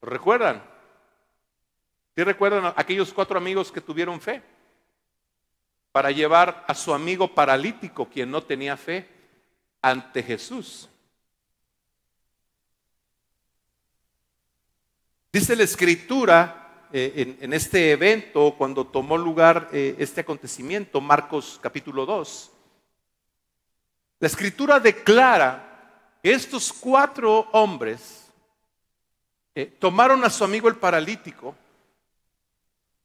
¿Recuerdan? 0.00 0.62
¿Sí 2.14 2.22
recuerdan 2.22 2.66
a 2.66 2.74
aquellos 2.76 3.12
cuatro 3.12 3.36
amigos 3.38 3.72
que 3.72 3.80
tuvieron 3.80 4.20
fe? 4.20 4.40
Para 5.90 6.12
llevar 6.12 6.64
a 6.68 6.74
su 6.74 6.94
amigo 6.94 7.34
paralítico, 7.34 8.08
quien 8.08 8.30
no 8.30 8.40
tenía 8.40 8.76
fe, 8.76 9.08
ante 9.80 10.22
Jesús. 10.22 10.88
Dice 15.32 15.56
la 15.56 15.64
escritura 15.64 16.86
eh, 16.92 17.36
en, 17.40 17.52
este 17.52 17.90
evento, 17.90 18.54
cuando 18.56 18.86
tomó 18.86 19.18
lugar 19.18 19.70
eh, 19.72 19.96
este 19.98 20.20
acontecimiento, 20.20 21.00
Marcos 21.00 21.58
capítulo 21.60 22.06
2, 22.06 22.52
la 24.22 24.28
escritura 24.28 24.78
declara 24.78 26.20
que 26.22 26.32
estos 26.32 26.72
cuatro 26.72 27.48
hombres 27.50 28.28
eh, 29.52 29.66
tomaron 29.66 30.22
a 30.22 30.30
su 30.30 30.44
amigo 30.44 30.68
el 30.68 30.76
paralítico, 30.76 31.56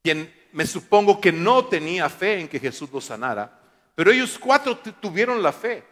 quien 0.03 0.31
me 0.51 0.67
supongo 0.67 1.19
que 1.19 1.31
no 1.31 1.65
tenía 1.65 2.07
fe 2.07 2.39
en 2.39 2.47
que 2.47 2.59
Jesús 2.59 2.91
lo 2.93 3.01
sanara, 3.01 3.51
pero 3.95 4.11
ellos 4.11 4.37
cuatro 4.37 4.77
tuvieron 4.77 5.41
la 5.41 5.51
fe. 5.51 5.83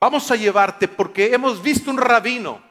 Vamos 0.00 0.30
a 0.30 0.36
llevarte 0.36 0.88
porque 0.88 1.34
hemos 1.34 1.62
visto 1.62 1.90
un 1.90 1.98
rabino 1.98 2.62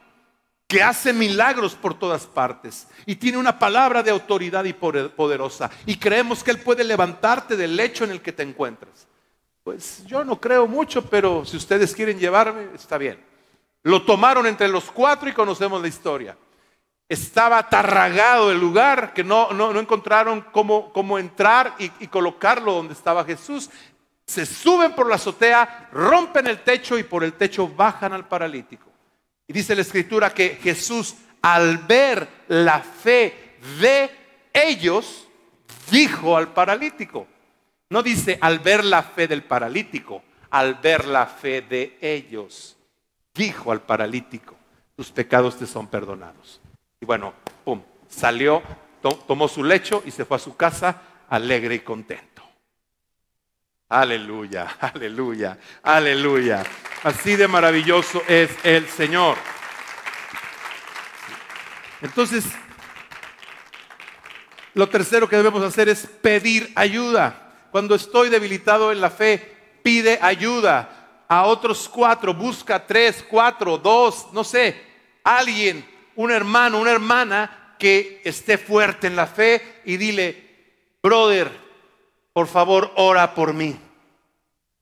que 0.68 0.82
hace 0.82 1.14
milagros 1.14 1.76
por 1.76 1.94
todas 1.94 2.26
partes 2.26 2.88
y 3.06 3.18
tiene 3.18 3.38
una 3.38 3.60
palabra 3.60 4.02
de 4.02 4.10
autoridad 4.10 4.64
y 4.64 4.74
poderosa 4.74 5.70
y 5.86 5.98
creemos 5.98 6.44
que 6.44 6.50
Él 6.50 6.60
puede 6.60 6.84
levantarte 6.84 7.56
del 7.56 7.76
lecho 7.76 8.04
en 8.04 8.10
el 8.10 8.22
que 8.24 8.32
te 8.32 8.42
encuentras. 8.42 9.06
Pues 9.64 10.06
yo 10.06 10.24
no 10.24 10.40
creo 10.40 10.68
mucho, 10.68 11.04
pero 11.04 11.46
si 11.46 11.58
ustedes 11.58 11.96
quieren 11.96 12.20
llevarme, 12.20 12.68
está 12.76 12.98
bien. 12.98 13.24
Lo 13.84 14.04
tomaron 14.04 14.46
entre 14.48 14.68
los 14.68 14.92
cuatro 14.92 15.30
y 15.30 15.34
conocemos 15.34 15.82
la 15.82 15.88
historia. 15.88 16.38
Estaba 17.08 17.70
tarragado 17.70 18.52
el 18.52 18.60
lugar, 18.60 19.14
que 19.14 19.24
no, 19.24 19.52
no, 19.52 19.78
encontraron 19.80 20.42
cómo, 20.52 20.92
cómo 20.92 21.20
entrar 21.20 21.76
y 21.78 22.08
colocarlo 22.08 22.74
donde 22.74 22.94
estaba 22.94 23.26
Jesús. 23.26 23.70
Se 24.26 24.46
suben 24.46 24.94
por 24.94 25.08
la 25.08 25.16
azotea, 25.16 25.90
rompen 25.92 26.48
el 26.48 26.64
techo 26.64 26.98
y 26.98 27.04
por 27.04 27.24
el 27.24 27.34
techo 27.34 27.68
bajan 27.68 28.14
al 28.14 28.28
paralítico. 28.28 28.90
Y 29.48 29.54
dice 29.54 29.76
la 29.76 29.82
escritura 29.82 30.34
que 30.34 30.58
Jesús 30.62 31.16
al 31.42 31.80
ver 31.80 32.28
la 32.48 32.80
fe 32.80 33.58
de 33.80 34.10
ellos, 34.54 35.28
dijo 35.92 36.38
al 36.38 36.54
paralítico. 36.54 37.28
No 37.94 38.02
dice 38.02 38.40
al 38.42 38.58
ver 38.58 38.84
la 38.84 39.04
fe 39.04 39.28
del 39.28 39.44
paralítico, 39.44 40.24
al 40.50 40.74
ver 40.74 41.06
la 41.06 41.28
fe 41.28 41.62
de 41.62 42.00
ellos, 42.02 42.76
dijo 43.36 43.72
al 43.72 43.84
paralítico, 43.84 44.56
tus 44.96 45.12
pecados 45.12 45.60
te 45.60 45.68
son 45.68 45.86
perdonados. 45.86 46.60
Y 47.00 47.06
bueno, 47.06 47.36
pum, 47.64 47.84
salió, 48.10 48.64
tomó 49.28 49.48
su 49.48 49.64
lecho 49.64 50.02
y 50.08 50.10
se 50.10 50.26
fue 50.26 50.38
a 50.38 50.40
su 50.40 50.56
casa 50.56 51.04
alegre 51.30 51.76
y 51.76 51.80
contento. 51.82 52.42
Aleluya, 53.90 54.76
aleluya, 54.82 55.60
aleluya. 55.84 56.64
Así 57.04 57.36
de 57.36 57.48
maravilloso 57.48 58.24
es 58.28 58.50
el 58.64 58.88
Señor. 58.88 59.38
Entonces, 62.02 62.44
lo 64.74 64.90
tercero 64.90 65.30
que 65.30 65.38
debemos 65.38 65.62
hacer 65.62 65.90
es 65.90 66.08
pedir 66.08 66.72
ayuda. 66.74 67.42
Cuando 67.74 67.96
estoy 67.96 68.30
debilitado 68.30 68.92
en 68.92 69.02
la 69.02 69.10
fe, 69.10 69.80
pide 69.82 70.20
ayuda 70.22 71.26
a 71.28 71.48
otros 71.48 71.90
cuatro, 71.90 72.32
busca 72.32 72.86
tres, 72.86 73.26
cuatro, 73.28 73.80
dos, 73.80 74.28
no 74.32 74.44
sé, 74.44 74.80
alguien, 75.24 75.84
un 76.16 76.30
hermano, 76.30 76.80
una 76.80 76.92
hermana 76.92 77.76
que 77.80 78.22
esté 78.26 78.60
fuerte 78.60 79.08
en 79.08 79.16
la 79.16 79.26
fe 79.26 79.82
y 79.86 79.98
dile, 79.98 80.52
brother, 81.02 81.50
por 82.32 82.46
favor, 82.46 82.92
ora 82.96 83.34
por 83.34 83.56
mí, 83.56 83.76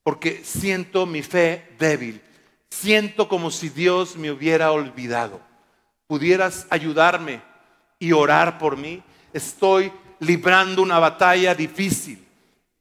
porque 0.04 0.42
siento 0.44 1.06
mi 1.06 1.22
fe 1.22 1.70
débil, 1.80 2.22
siento 2.70 3.30
como 3.30 3.52
si 3.52 3.70
Dios 3.70 4.18
me 4.18 4.32
hubiera 4.32 4.70
olvidado. 4.74 5.40
¿Pudieras 6.08 6.68
ayudarme 6.70 7.42
y 8.00 8.12
orar 8.12 8.58
por 8.58 8.76
mí? 8.76 9.02
Estoy 9.32 9.94
librando 10.20 10.82
una 10.82 11.00
batalla 11.00 11.56
difícil, 11.56 12.21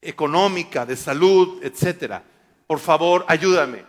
económica, 0.02 0.86
de 0.86 0.96
salud, 0.96 1.62
etcétera. 1.62 2.22
Por 2.66 2.78
favor, 2.78 3.24
ayúdame. 3.28 3.84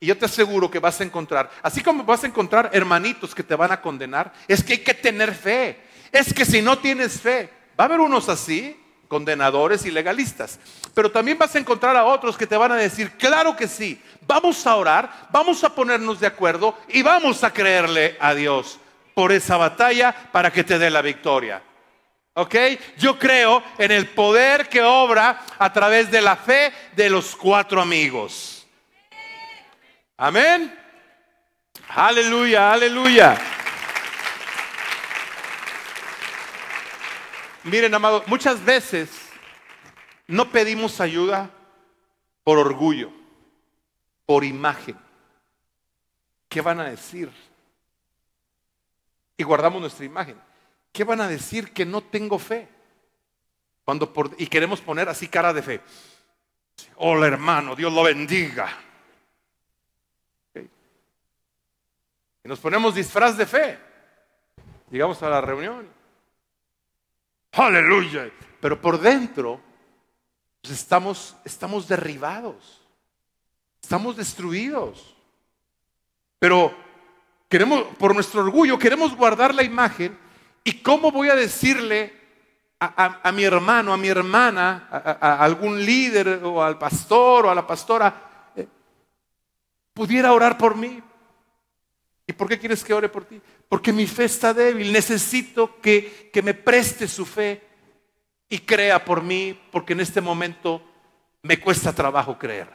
Y 0.00 0.06
yo 0.06 0.16
te 0.16 0.26
aseguro 0.26 0.70
que 0.70 0.78
vas 0.78 1.00
a 1.00 1.04
encontrar, 1.04 1.50
así 1.62 1.82
como 1.82 2.04
vas 2.04 2.22
a 2.22 2.28
encontrar 2.28 2.70
hermanitos 2.72 3.34
que 3.34 3.42
te 3.42 3.56
van 3.56 3.72
a 3.72 3.80
condenar, 3.80 4.32
es 4.46 4.62
que 4.62 4.74
hay 4.74 4.78
que 4.78 4.94
tener 4.94 5.34
fe. 5.34 5.80
Es 6.12 6.32
que 6.32 6.44
si 6.44 6.62
no 6.62 6.78
tienes 6.78 7.20
fe, 7.20 7.50
va 7.78 7.84
a 7.84 7.86
haber 7.86 8.00
unos 8.00 8.28
así 8.28 8.76
condenadores 9.08 9.84
y 9.86 9.90
legalistas. 9.90 10.60
Pero 10.94 11.10
también 11.10 11.38
vas 11.38 11.54
a 11.54 11.58
encontrar 11.58 11.96
a 11.96 12.04
otros 12.04 12.36
que 12.36 12.46
te 12.46 12.56
van 12.56 12.72
a 12.72 12.76
decir, 12.76 13.12
claro 13.12 13.56
que 13.56 13.66
sí, 13.66 14.00
vamos 14.26 14.64
a 14.66 14.76
orar, 14.76 15.28
vamos 15.32 15.64
a 15.64 15.74
ponernos 15.74 16.20
de 16.20 16.26
acuerdo 16.26 16.76
y 16.88 17.02
vamos 17.02 17.42
a 17.42 17.52
creerle 17.52 18.16
a 18.20 18.34
Dios 18.34 18.78
por 19.14 19.32
esa 19.32 19.56
batalla 19.56 20.14
para 20.30 20.52
que 20.52 20.62
te 20.62 20.78
dé 20.78 20.90
la 20.90 21.02
victoria. 21.02 21.62
¿Ok? 22.38 22.54
Yo 22.98 23.18
creo 23.18 23.64
en 23.78 23.90
el 23.90 24.10
poder 24.10 24.68
que 24.68 24.80
obra 24.80 25.44
a 25.58 25.72
través 25.72 26.08
de 26.08 26.22
la 26.22 26.36
fe 26.36 26.72
de 26.94 27.10
los 27.10 27.34
cuatro 27.34 27.80
amigos. 27.80 28.64
Amén. 30.16 30.72
Aleluya, 31.88 32.72
aleluya. 32.72 33.36
Miren, 37.64 37.92
amado, 37.92 38.22
muchas 38.28 38.64
veces 38.64 39.10
no 40.28 40.48
pedimos 40.52 41.00
ayuda 41.00 41.50
por 42.44 42.56
orgullo, 42.56 43.10
por 44.26 44.44
imagen. 44.44 44.96
¿Qué 46.48 46.60
van 46.60 46.78
a 46.78 46.84
decir? 46.84 47.32
Y 49.36 49.42
guardamos 49.42 49.80
nuestra 49.80 50.04
imagen. 50.04 50.47
¿Qué 50.98 51.04
van 51.04 51.20
a 51.20 51.28
decir 51.28 51.72
que 51.72 51.86
no 51.86 52.00
tengo 52.00 52.40
fe? 52.40 52.66
Cuando 53.84 54.12
y 54.36 54.48
queremos 54.48 54.80
poner 54.80 55.08
así 55.08 55.28
cara 55.28 55.52
de 55.52 55.62
fe. 55.62 55.80
Hola 56.96 57.28
hermano, 57.28 57.76
Dios 57.76 57.92
lo 57.92 58.02
bendiga. 58.02 58.68
Y 60.56 62.48
nos 62.48 62.58
ponemos 62.58 62.96
disfraz 62.96 63.36
de 63.36 63.46
fe. 63.46 63.78
Llegamos 64.90 65.22
a 65.22 65.28
la 65.30 65.40
reunión 65.40 65.88
aleluya. 67.52 68.28
Pero 68.60 68.80
por 68.80 69.00
dentro 69.00 69.60
pues, 70.60 70.74
estamos, 70.74 71.36
estamos 71.44 71.86
derribados, 71.86 72.84
estamos 73.80 74.16
destruidos. 74.16 75.14
Pero 76.40 76.74
queremos, 77.48 77.84
por 77.98 78.16
nuestro 78.16 78.40
orgullo, 78.40 78.76
queremos 78.80 79.14
guardar 79.14 79.54
la 79.54 79.62
imagen. 79.62 80.26
¿Y 80.68 80.82
cómo 80.82 81.10
voy 81.10 81.30
a 81.30 81.34
decirle 81.34 82.12
a, 82.78 83.32
mi 83.32 83.42
hermano, 83.42 83.90
a 83.90 83.96
mi 83.96 84.08
hermana, 84.08 84.86
a, 84.90 85.42
algún 85.42 85.82
líder 85.82 86.42
o 86.44 86.62
al 86.62 86.76
pastor 86.76 87.46
o 87.46 87.50
a 87.50 87.54
la 87.54 87.66
pastora, 87.66 88.52
eh, 88.54 88.68
pudiera 89.94 90.30
orar 90.34 90.58
por 90.58 90.76
mí? 90.76 91.02
¿Y 92.26 92.34
por 92.34 92.50
qué 92.50 92.58
quieres 92.58 92.84
que 92.84 92.92
ore 92.92 93.08
por 93.08 93.24
ti? 93.24 93.40
Porque 93.66 93.94
mi 93.94 94.06
fe 94.06 94.24
está 94.24 94.52
débil. 94.52 94.92
Necesito 94.92 95.80
que, 95.80 96.28
que 96.30 96.42
me 96.42 96.52
preste 96.52 97.08
su 97.08 97.24
fe 97.24 97.62
y 98.50 98.58
crea 98.58 99.02
por 99.02 99.22
mí, 99.22 99.58
porque 99.72 99.94
en 99.94 100.00
este 100.00 100.20
momento 100.20 100.82
me 101.40 101.58
cuesta 101.58 101.94
trabajo 101.94 102.38
creer. 102.38 102.68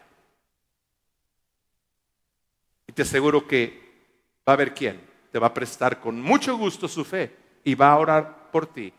Y 2.88 2.92
te 2.92 3.04
aseguro 3.04 3.48
que 3.48 4.40
va 4.50 4.54
a 4.54 4.56
haber 4.56 4.74
quien 4.74 5.00
te 5.32 5.38
va 5.38 5.46
a 5.46 5.54
prestar 5.54 6.00
con 6.00 6.20
mucho 6.20 6.58
gusto 6.58 6.88
su 6.88 7.06
fe 7.06 7.43
y 7.64 7.76
va 7.76 7.92
a 7.92 7.98
orar 7.98 8.52
por 8.52 8.68
ti. 8.68 8.94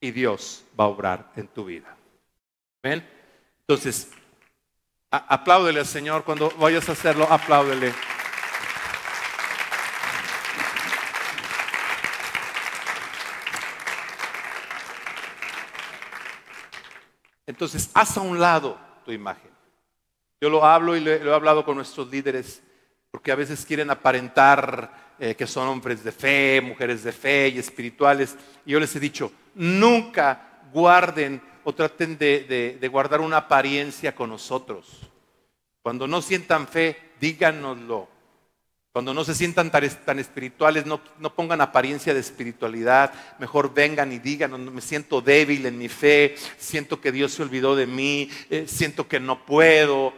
Y 0.00 0.10
Dios 0.10 0.64
va 0.78 0.84
a 0.84 0.88
obrar 0.88 1.32
en 1.36 1.46
tu 1.48 1.64
vida. 1.64 1.96
¿Ven? 2.82 3.08
Entonces, 3.60 4.10
apláudele 5.10 5.80
al 5.80 5.86
Señor 5.86 6.24
cuando 6.24 6.50
vayas 6.58 6.88
a 6.88 6.92
hacerlo, 6.92 7.26
apláudele. 7.30 7.92
Entonces, 17.46 17.90
haz 17.94 18.16
a 18.16 18.20
un 18.20 18.40
lado 18.40 18.78
tu 19.04 19.12
imagen. 19.12 19.50
Yo 20.40 20.50
lo 20.50 20.64
hablo 20.64 20.96
y 20.96 21.00
lo 21.00 21.10
he 21.10 21.34
hablado 21.34 21.64
con 21.64 21.76
nuestros 21.76 22.08
líderes 22.08 22.62
porque 23.12 23.30
a 23.30 23.36
veces 23.36 23.64
quieren 23.66 23.90
aparentar 23.90 25.14
eh, 25.18 25.34
que 25.36 25.46
son 25.46 25.68
hombres 25.68 26.02
de 26.02 26.10
fe, 26.10 26.62
mujeres 26.62 27.04
de 27.04 27.12
fe 27.12 27.48
y 27.48 27.58
espirituales. 27.58 28.34
Y 28.64 28.72
yo 28.72 28.80
les 28.80 28.96
he 28.96 29.00
dicho, 29.00 29.30
nunca 29.54 30.62
guarden 30.72 31.40
o 31.62 31.74
traten 31.74 32.16
de, 32.16 32.88
guardar 32.90 33.20
una 33.20 33.36
apariencia 33.36 34.14
con 34.14 34.30
nosotros. 34.30 35.10
Cuando 35.82 36.08
no 36.08 36.22
sientan 36.22 36.66
fe, 36.66 36.96
díganoslo. 37.20 38.08
Cuando 38.92 39.12
no 39.12 39.24
se 39.24 39.34
sientan 39.34 39.70
tan, 39.70 40.18
espirituales, 40.18 40.86
no, 40.86 41.00
pongan 41.34 41.60
apariencia 41.60 42.14
de 42.14 42.20
espiritualidad. 42.20 43.12
Mejor 43.38 43.74
vengan 43.74 44.10
y 44.10 44.20
digan, 44.20 44.74
me 44.74 44.80
siento 44.80 45.20
débil 45.20 45.66
en 45.66 45.76
mi 45.76 45.88
fe, 45.88 46.34
siento 46.56 46.98
que 47.00 47.12
Dios 47.12 47.32
se 47.32 47.42
olvidó 47.42 47.76
de 47.76 47.86
mí, 47.86 48.30
eh, 48.48 48.64
siento 48.66 49.06
que 49.06 49.20
no 49.20 49.44
puedo. 49.44 50.14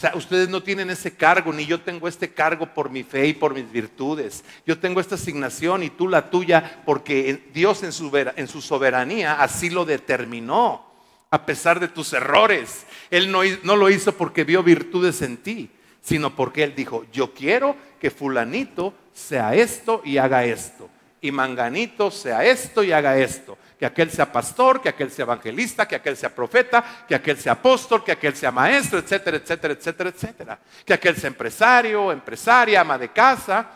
O 0.00 0.02
sea, 0.02 0.12
ustedes 0.14 0.48
no 0.48 0.62
tienen 0.62 0.88
ese 0.88 1.14
cargo, 1.14 1.52
ni 1.52 1.66
yo 1.66 1.78
tengo 1.82 2.08
este 2.08 2.32
cargo 2.32 2.64
por 2.72 2.88
mi 2.88 3.02
fe 3.02 3.26
y 3.26 3.32
por 3.34 3.52
mis 3.52 3.70
virtudes. 3.70 4.42
Yo 4.64 4.78
tengo 4.78 4.98
esta 4.98 5.16
asignación 5.16 5.82
y 5.82 5.90
tú 5.90 6.08
la 6.08 6.30
tuya 6.30 6.80
porque 6.86 7.50
Dios 7.52 7.82
en 7.82 7.92
su, 7.92 8.60
soberanía 8.62 9.42
así 9.42 9.68
lo 9.68 9.84
determinó, 9.84 10.86
a 11.30 11.44
pesar 11.44 11.80
de 11.80 11.88
tus 11.88 12.14
errores. 12.14 12.86
Él 13.10 13.30
no 13.30 13.76
lo 13.76 13.90
hizo 13.90 14.12
porque 14.12 14.44
vio 14.44 14.62
virtudes 14.62 15.20
en 15.20 15.36
ti 15.36 15.70
sino 16.02 16.34
porque 16.34 16.64
Él 16.64 16.74
dijo, 16.74 17.04
yo 17.12 17.34
quiero 17.34 17.76
que 18.00 18.10
fulanito 18.10 18.94
sea 19.12 19.54
esto 19.54 20.00
y 20.02 20.16
haga 20.16 20.44
esto, 20.44 20.88
y 21.20 21.30
manganito 21.30 22.10
sea 22.10 22.44
esto 22.44 22.82
y 22.82 22.92
haga 22.92 23.18
esto, 23.18 23.58
que 23.80 23.86
aquel 23.86 24.10
sea 24.10 24.30
pastor, 24.30 24.82
que 24.82 24.90
aquel 24.90 25.10
sea 25.10 25.22
evangelista, 25.22 25.88
que 25.88 25.94
aquel 25.94 26.14
sea 26.14 26.34
profeta, 26.34 26.84
que 27.08 27.14
aquel 27.14 27.38
sea 27.38 27.52
apóstol, 27.52 28.04
que 28.04 28.12
aquel 28.12 28.36
sea 28.36 28.52
maestro, 28.52 28.98
etcétera, 28.98 29.38
etcétera, 29.38 29.72
etcétera, 29.72 30.10
etcétera, 30.10 30.58
que 30.84 30.92
aquel 30.92 31.16
sea 31.16 31.28
empresario, 31.28 32.12
empresaria, 32.12 32.82
ama 32.82 32.98
de 32.98 33.08
casa. 33.08 33.70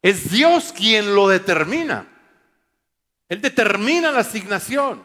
Es 0.00 0.30
Dios 0.30 0.72
quien 0.72 1.14
lo 1.14 1.28
determina. 1.28 2.06
Él 3.28 3.42
determina 3.42 4.10
la 4.10 4.20
asignación. 4.20 5.04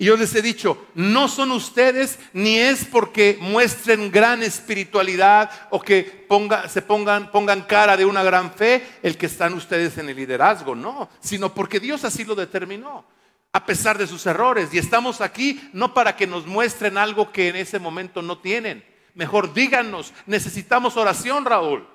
Y 0.00 0.04
yo 0.04 0.16
les 0.16 0.32
he 0.36 0.42
dicho, 0.42 0.86
no 0.94 1.26
son 1.26 1.50
ustedes 1.50 2.20
ni 2.32 2.56
es 2.56 2.84
porque 2.84 3.36
muestren 3.40 4.12
gran 4.12 4.44
espiritualidad 4.44 5.50
o 5.70 5.82
que 5.82 6.24
se 6.68 6.82
pongan, 6.82 7.32
pongan 7.32 7.62
cara 7.62 7.96
de 7.96 8.04
una 8.04 8.22
gran 8.22 8.52
fe 8.52 8.86
el 9.02 9.18
que 9.18 9.26
están 9.26 9.54
ustedes 9.54 9.98
en 9.98 10.08
el 10.08 10.14
liderazgo, 10.14 10.76
no, 10.76 11.08
sino 11.18 11.52
porque 11.52 11.80
Dios 11.80 12.04
así 12.04 12.24
lo 12.24 12.36
determinó, 12.36 13.04
a 13.52 13.66
pesar 13.66 13.98
de 13.98 14.06
sus 14.06 14.24
errores. 14.26 14.72
Y 14.72 14.78
estamos 14.78 15.20
aquí 15.20 15.68
no 15.72 15.92
para 15.92 16.14
que 16.14 16.28
nos 16.28 16.46
muestren 16.46 16.96
algo 16.96 17.32
que 17.32 17.48
en 17.48 17.56
ese 17.56 17.80
momento 17.80 18.22
no 18.22 18.38
tienen. 18.38 18.84
Mejor 19.14 19.52
díganos, 19.52 20.14
necesitamos 20.26 20.96
oración, 20.96 21.44
Raúl. 21.44 21.88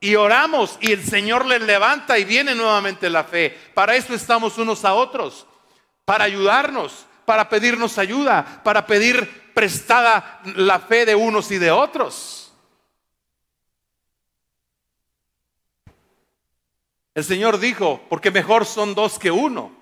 Y 0.00 0.14
oramos 0.14 0.78
y 0.80 0.92
el 0.92 1.04
Señor 1.04 1.44
les 1.44 1.60
levanta 1.60 2.18
y 2.18 2.24
viene 2.24 2.54
nuevamente 2.54 3.10
la 3.10 3.24
fe. 3.24 3.54
Para 3.74 3.96
eso 3.96 4.14
estamos 4.14 4.56
unos 4.56 4.86
a 4.86 4.94
otros, 4.94 5.46
para 6.06 6.24
ayudarnos 6.24 7.04
para 7.24 7.48
pedirnos 7.48 7.98
ayuda, 7.98 8.62
para 8.64 8.86
pedir 8.86 9.52
prestada 9.54 10.40
la 10.56 10.78
fe 10.78 11.06
de 11.06 11.14
unos 11.14 11.50
y 11.50 11.58
de 11.58 11.70
otros. 11.70 12.52
El 17.14 17.24
Señor 17.24 17.58
dijo, 17.58 18.00
porque 18.08 18.30
mejor 18.30 18.64
son 18.64 18.94
dos 18.94 19.18
que 19.18 19.30
uno. 19.30 19.72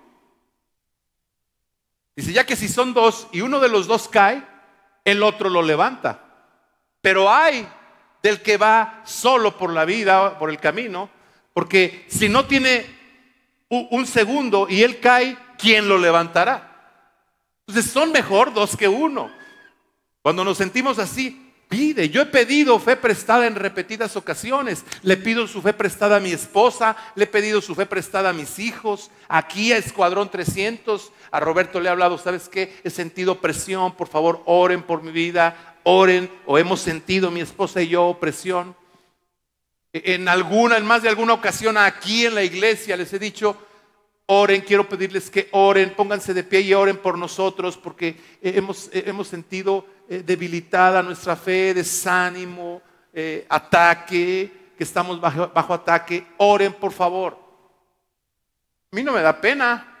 Dice, 2.15 2.33
ya 2.33 2.45
que 2.45 2.55
si 2.55 2.67
son 2.67 2.93
dos 2.93 3.27
y 3.31 3.41
uno 3.41 3.59
de 3.59 3.69
los 3.69 3.87
dos 3.87 4.09
cae, 4.09 4.43
el 5.05 5.23
otro 5.23 5.49
lo 5.49 5.61
levanta. 5.61 6.19
Pero 7.01 7.31
hay 7.31 7.67
del 8.21 8.41
que 8.41 8.57
va 8.57 9.01
solo 9.05 9.57
por 9.57 9.71
la 9.71 9.85
vida, 9.85 10.37
por 10.37 10.49
el 10.49 10.59
camino, 10.59 11.09
porque 11.53 12.05
si 12.09 12.27
no 12.27 12.45
tiene 12.45 12.85
un 13.69 14.05
segundo 14.05 14.67
y 14.69 14.83
él 14.83 14.99
cae, 14.99 15.37
¿quién 15.57 15.87
lo 15.87 15.97
levantará? 15.97 16.68
Entonces 17.69 17.91
son 17.91 18.11
mejor 18.11 18.51
dos 18.51 18.75
que 18.75 18.87
uno. 18.87 19.29
Cuando 20.23 20.43
nos 20.43 20.57
sentimos 20.57 20.97
así, 20.97 21.53
pide. 21.67 22.09
Yo 22.09 22.23
he 22.23 22.25
pedido 22.25 22.79
fe 22.79 22.95
prestada 22.95 23.45
en 23.45 23.53
repetidas 23.53 24.15
ocasiones. 24.15 24.83
Le 25.03 25.17
pido 25.17 25.45
su 25.45 25.61
fe 25.61 25.71
prestada 25.73 26.15
a 26.15 26.19
mi 26.19 26.31
esposa, 26.31 26.97
le 27.13 27.25
he 27.25 27.27
pedido 27.27 27.61
su 27.61 27.75
fe 27.75 27.85
prestada 27.85 28.31
a 28.31 28.33
mis 28.33 28.57
hijos, 28.57 29.11
aquí 29.27 29.71
a 29.71 29.77
Escuadrón 29.77 30.31
300. 30.31 31.11
A 31.29 31.39
Roberto 31.39 31.79
le 31.79 31.89
he 31.89 31.91
hablado, 31.91 32.17
¿sabes 32.17 32.49
qué? 32.49 32.75
He 32.83 32.89
sentido 32.89 33.39
presión, 33.39 33.95
por 33.95 34.07
favor, 34.07 34.41
oren 34.47 34.81
por 34.81 35.03
mi 35.03 35.11
vida, 35.11 35.77
oren. 35.83 36.27
O 36.47 36.57
hemos 36.57 36.79
sentido 36.79 37.29
mi 37.29 37.41
esposa 37.41 37.83
y 37.83 37.89
yo 37.89 38.17
presión. 38.19 38.75
En 39.93 40.27
alguna, 40.27 40.77
en 40.77 40.87
más 40.87 41.03
de 41.03 41.09
alguna 41.09 41.33
ocasión 41.33 41.77
aquí 41.77 42.25
en 42.25 42.33
la 42.33 42.43
iglesia 42.43 42.97
les 42.97 43.13
he 43.13 43.19
dicho, 43.19 43.55
Oren, 44.31 44.61
quiero 44.61 44.87
pedirles 44.87 45.27
que 45.27 45.49
oren, 45.53 45.95
pónganse 45.95 46.35
de 46.35 46.43
pie 46.43 46.61
y 46.61 46.71
oren 46.75 46.97
por 46.97 47.17
nosotros 47.17 47.75
porque 47.75 48.09
eh, 48.43 48.53
hemos, 48.57 48.87
eh, 48.93 49.05
hemos 49.07 49.27
sentido 49.27 49.87
eh, 50.07 50.21
debilitada 50.23 51.01
nuestra 51.01 51.35
fe, 51.35 51.73
desánimo, 51.73 52.79
ataque, 53.49 54.73
que 54.77 54.83
estamos 54.83 55.19
bajo, 55.19 55.47
bajo 55.47 55.73
ataque. 55.73 56.27
Oren, 56.37 56.73
por 56.73 56.91
favor. 56.91 57.39
A 58.91 58.95
mí 58.95 59.01
no 59.01 59.13
me 59.13 59.21
da 59.23 59.41
pena. 59.41 59.97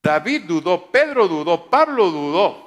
David 0.00 0.44
dudó, 0.44 0.88
Pedro 0.92 1.26
dudó, 1.26 1.68
Pablo 1.68 2.12
dudó. 2.12 2.66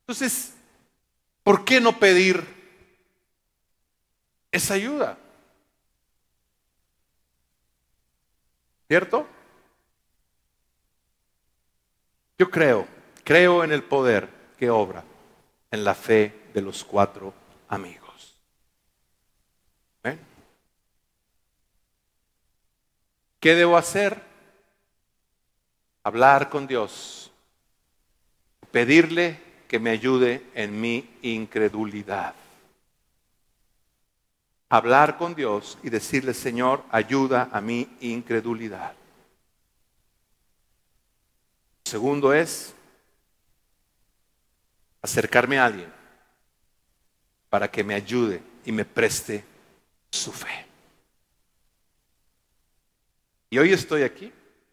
Entonces, 0.00 0.54
¿por 1.44 1.62
qué 1.62 1.78
no 1.78 1.98
pedir 1.98 2.55
esa 4.56 4.74
ayuda. 4.74 5.16
¿Cierto? 8.88 9.26
Yo 12.38 12.50
creo, 12.50 12.86
creo 13.24 13.64
en 13.64 13.72
el 13.72 13.82
poder 13.82 14.28
que 14.58 14.70
obra 14.70 15.04
en 15.70 15.84
la 15.84 15.94
fe 15.94 16.48
de 16.54 16.62
los 16.62 16.84
cuatro 16.84 17.32
amigos. 17.68 18.04
¿Qué 23.40 23.54
debo 23.54 23.76
hacer? 23.76 24.22
Hablar 26.02 26.48
con 26.48 26.66
Dios, 26.66 27.30
pedirle 28.72 29.38
que 29.68 29.78
me 29.78 29.90
ayude 29.90 30.50
en 30.54 30.80
mi 30.80 31.08
incredulidad 31.22 32.34
hablar 34.68 35.16
con 35.16 35.34
Dios 35.34 35.78
y 35.82 35.90
decirle, 35.90 36.34
Señor, 36.34 36.84
ayuda 36.90 37.48
a 37.52 37.60
mi 37.60 37.88
incredulidad. 38.00 38.94
Segundo 41.84 42.34
es 42.34 42.74
acercarme 45.02 45.58
a 45.58 45.66
alguien 45.66 45.92
para 47.48 47.70
que 47.70 47.84
me 47.84 47.94
ayude 47.94 48.42
y 48.64 48.72
me 48.72 48.84
preste 48.84 49.44
su 50.10 50.32
fe. 50.32 50.66
Y 53.50 53.58
hoy 53.58 53.72
estoy 53.72 54.02
aquí 54.02 54.32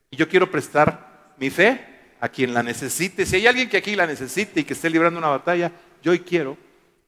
y 0.10 0.16
yo 0.16 0.28
quiero 0.28 0.50
prestar 0.50 1.36
mi 1.38 1.52
fe 1.52 2.16
a 2.20 2.30
quien 2.30 2.54
la 2.54 2.64
necesite. 2.64 3.26
Si 3.26 3.36
hay 3.36 3.48
alguien 3.48 3.70
que 3.70 3.78
aquí 3.78 3.96
la 3.96 4.08
necesite 4.08 4.62
y 4.62 4.64
que 4.64 4.74
esté 4.74 4.90
librando 4.90 5.20
una 5.20 5.28
batalla, 5.28 5.72
yo 6.02 6.12
hoy 6.12 6.20
quiero 6.20 6.58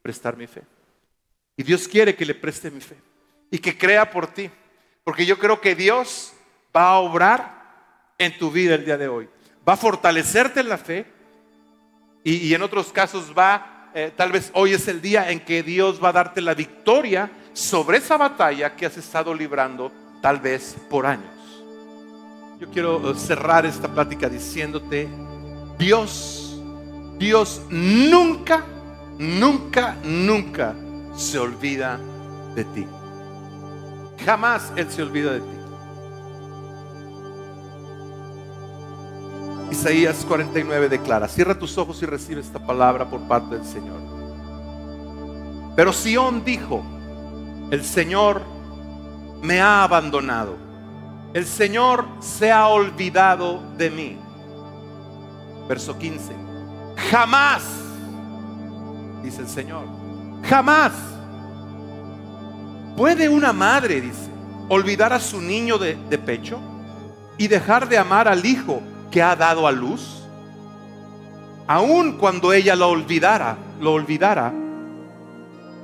prestar 0.04 0.38
mi 0.38 0.46
fe. 0.46 0.62
Y 1.58 1.64
Dios 1.64 1.88
quiere 1.88 2.16
que 2.16 2.26
le 2.26 2.36
preste 2.36 2.70
mi 2.70 2.82
fe 2.82 2.98
y 3.50 3.58
que 3.58 3.78
crea 3.78 4.10
por 4.10 4.28
ti. 4.28 4.50
Porque 5.04 5.26
yo 5.26 5.38
creo 5.38 5.62
que 5.62 5.76
Dios 5.76 6.34
va 6.76 6.90
a 6.90 7.00
obrar 7.00 8.14
en 8.18 8.38
tu 8.38 8.52
vida 8.52 8.76
el 8.76 8.86
día 8.86 8.98
de 8.98 9.08
hoy. 9.08 9.30
Va 9.68 9.74
a 9.74 9.78
fortalecerte 9.78 10.60
en 10.60 10.70
la 10.70 10.78
fe 10.78 11.06
y, 12.24 12.54
en 12.54 12.62
otros 12.62 12.92
casos 12.92 13.34
va, 13.38 13.92
eh, 13.94 14.12
tal 14.16 14.32
vez 14.32 14.50
hoy 14.54 14.74
es 14.74 14.88
el 14.88 15.02
día 15.02 15.30
en 15.32 15.40
que 15.40 15.62
Dios 15.64 16.04
va 16.04 16.10
a 16.10 16.14
darte 16.14 16.42
la 16.42 16.56
victoria 16.56 17.30
sobre 17.54 18.00
esa 18.00 18.18
batalla 18.18 18.76
que 18.76 18.88
has 18.88 18.98
estado 18.98 19.34
librando 19.34 19.92
tal 20.22 20.40
vez 20.40 20.76
por 20.90 21.06
años. 21.06 21.32
Yo 22.60 22.70
quiero 22.72 23.12
eh, 23.12 23.16
cerrar 23.16 23.66
esta 23.66 23.88
plática 23.88 24.28
diciéndote, 24.28 25.08
Dios, 25.78 26.60
Dios 27.20 27.62
nunca, 27.70 28.66
nunca, 29.20 29.96
nunca 30.04 30.76
se 31.16 31.40
olvida 31.40 32.00
de 32.56 32.64
ti. 32.66 32.88
Jamás 34.26 34.72
Él 34.76 34.90
se 34.90 35.04
olvida 35.04 35.34
de 35.34 35.40
ti. 35.42 35.56
Isaías 39.72 40.24
49 40.28 40.90
declara, 40.90 41.28
cierra 41.28 41.58
tus 41.58 41.78
ojos 41.78 42.02
y 42.02 42.06
recibe 42.06 42.40
esta 42.40 42.60
palabra 42.60 43.10
por 43.10 43.22
parte 43.22 43.56
del 43.56 43.66
Señor. 43.66 44.00
Pero 45.76 45.92
Sión 45.92 46.46
dijo, 46.46 46.84
el 47.72 47.84
Señor 47.84 48.42
me 49.42 49.60
ha 49.60 49.84
abandonado, 49.84 50.56
el 51.34 51.46
Señor 51.46 52.06
se 52.20 52.52
ha 52.52 52.68
olvidado 52.68 53.62
de 53.78 53.90
mí. 53.90 54.18
Verso 55.68 55.98
15, 55.98 56.34
Jamás, 57.12 57.64
dice 59.24 59.42
el 59.42 59.50
Señor, 59.50 60.05
jamás. 60.50 60.94
¿Puede 62.96 63.28
una 63.28 63.52
madre, 63.52 64.02
dice, 64.02 64.30
olvidar 64.70 65.12
a 65.12 65.20
su 65.20 65.42
niño 65.42 65.78
de, 65.78 65.96
de 66.10 66.18
pecho 66.18 66.60
y 67.38 67.48
dejar 67.48 67.90
de 67.90 67.98
amar 67.98 68.28
al 68.28 68.46
hijo 68.46 68.82
que 69.12 69.22
ha 69.22 69.36
dado 69.36 69.68
a 69.68 69.72
luz? 69.72 70.24
Aun 71.68 72.14
cuando 72.18 72.54
ella 72.54 72.76
lo 72.76 72.90
olvidara, 72.90 73.58
lo 73.82 73.94
olvidara, 73.94 74.54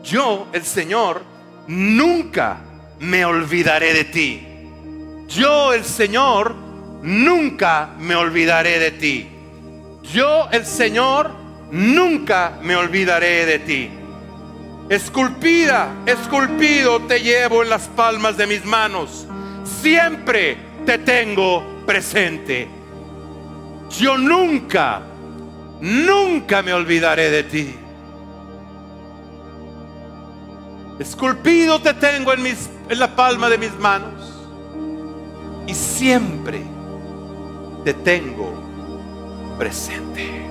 yo, 0.03 0.47
el 0.51 0.63
Señor, 0.63 1.21
nunca 1.67 2.57
me 2.99 3.23
olvidaré 3.23 3.93
de 3.93 4.03
ti. 4.05 4.47
Yo, 5.27 5.73
el 5.73 5.85
Señor, 5.85 6.55
nunca 7.03 7.91
me 7.99 8.15
olvidaré 8.15 8.79
de 8.79 8.91
ti. 8.91 9.29
Yo, 10.03 10.49
el 10.51 10.65
Señor, 10.65 11.31
nunca 11.71 12.57
me 12.63 12.75
olvidaré 12.75 13.45
de 13.45 13.59
ti. 13.59 13.89
Esculpida, 14.91 16.03
esculpido 16.05 16.99
te 17.03 17.21
llevo 17.21 17.63
en 17.63 17.69
las 17.69 17.87
palmas 17.87 18.35
de 18.35 18.45
mis 18.45 18.65
manos. 18.65 19.25
Siempre 19.63 20.57
te 20.85 20.97
tengo 20.97 21.63
presente. 21.85 22.67
Yo 23.97 24.17
nunca, 24.17 25.01
nunca 25.79 26.61
me 26.61 26.73
olvidaré 26.73 27.29
de 27.29 27.43
ti. 27.43 27.75
Esculpido 30.99 31.81
te 31.81 31.93
tengo 31.93 32.33
en, 32.33 32.43
la 32.89 33.15
palma 33.15 33.47
de 33.47 33.57
mis 33.57 33.73
manos. 33.79 34.45
Y 35.67 35.73
siempre 35.73 36.63
te 37.85 37.93
tengo 37.93 39.55
presente. 39.57 40.50